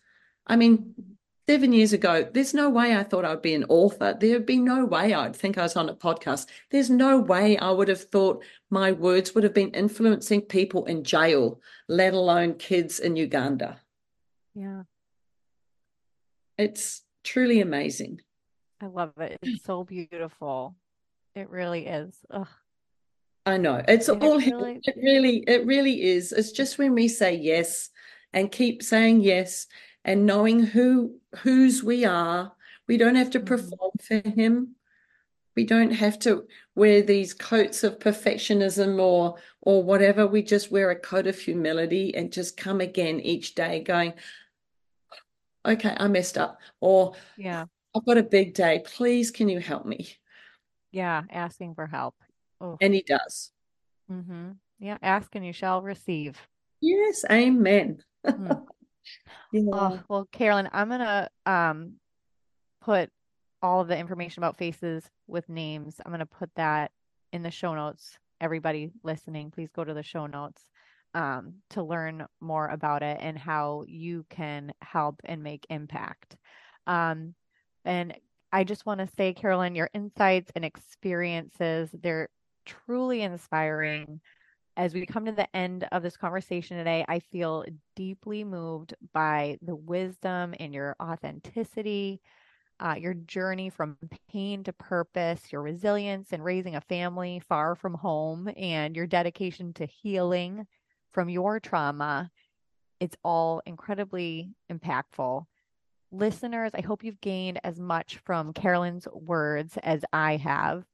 I 0.47 0.57
mean, 0.57 0.95
seven 1.49 1.73
years 1.73 1.93
ago, 1.93 2.29
there's 2.33 2.55
no 2.55 2.69
way 2.69 2.97
I 2.97 3.03
thought 3.03 3.25
I'd 3.25 3.43
be 3.43 3.55
an 3.55 3.67
author. 3.69 4.17
There'd 4.19 4.47
be 4.47 4.59
no 4.59 4.85
way 4.85 5.15
I'd 5.15 5.37
think 5.37 5.59
I 5.59 5.63
was 5.63 5.77
on 5.77 5.89
a 5.89 5.95
podcast. 5.95 6.47
There's 6.71 6.91
no 6.91 7.19
way 7.19 7.57
I 7.57 7.71
would 7.71 7.89
have 7.89 8.05
thought 8.05 8.45
my 8.71 8.93
words 8.93 9.35
would 9.35 9.45
have 9.45 9.55
been 9.55 9.71
influencing 9.71 10.43
people 10.43 10.85
in 10.87 11.05
jail, 11.05 11.61
let 11.89 12.15
alone 12.15 12.55
kids 12.55 13.01
in 13.01 13.17
Uganda. 13.17 13.81
Yeah. 14.55 14.83
It's 16.59 17.03
truly 17.23 17.61
amazing. 17.61 18.21
I 18.81 18.87
love 18.87 19.13
it. 19.19 19.39
It's 19.43 19.65
so 19.65 19.85
beautiful. 19.85 20.75
It 21.35 21.49
really 21.51 21.87
is. 21.87 22.15
Ugh. 22.31 22.49
I 23.47 23.57
know. 23.57 23.83
It's 23.87 24.09
it 24.09 24.23
all 24.23 24.39
really... 24.39 24.81
it 24.85 24.97
really 24.97 25.45
it 25.47 25.67
really 25.67 26.03
is. 26.03 26.33
It's 26.33 26.53
just 26.53 26.79
when 26.79 26.95
we 26.95 27.09
say 27.09 27.35
yes 27.35 27.91
and 28.33 28.53
keep 28.53 28.83
saying 28.83 29.21
yes 29.21 29.67
and 30.05 30.27
knowing 30.27 30.61
who 30.61 31.17
whose 31.37 31.83
we 31.83 32.05
are. 32.05 32.53
We 32.89 32.97
don't 32.97 33.15
have 33.15 33.31
to 33.31 33.39
mm-hmm. 33.39 33.47
perform 33.47 33.93
for 34.03 34.29
him. 34.29 34.75
We 35.55 35.65
don't 35.65 35.93
have 35.93 36.19
to 36.21 36.47
wear 36.75 37.03
these 37.03 37.35
coats 37.35 37.85
of 37.85 37.99
perfectionism 37.99 39.01
or 39.01 39.37
or 39.61 39.83
whatever. 39.83 40.27
We 40.27 40.43
just 40.43 40.71
wear 40.71 40.91
a 40.91 40.99
coat 40.99 41.27
of 41.27 41.39
humility 41.39 42.15
and 42.15 42.33
just 42.33 42.57
come 42.57 42.81
again 42.81 43.21
each 43.21 43.55
day 43.55 43.81
going, 43.81 44.15
okay, 45.65 45.97
I 45.97 46.09
messed 46.09 46.39
up. 46.39 46.61
Or 46.81 47.15
yeah, 47.37 47.67
I've 47.95 48.05
got 48.05 48.19
a 48.19 48.23
big 48.23 48.55
day. 48.55 48.83
Please 48.85 49.31
can 49.31 49.49
you 49.49 49.61
help 49.61 49.87
me? 49.87 50.09
Yeah, 50.91 51.23
asking 51.31 51.75
for 51.75 51.87
help. 51.87 52.15
Oh. 52.61 52.77
And 52.81 52.95
he 52.95 53.03
does. 53.03 53.51
Mm-hmm. 54.11 54.53
Yeah, 54.79 54.99
ask 55.03 55.35
and 55.35 55.45
you 55.45 55.53
shall 55.53 55.83
receive. 55.83 56.37
Yes, 56.81 57.25
amen. 57.31 58.03
Mm. 58.27 58.67
Yeah. 59.53 59.63
Oh, 59.73 60.01
well, 60.09 60.29
Carolyn, 60.31 60.69
I'm 60.73 60.89
gonna 60.89 61.29
um 61.45 61.95
put 62.81 63.11
all 63.61 63.81
of 63.81 63.89
the 63.89 63.99
information 63.99 64.43
about 64.43 64.57
faces 64.57 65.05
with 65.27 65.49
names. 65.49 66.01
I'm 66.05 66.13
gonna 66.13 66.25
put 66.25 66.55
that 66.55 66.93
in 67.33 67.43
the 67.43 67.51
show 67.51 67.75
notes. 67.75 68.17
Everybody 68.41 68.93
listening, 69.03 69.51
please 69.51 69.71
go 69.75 69.83
to 69.85 69.93
the 69.93 70.05
show 70.05 70.27
notes 70.27 70.63
um, 71.15 71.55
to 71.71 71.83
learn 71.83 72.27
more 72.41 72.69
about 72.69 73.03
it 73.03 73.19
and 73.21 73.39
how 73.39 73.85
you 73.87 74.25
can 74.31 74.73
help 74.83 75.21
and 75.25 75.43
make 75.43 75.67
impact. 75.71 76.37
Um, 76.87 77.35
and 77.85 78.15
I 78.53 78.65
just 78.65 78.87
want 78.87 79.01
to 79.01 79.09
say, 79.17 79.33
Carolyn, 79.33 79.75
your 79.75 79.91
insights 79.95 80.51
and 80.55 80.65
experiences, 80.65 81.91
they're 81.93 82.29
truly 82.65 83.23
inspiring 83.23 84.21
as 84.77 84.95
we 84.95 85.05
come 85.05 85.27
to 85.27 85.33
the 85.33 85.55
end 85.55 85.87
of 85.93 86.03
this 86.03 86.17
conversation 86.17 86.77
today, 86.77 87.05
I 87.07 87.19
feel 87.19 87.65
deeply 87.95 88.43
moved 88.43 88.95
by 89.13 89.59
the 89.63 89.77
wisdom 89.77 90.55
and 90.59 90.73
your 90.73 90.97
authenticity, 91.01 92.21
uh, 92.81 92.95
your 92.99 93.15
journey 93.15 93.69
from 93.69 93.99
pain 94.31 94.65
to 94.65 94.73
purpose, 94.73 95.53
your 95.53 95.63
resilience 95.63 96.33
in 96.33 96.41
raising 96.41 96.77
a 96.77 96.81
family 96.81 97.41
far 97.47 97.75
from 97.75 97.95
home, 97.95 98.51
and 98.57 98.97
your 98.97 99.07
dedication 99.07 99.75
to 99.75 99.87
healing 99.87 100.67
from 101.13 101.29
your 101.29 101.61
trauma. 101.61 102.31
It's 103.01 103.17
all 103.25 103.63
incredibly 103.67 104.55
impactful. 104.71 105.45
Listeners, 106.11 106.73
I 106.75 106.83
hope 106.83 107.05
you've 107.05 107.21
gained 107.21 107.61
as 107.65 107.79
much 107.79 108.19
from 108.25 108.53
Carolyn's 108.53 109.09
words 109.13 109.79
as 109.83 110.05
I 110.13 110.37
have 110.37 110.85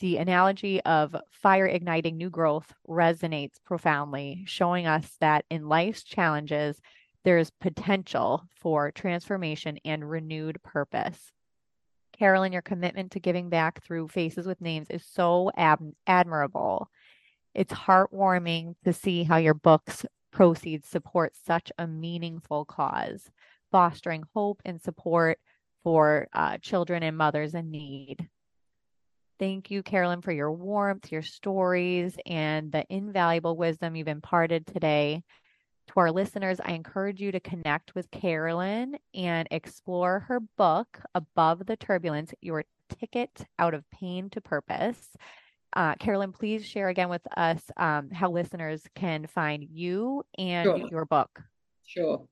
the 0.00 0.16
analogy 0.16 0.82
of 0.82 1.14
fire 1.30 1.66
igniting 1.66 2.16
new 2.16 2.30
growth 2.30 2.72
resonates 2.88 3.62
profoundly, 3.64 4.42
showing 4.46 4.86
us 4.86 5.16
that 5.20 5.44
in 5.50 5.68
life's 5.68 6.02
challenges, 6.02 6.80
there's 7.24 7.50
potential 7.60 8.42
for 8.56 8.90
transformation 8.90 9.78
and 9.84 10.08
renewed 10.08 10.62
purpose. 10.62 11.32
Carolyn, 12.12 12.52
your 12.52 12.62
commitment 12.62 13.12
to 13.12 13.20
giving 13.20 13.48
back 13.48 13.82
through 13.82 14.08
Faces 14.08 14.46
with 14.46 14.60
Names 14.60 14.88
is 14.90 15.04
so 15.04 15.50
ab- 15.56 15.92
admirable. 16.06 16.88
It's 17.54 17.72
heartwarming 17.72 18.74
to 18.84 18.92
see 18.92 19.22
how 19.24 19.36
your 19.36 19.54
book's 19.54 20.04
proceeds 20.32 20.88
support 20.88 21.34
such 21.46 21.70
a 21.78 21.86
meaningful 21.86 22.64
cause, 22.64 23.30
fostering 23.70 24.24
hope 24.34 24.60
and 24.64 24.80
support 24.82 25.38
for 25.82 26.26
uh, 26.32 26.58
children 26.58 27.02
and 27.02 27.16
mothers 27.16 27.54
in 27.54 27.70
need. 27.70 28.28
Thank 29.38 29.70
you, 29.70 29.82
Carolyn, 29.82 30.22
for 30.22 30.32
your 30.32 30.52
warmth, 30.52 31.12
your 31.12 31.22
stories, 31.22 32.16
and 32.26 32.72
the 32.72 32.84
invaluable 32.88 33.56
wisdom 33.56 33.94
you've 33.94 34.08
imparted 34.08 34.66
today. 34.66 35.22
To 35.88 35.94
our 35.96 36.10
listeners, 36.10 36.60
I 36.64 36.72
encourage 36.72 37.20
you 37.20 37.30
to 37.32 37.40
connect 37.40 37.94
with 37.94 38.10
Carolyn 38.10 38.96
and 39.12 39.46
explore 39.50 40.20
her 40.20 40.40
book, 40.56 41.00
Above 41.14 41.66
the 41.66 41.76
Turbulence 41.76 42.32
Your 42.40 42.64
Ticket 42.88 43.46
Out 43.58 43.74
of 43.74 43.88
Pain 43.90 44.30
to 44.30 44.40
Purpose. 44.40 45.10
Uh, 45.74 45.94
Carolyn, 45.96 46.32
please 46.32 46.64
share 46.64 46.88
again 46.88 47.08
with 47.08 47.26
us 47.36 47.60
um, 47.76 48.10
how 48.10 48.30
listeners 48.30 48.82
can 48.94 49.26
find 49.26 49.66
you 49.70 50.24
and 50.38 50.64
sure. 50.64 50.88
your 50.90 51.04
book. 51.04 51.42
Sure. 51.84 52.26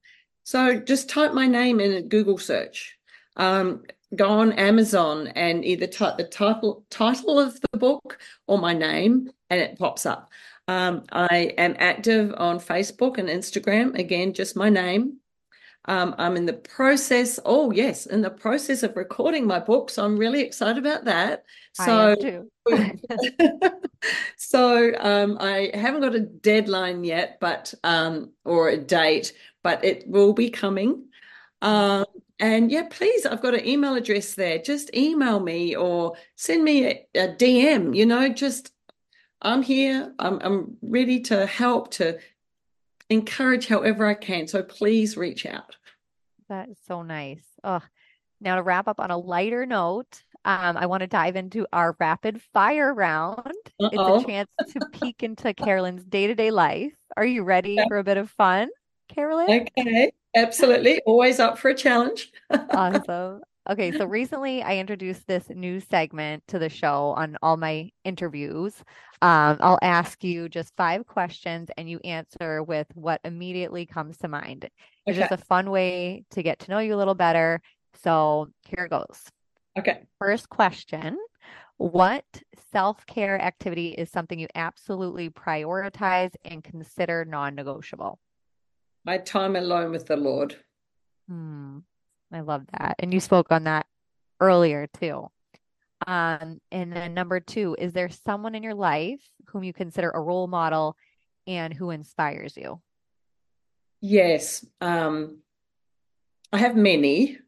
So 0.45 0.79
just 0.79 1.09
type 1.09 1.33
my 1.33 1.47
name 1.47 1.81
in 1.81 1.93
a 1.93 2.03
Google 2.03 2.39
search. 2.39 2.99
Um, 3.37 3.83
go 4.15 4.29
on 4.29 4.53
Amazon 4.53 5.29
and 5.29 5.65
either 5.65 5.87
type 5.87 6.19
the 6.19 6.25
title 6.25 6.85
title 6.91 7.39
of 7.39 7.59
the 7.61 7.79
book 7.79 8.19
or 8.47 8.59
my 8.59 8.75
name, 8.75 9.31
and 9.51 9.61
it 9.61 9.79
pops 9.79 10.07
up. 10.07 10.31
Um, 10.69 11.05
I 11.11 11.55
am 11.59 11.75
active 11.79 12.35
on 12.37 12.59
Facebook 12.59 13.19
and 13.19 13.29
Instagram. 13.29 13.99
Again, 13.99 14.33
just 14.33 14.57
my 14.57 14.69
name. 14.69 15.19
Um, 15.87 16.15
I'm 16.19 16.37
in 16.37 16.47
the 16.47 16.53
process. 16.53 17.41
Oh 17.45 17.73
yes, 17.73 18.07
in 18.07 18.23
the 18.23 18.31
process 18.31 18.83
of 18.83 18.97
recording 18.97 19.47
my 19.47 19.59
book, 19.59 19.91
so 19.91 20.05
I'm 20.05 20.17
really 20.17 20.41
excited 20.41 20.79
about 20.79 21.05
that. 21.07 21.45
So, 21.73 22.15
so 24.37 24.93
um, 25.01 25.39
I 25.41 25.71
haven't 25.75 26.03
got 26.03 26.15
a 26.15 26.21
deadline 26.21 27.03
yet, 27.03 27.39
but 27.41 27.75
um, 27.83 28.31
or 28.45 28.69
a 28.69 28.77
date, 28.77 29.33
but 29.63 29.85
it 29.85 30.07
will 30.07 30.33
be 30.33 30.51
coming. 30.51 31.07
Um, 31.63 32.05
and 32.39 32.71
yeah, 32.71 32.87
please, 32.91 33.27
I've 33.27 33.43
got 33.43 33.55
an 33.55 33.67
email 33.67 33.95
address 33.95 34.35
there. 34.35 34.59
Just 34.59 34.95
email 34.95 35.41
me 35.41 35.75
or 35.75 36.15
send 36.37 36.63
me 36.63 36.87
a, 36.87 37.07
a 37.15 37.29
DM. 37.29 37.97
You 37.97 38.07
know, 38.07 38.29
just 38.29 38.73
I'm 39.41 39.63
here. 39.63 40.13
I'm 40.19 40.39
I'm 40.43 40.77
ready 40.81 41.21
to 41.23 41.47
help 41.47 41.91
to 41.93 42.19
encourage 43.13 43.69
however 43.69 44.07
I 44.07 44.15
can. 44.15 44.49
So 44.49 44.63
please 44.63 45.17
reach 45.17 45.47
out. 45.47 45.77
That 46.49 46.69
is 46.69 46.79
so 46.87 47.03
nice. 47.03 47.45
Oh, 47.65 47.83
now 48.41 48.57
to 48.57 48.63
wrap 48.63 48.89
up 48.89 49.01
on 49.01 49.11
a 49.11 49.17
lighter 49.17 49.65
note, 49.65 50.23
um, 50.45 50.77
I 50.77 50.87
want 50.87 51.03
to 51.03 51.07
dive 51.07 51.37
into 51.37 51.67
our 51.73 51.97
rapid 52.01 52.43
fire 52.53 52.93
round. 52.93 53.39
Uh-oh. 53.81 54.17
It's 54.17 54.25
a 54.25 54.27
chance 54.27 54.51
to 54.73 54.81
peek 55.01 55.23
into 55.23 55.55
Carolyn's 55.55 56.05
day 56.05 56.27
to 56.27 56.35
day 56.35 56.51
life. 56.51 56.93
Are 57.17 57.25
you 57.25 57.45
ready 57.45 57.75
yeah. 57.75 57.85
for 57.89 57.99
a 57.99 58.05
bit 58.05 58.17
of 58.17 58.31
fun, 58.31 58.69
Carolyn? 59.09 59.69
Okay, 59.79 60.11
absolutely. 60.35 61.01
Always 61.07 61.39
up 61.39 61.59
for 61.59 61.69
a 61.69 61.75
challenge. 61.75 62.33
awesome. 62.71 63.43
Okay, 63.71 63.93
so 63.93 64.07
recently 64.07 64.61
I 64.61 64.79
introduced 64.79 65.29
this 65.29 65.49
new 65.49 65.79
segment 65.79 66.43
to 66.49 66.59
the 66.59 66.69
show 66.69 67.15
on 67.17 67.37
all 67.43 67.57
my 67.57 67.91
interviews. 68.05 68.75
Um, 69.21 69.57
I'll 69.61 69.79
ask 69.83 70.25
you 70.25 70.49
just 70.49 70.75
five 70.77 71.07
questions 71.07 71.71
and 71.77 71.89
you 71.89 72.01
answer 72.03 72.65
with 72.65 72.89
what 72.95 73.21
immediately 73.25 73.87
comes 73.87 74.19
to 74.19 74.29
mind. 74.29 74.69
It's 75.07 75.17
okay. 75.17 75.29
just 75.29 75.41
a 75.41 75.45
fun 75.45 75.71
way 75.71 76.25
to 76.33 76.43
get 76.43 76.59
to 76.61 76.73
know 76.73 76.81
you 76.81 76.95
a 76.95 76.97
little 76.97 77.15
better. 77.15 77.61
So 78.03 78.49
here 78.67 78.89
goes. 78.89 79.29
Okay. 79.79 80.03
First 80.19 80.49
question 80.49 81.17
What 81.77 82.25
self 82.73 83.07
care 83.07 83.41
activity 83.41 83.91
is 83.91 84.11
something 84.11 84.41
you 84.41 84.49
absolutely 84.57 85.31
prioritize 85.31 86.33
and 86.45 86.65
consider 86.65 87.25
non 87.25 87.55
negotiable? 87.55 88.19
My 89.05 89.19
time 89.19 89.55
alone 89.55 89.93
with 89.93 90.07
the 90.07 90.17
Lord. 90.17 90.57
Hmm. 91.29 91.79
I 92.35 92.41
love 92.41 92.65
that. 92.79 92.97
And 92.99 93.13
you 93.13 93.21
spoke 93.21 93.51
on 93.51 93.65
that 93.65 93.87
earlier 94.41 94.87
too. 94.87 95.29
Um, 96.07 96.61
and 96.71 96.93
then 96.93 97.15
number 97.15 97.41
two, 97.41 97.77
is 97.79 97.93
there 97.93 98.09
someone 98.09 98.55
in 98.55 98.63
your 98.63 98.75
life 98.75 99.21
whom 99.47 99.63
you 99.65 99.73
consider 99.73 100.11
a 100.11 100.21
role 100.21 100.47
model 100.47 100.97
and 101.47 101.73
who 101.73 101.91
inspires 101.91 102.57
you? 102.57 102.81
Yes. 104.01 104.67
Um, 104.81 105.39
I 106.53 106.59
have 106.59 106.77
many. 106.77 107.39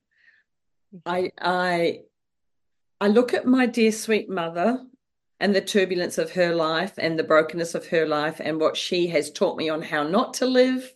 I 1.05 1.33
I 1.39 2.01
I 3.01 3.09
look 3.09 3.35
at 3.35 3.47
my 3.47 3.67
dear 3.67 3.91
sweet 3.91 4.31
mother 4.31 4.87
and 5.41 5.55
the 5.55 5.61
turbulence 5.61 6.17
of 6.17 6.33
her 6.33 6.55
life 6.55 6.95
and 6.97 7.19
the 7.19 7.25
brokenness 7.25 7.75
of 7.75 7.89
her 7.89 8.07
life 8.07 8.41
and 8.43 8.61
what 8.61 8.77
she 8.77 9.09
has 9.09 9.31
taught 9.31 9.59
me 9.59 9.69
on 9.69 9.83
how 9.83 10.05
not 10.05 10.35
to 10.35 10.47
live. 10.47 10.95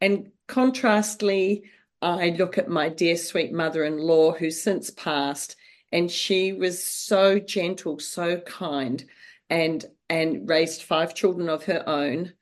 And 0.00 0.32
contrastly, 0.46 1.64
I 2.04 2.30
look 2.30 2.58
at 2.58 2.68
my 2.68 2.88
dear 2.88 3.16
sweet 3.16 3.52
mother 3.52 3.84
in 3.84 3.98
law 3.98 4.32
who's 4.32 4.60
since 4.60 4.90
passed, 4.90 5.56
and 5.92 6.10
she 6.10 6.52
was 6.52 6.84
so 6.84 7.38
gentle, 7.38 7.98
so 7.98 8.38
kind, 8.38 9.04
and 9.50 9.84
and 10.10 10.48
raised 10.48 10.82
five 10.82 11.14
children 11.14 11.48
of 11.48 11.64
her 11.64 11.88
own 11.88 12.32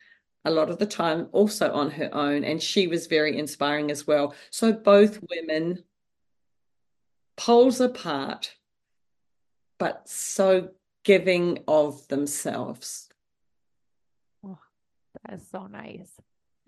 a 0.45 0.51
lot 0.51 0.71
of 0.71 0.79
the 0.79 0.87
time 0.87 1.29
also 1.33 1.73
on 1.73 1.91
her 1.91 2.11
own 2.13 2.45
and 2.45 2.61
she 2.63 2.87
was 2.87 3.07
very 3.07 3.39
inspiring 3.39 3.91
as 3.91 4.07
well. 4.07 4.35
So 4.51 4.73
both 4.73 5.21
women 5.31 5.85
poles 7.37 7.81
apart 7.81 8.55
but 9.79 10.09
so 10.09 10.71
giving 11.03 11.59
of 11.67 12.07
themselves. 12.07 13.09
Oh, 14.45 14.59
that 15.25 15.35
is 15.35 15.49
so 15.51 15.67
nice. 15.67 16.13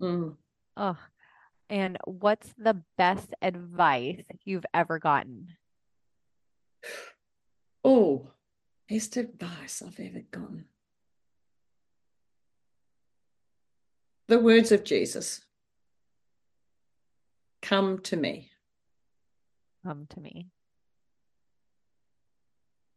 Mm. 0.01 0.35
oh 0.75 0.97
and 1.69 1.97
what's 2.05 2.53
the 2.57 2.81
best 2.97 3.33
advice 3.41 4.21
you've 4.43 4.65
ever 4.73 4.99
gotten? 4.99 5.55
Oh, 7.83 8.27
best 8.89 9.17
advice 9.17 9.83
I've 9.85 9.99
ever 9.99 10.23
gotten. 10.31 10.65
The 14.27 14.39
words 14.39 14.71
of 14.71 14.83
Jesus 14.83 15.41
Come 17.61 17.97
to 18.03 18.15
me. 18.15 18.51
Come 19.83 20.05
to 20.11 20.19
me. 20.19 20.49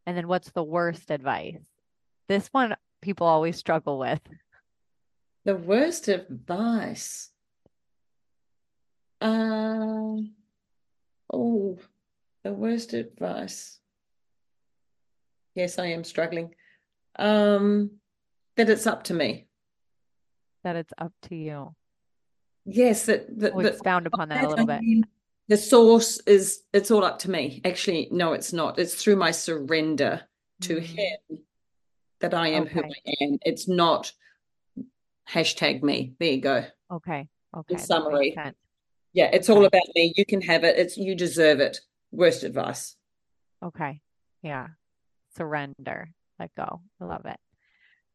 And 0.05 0.15
then 0.15 0.29
what's 0.29 0.51
the 0.51 0.63
worst 0.63 1.11
advice? 1.11 1.65
This 2.29 2.49
one 2.49 2.77
people 3.01 3.27
always 3.27 3.57
struggle 3.57 3.99
with. 3.99 4.21
The 5.47 5.57
worst 5.57 6.09
advice. 6.09 7.31
Um, 9.21 10.33
oh, 11.33 11.79
the 12.45 12.53
worst 12.53 12.93
advice. 12.93 13.79
Yes, 15.55 15.79
I 15.79 15.87
am 15.87 16.05
struggling. 16.05 16.55
Um, 17.19 17.91
that 18.57 18.71
it's 18.71 18.87
up 18.87 19.05
to 19.05 19.15
me. 19.15 19.49
That 20.65 20.77
it's 20.77 20.93
up 20.99 21.13
to 21.23 21.37
you. 21.37 21.75
Yes, 22.65 23.07
that 23.07 23.27
that, 23.41 23.55
we'll 23.55 23.65
that 23.65 23.75
expound 23.75 24.07
upon 24.07 24.29
that 24.29 24.45
a 24.45 24.49
little 24.49 24.67
bit. 24.67 24.81
mean, 24.81 25.07
the 25.49 25.57
source 25.57 26.21
is 26.27 26.63
it's 26.73 26.91
all 26.91 27.05
up 27.05 27.19
to 27.21 27.31
me. 27.31 27.61
Actually, 27.65 28.09
no, 28.11 28.35
it's 28.35 28.53
not. 28.53 28.79
It's 28.79 28.95
through 28.95 29.17
my 29.17 29.31
surrender 29.31 30.23
to 30.63 30.77
mm. 30.77 30.83
Him 30.83 31.39
that 32.21 32.35
I 32.35 32.49
am 32.49 32.65
okay. 32.65 32.75
who 32.75 32.83
I 32.83 33.25
am. 33.25 33.39
It's 33.45 33.69
not 33.69 34.13
hashtag 35.29 35.83
me. 35.83 36.15
There 36.19 36.33
you 36.33 36.41
go. 36.41 36.65
Okay. 36.91 37.29
Okay. 37.57 37.75
In 37.75 37.79
summary. 37.79 38.37
Yeah, 39.19 39.31
it's 39.33 39.51
all 39.51 39.65
about 39.65 39.83
me. 39.97 40.15
You 40.17 40.25
can 40.25 40.41
have 40.43 40.63
it. 40.63 40.79
It's 40.79 40.97
you 40.97 41.17
deserve 41.17 41.59
it. 41.59 41.81
Worst 42.13 42.45
advice. 42.45 42.95
Okay. 43.61 44.01
Yeah. 44.43 44.69
Surrender. 45.37 46.11
Let 46.39 46.55
go. 46.55 46.83
I 47.01 47.05
love 47.05 47.27
it. 47.27 47.41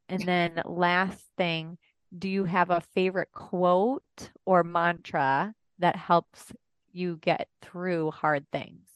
And 0.07 0.21
then 0.23 0.61
last 0.63 1.19
thing, 1.37 1.77
do 2.17 2.29
you 2.29 2.45
have 2.45 2.69
a 2.69 2.79
favorite 2.95 3.33
quote 3.33 4.29
or 4.45 4.63
mantra 4.63 5.53
that 5.79 5.97
helps 5.97 6.53
you 6.93 7.17
get 7.17 7.49
through 7.61 8.11
hard 8.11 8.45
things? 8.53 8.87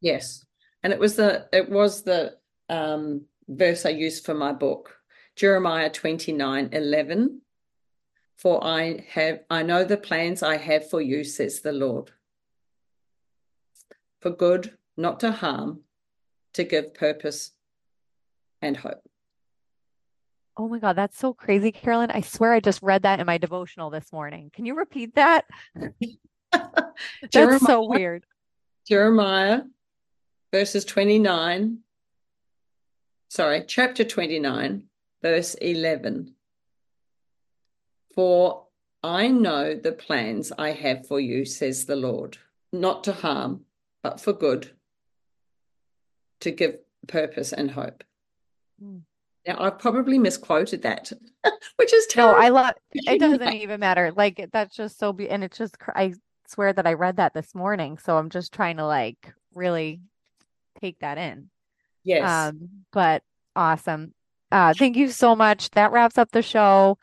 Yes. 0.00 0.46
And 0.82 0.94
it 0.94 0.98
was 0.98 1.16
the 1.16 1.46
it 1.52 1.68
was 1.68 2.04
the 2.04 2.38
um 2.70 3.26
verse 3.48 3.84
I 3.84 3.90
used 3.90 4.24
for 4.24 4.32
my 4.32 4.52
book. 4.52 4.96
Jeremiah 5.36 5.90
29 5.90 6.70
11 6.72 7.42
for 8.40 8.64
I 8.64 9.04
have 9.10 9.40
I 9.50 9.62
know 9.62 9.84
the 9.84 9.98
plans 9.98 10.42
I 10.42 10.56
have 10.56 10.88
for 10.88 11.00
you, 11.02 11.24
says 11.24 11.60
the 11.60 11.72
Lord. 11.72 12.10
For 14.22 14.30
good, 14.30 14.76
not 14.96 15.20
to 15.20 15.30
harm, 15.30 15.80
to 16.54 16.64
give 16.64 16.94
purpose 16.94 17.52
and 18.62 18.78
hope. 18.78 19.02
Oh 20.56 20.68
my 20.68 20.78
God, 20.78 20.96
that's 20.96 21.18
so 21.18 21.34
crazy, 21.34 21.70
Carolyn. 21.70 22.10
I 22.10 22.22
swear 22.22 22.52
I 22.52 22.60
just 22.60 22.82
read 22.82 23.02
that 23.02 23.20
in 23.20 23.26
my 23.26 23.38
devotional 23.38 23.90
this 23.90 24.10
morning. 24.10 24.50
Can 24.54 24.64
you 24.64 24.74
repeat 24.74 25.14
that? 25.16 25.44
that's 27.32 27.64
so 27.64 27.86
weird. 27.86 28.24
Jeremiah 28.88 29.62
verses 30.50 30.84
29. 30.84 31.78
Sorry, 33.28 33.64
chapter 33.66 34.02
29, 34.02 34.84
verse 35.22 35.54
11. 35.54 36.34
For 38.14 38.66
I 39.02 39.28
know 39.28 39.74
the 39.74 39.92
plans 39.92 40.52
I 40.56 40.72
have 40.72 41.06
for 41.06 41.20
you, 41.20 41.44
says 41.44 41.86
the 41.86 41.96
Lord, 41.96 42.38
not 42.72 43.04
to 43.04 43.12
harm, 43.12 43.64
but 44.02 44.20
for 44.20 44.32
good, 44.32 44.70
to 46.40 46.50
give 46.50 46.78
purpose 47.06 47.52
and 47.52 47.70
hope. 47.70 48.04
Mm. 48.82 49.02
Now, 49.46 49.56
I've 49.58 49.78
probably 49.78 50.18
misquoted 50.18 50.82
that, 50.82 51.12
which 51.76 51.94
is 51.94 52.06
terrible. 52.08 52.38
No, 52.38 52.44
I 52.44 52.48
love 52.50 52.74
it. 52.92 53.18
Doesn't 53.20 53.54
even 53.54 53.80
matter. 53.80 54.12
Like, 54.14 54.48
that's 54.52 54.76
just 54.76 54.98
so, 54.98 55.12
be- 55.12 55.30
and 55.30 55.42
it's 55.42 55.56
just, 55.56 55.76
I 55.88 56.14
swear 56.46 56.72
that 56.72 56.86
I 56.86 56.94
read 56.94 57.16
that 57.16 57.32
this 57.32 57.54
morning. 57.54 57.96
So 57.98 58.18
I'm 58.18 58.28
just 58.28 58.52
trying 58.52 58.76
to 58.76 58.86
like 58.86 59.32
really 59.54 60.00
take 60.80 60.98
that 61.00 61.16
in. 61.16 61.48
Yes. 62.04 62.28
Um, 62.28 62.68
but 62.92 63.22
awesome. 63.56 64.14
Uh, 64.52 64.74
thank 64.74 64.96
you 64.96 65.08
so 65.08 65.36
much. 65.36 65.70
That 65.70 65.92
wraps 65.92 66.18
up 66.18 66.30
the 66.32 66.42
show. 66.42 66.98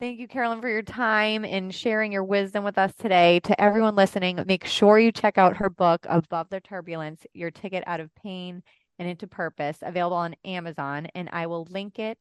Thank 0.00 0.20
you, 0.20 0.28
Carolyn, 0.28 0.60
for 0.60 0.68
your 0.68 0.82
time 0.82 1.44
and 1.44 1.74
sharing 1.74 2.12
your 2.12 2.22
wisdom 2.22 2.62
with 2.62 2.78
us 2.78 2.94
today. 2.94 3.40
To 3.40 3.60
everyone 3.60 3.96
listening, 3.96 4.40
make 4.46 4.64
sure 4.64 4.96
you 4.96 5.10
check 5.10 5.38
out 5.38 5.56
her 5.56 5.68
book, 5.68 6.06
Above 6.08 6.48
the 6.50 6.60
Turbulence 6.60 7.26
Your 7.34 7.50
Ticket 7.50 7.82
Out 7.84 7.98
of 7.98 8.14
Pain 8.14 8.62
and 9.00 9.08
Into 9.08 9.26
Purpose, 9.26 9.78
available 9.82 10.16
on 10.16 10.36
Amazon. 10.44 11.08
And 11.16 11.28
I 11.32 11.48
will 11.48 11.66
link 11.70 11.98
it 11.98 12.18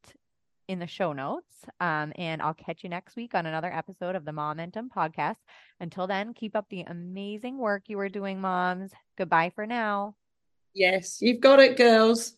in 0.68 0.80
the 0.80 0.88
show 0.88 1.14
notes. 1.14 1.54
Um, 1.80 2.14
and 2.16 2.42
I'll 2.42 2.56
catch 2.56 2.84
you 2.84 2.90
next 2.90 3.16
week 3.16 3.36
on 3.36 3.46
another 3.46 3.72
episode 3.72 4.16
of 4.16 4.26
the 4.26 4.34
Momentum 4.34 4.90
podcast. 4.90 5.38
Until 5.80 6.08
then, 6.08 6.34
keep 6.34 6.56
up 6.56 6.66
the 6.72 6.82
amazing 6.82 7.60
work 7.60 7.84
you 7.90 8.00
are 8.00 8.10
doing, 8.10 8.42
moms. 8.42 8.92
Goodbye 9.20 9.52
for 9.54 9.68
now. 9.68 10.16
Yes, 10.74 11.22
you've 11.22 11.42
got 11.42 11.60
it, 11.60 11.78
girls. 11.78 12.34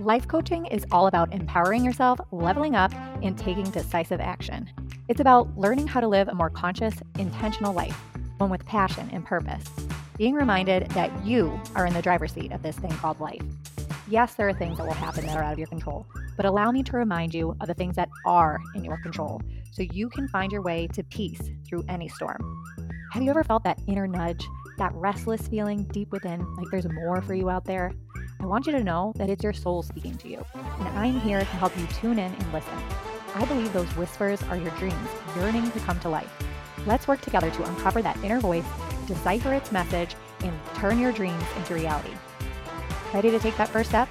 Life 0.00 0.26
coaching 0.26 0.66
is 0.66 0.84
all 0.90 1.06
about 1.06 1.32
empowering 1.32 1.84
yourself, 1.84 2.18
leveling 2.32 2.74
up, 2.74 2.92
and 3.22 3.38
taking 3.38 3.70
decisive 3.70 4.20
action. 4.20 4.68
It's 5.08 5.20
about 5.20 5.56
learning 5.56 5.86
how 5.86 6.00
to 6.00 6.08
live 6.08 6.26
a 6.26 6.34
more 6.34 6.50
conscious, 6.50 6.96
intentional 7.16 7.72
life, 7.72 7.96
one 8.38 8.50
with 8.50 8.66
passion 8.66 9.08
and 9.12 9.24
purpose. 9.24 9.64
Being 10.18 10.34
reminded 10.34 10.88
that 10.90 11.24
you 11.24 11.60
are 11.76 11.86
in 11.86 11.94
the 11.94 12.02
driver's 12.02 12.32
seat 12.32 12.50
of 12.50 12.60
this 12.60 12.76
thing 12.76 12.90
called 12.90 13.20
life. 13.20 13.42
Yes, 14.08 14.34
there 14.34 14.48
are 14.48 14.52
things 14.52 14.78
that 14.78 14.86
will 14.86 14.94
happen 14.94 15.26
that 15.26 15.36
are 15.36 15.44
out 15.44 15.52
of 15.52 15.58
your 15.58 15.68
control, 15.68 16.06
but 16.36 16.44
allow 16.44 16.72
me 16.72 16.82
to 16.82 16.96
remind 16.96 17.32
you 17.32 17.56
of 17.60 17.68
the 17.68 17.74
things 17.74 17.94
that 17.94 18.08
are 18.26 18.60
in 18.74 18.84
your 18.84 18.96
control 18.96 19.40
so 19.70 19.84
you 19.92 20.08
can 20.08 20.26
find 20.26 20.50
your 20.50 20.62
way 20.62 20.88
to 20.88 21.04
peace 21.04 21.40
through 21.66 21.84
any 21.88 22.08
storm. 22.08 22.64
Have 23.12 23.22
you 23.22 23.30
ever 23.30 23.44
felt 23.44 23.62
that 23.62 23.80
inner 23.86 24.08
nudge, 24.08 24.44
that 24.76 24.92
restless 24.94 25.46
feeling 25.46 25.84
deep 25.84 26.10
within, 26.10 26.44
like 26.56 26.66
there's 26.72 26.90
more 26.90 27.22
for 27.22 27.34
you 27.34 27.48
out 27.48 27.64
there? 27.64 27.92
I 28.44 28.46
want 28.46 28.66
you 28.66 28.72
to 28.72 28.84
know 28.84 29.14
that 29.16 29.30
it's 29.30 29.42
your 29.42 29.54
soul 29.54 29.82
speaking 29.82 30.18
to 30.18 30.28
you, 30.28 30.44
and 30.54 30.88
I'm 30.88 31.18
here 31.20 31.38
to 31.38 31.44
help 31.46 31.74
you 31.78 31.86
tune 31.86 32.18
in 32.18 32.30
and 32.30 32.52
listen. 32.52 32.76
I 33.34 33.46
believe 33.46 33.72
those 33.72 33.88
whispers 33.96 34.42
are 34.42 34.56
your 34.58 34.70
dreams 34.72 35.08
yearning 35.34 35.70
to 35.70 35.80
come 35.80 35.98
to 36.00 36.10
life. 36.10 36.30
Let's 36.86 37.08
work 37.08 37.22
together 37.22 37.50
to 37.50 37.64
uncover 37.64 38.02
that 38.02 38.22
inner 38.22 38.40
voice, 38.40 38.66
decipher 39.06 39.54
its 39.54 39.72
message, 39.72 40.14
and 40.40 40.52
turn 40.74 40.98
your 40.98 41.10
dreams 41.10 41.42
into 41.56 41.72
reality. 41.72 42.12
Ready 43.14 43.30
to 43.30 43.38
take 43.38 43.56
that 43.56 43.70
first 43.70 43.88
step? 43.88 44.10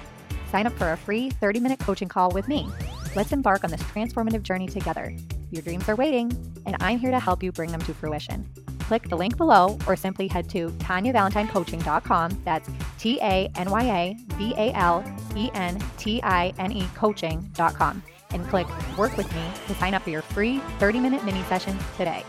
Sign 0.50 0.66
up 0.66 0.72
for 0.72 0.90
a 0.90 0.96
free 0.96 1.30
30 1.30 1.60
minute 1.60 1.78
coaching 1.78 2.08
call 2.08 2.32
with 2.32 2.48
me. 2.48 2.68
Let's 3.14 3.30
embark 3.30 3.62
on 3.62 3.70
this 3.70 3.82
transformative 3.84 4.42
journey 4.42 4.66
together. 4.66 5.16
Your 5.52 5.62
dreams 5.62 5.88
are 5.88 5.94
waiting, 5.94 6.32
and 6.66 6.76
I'm 6.80 6.98
here 6.98 7.12
to 7.12 7.20
help 7.20 7.44
you 7.44 7.52
bring 7.52 7.70
them 7.70 7.82
to 7.82 7.94
fruition 7.94 8.50
click 8.86 9.08
the 9.08 9.16
link 9.16 9.36
below 9.36 9.78
or 9.86 9.96
simply 9.96 10.28
head 10.28 10.48
to 10.50 10.68
TanyaValentineCoaching.com. 10.78 12.42
That's 12.44 12.68
T 12.98 13.18
A 13.20 13.50
N 13.56 13.70
Y 13.70 13.84
A 13.84 14.16
V 14.34 14.54
A 14.56 14.72
L 14.74 15.04
E 15.36 15.50
N 15.54 15.82
T 15.96 16.20
I 16.22 16.52
N 16.58 16.72
E 16.72 16.86
coaching.com 16.94 18.02
and 18.30 18.46
click 18.48 18.66
Work 18.98 19.16
with 19.16 19.32
Me 19.34 19.44
to 19.66 19.74
sign 19.74 19.94
up 19.94 20.02
for 20.02 20.10
your 20.10 20.22
free 20.22 20.58
30 20.78 21.00
minute 21.00 21.24
mini 21.24 21.42
session 21.44 21.78
today. 21.96 22.24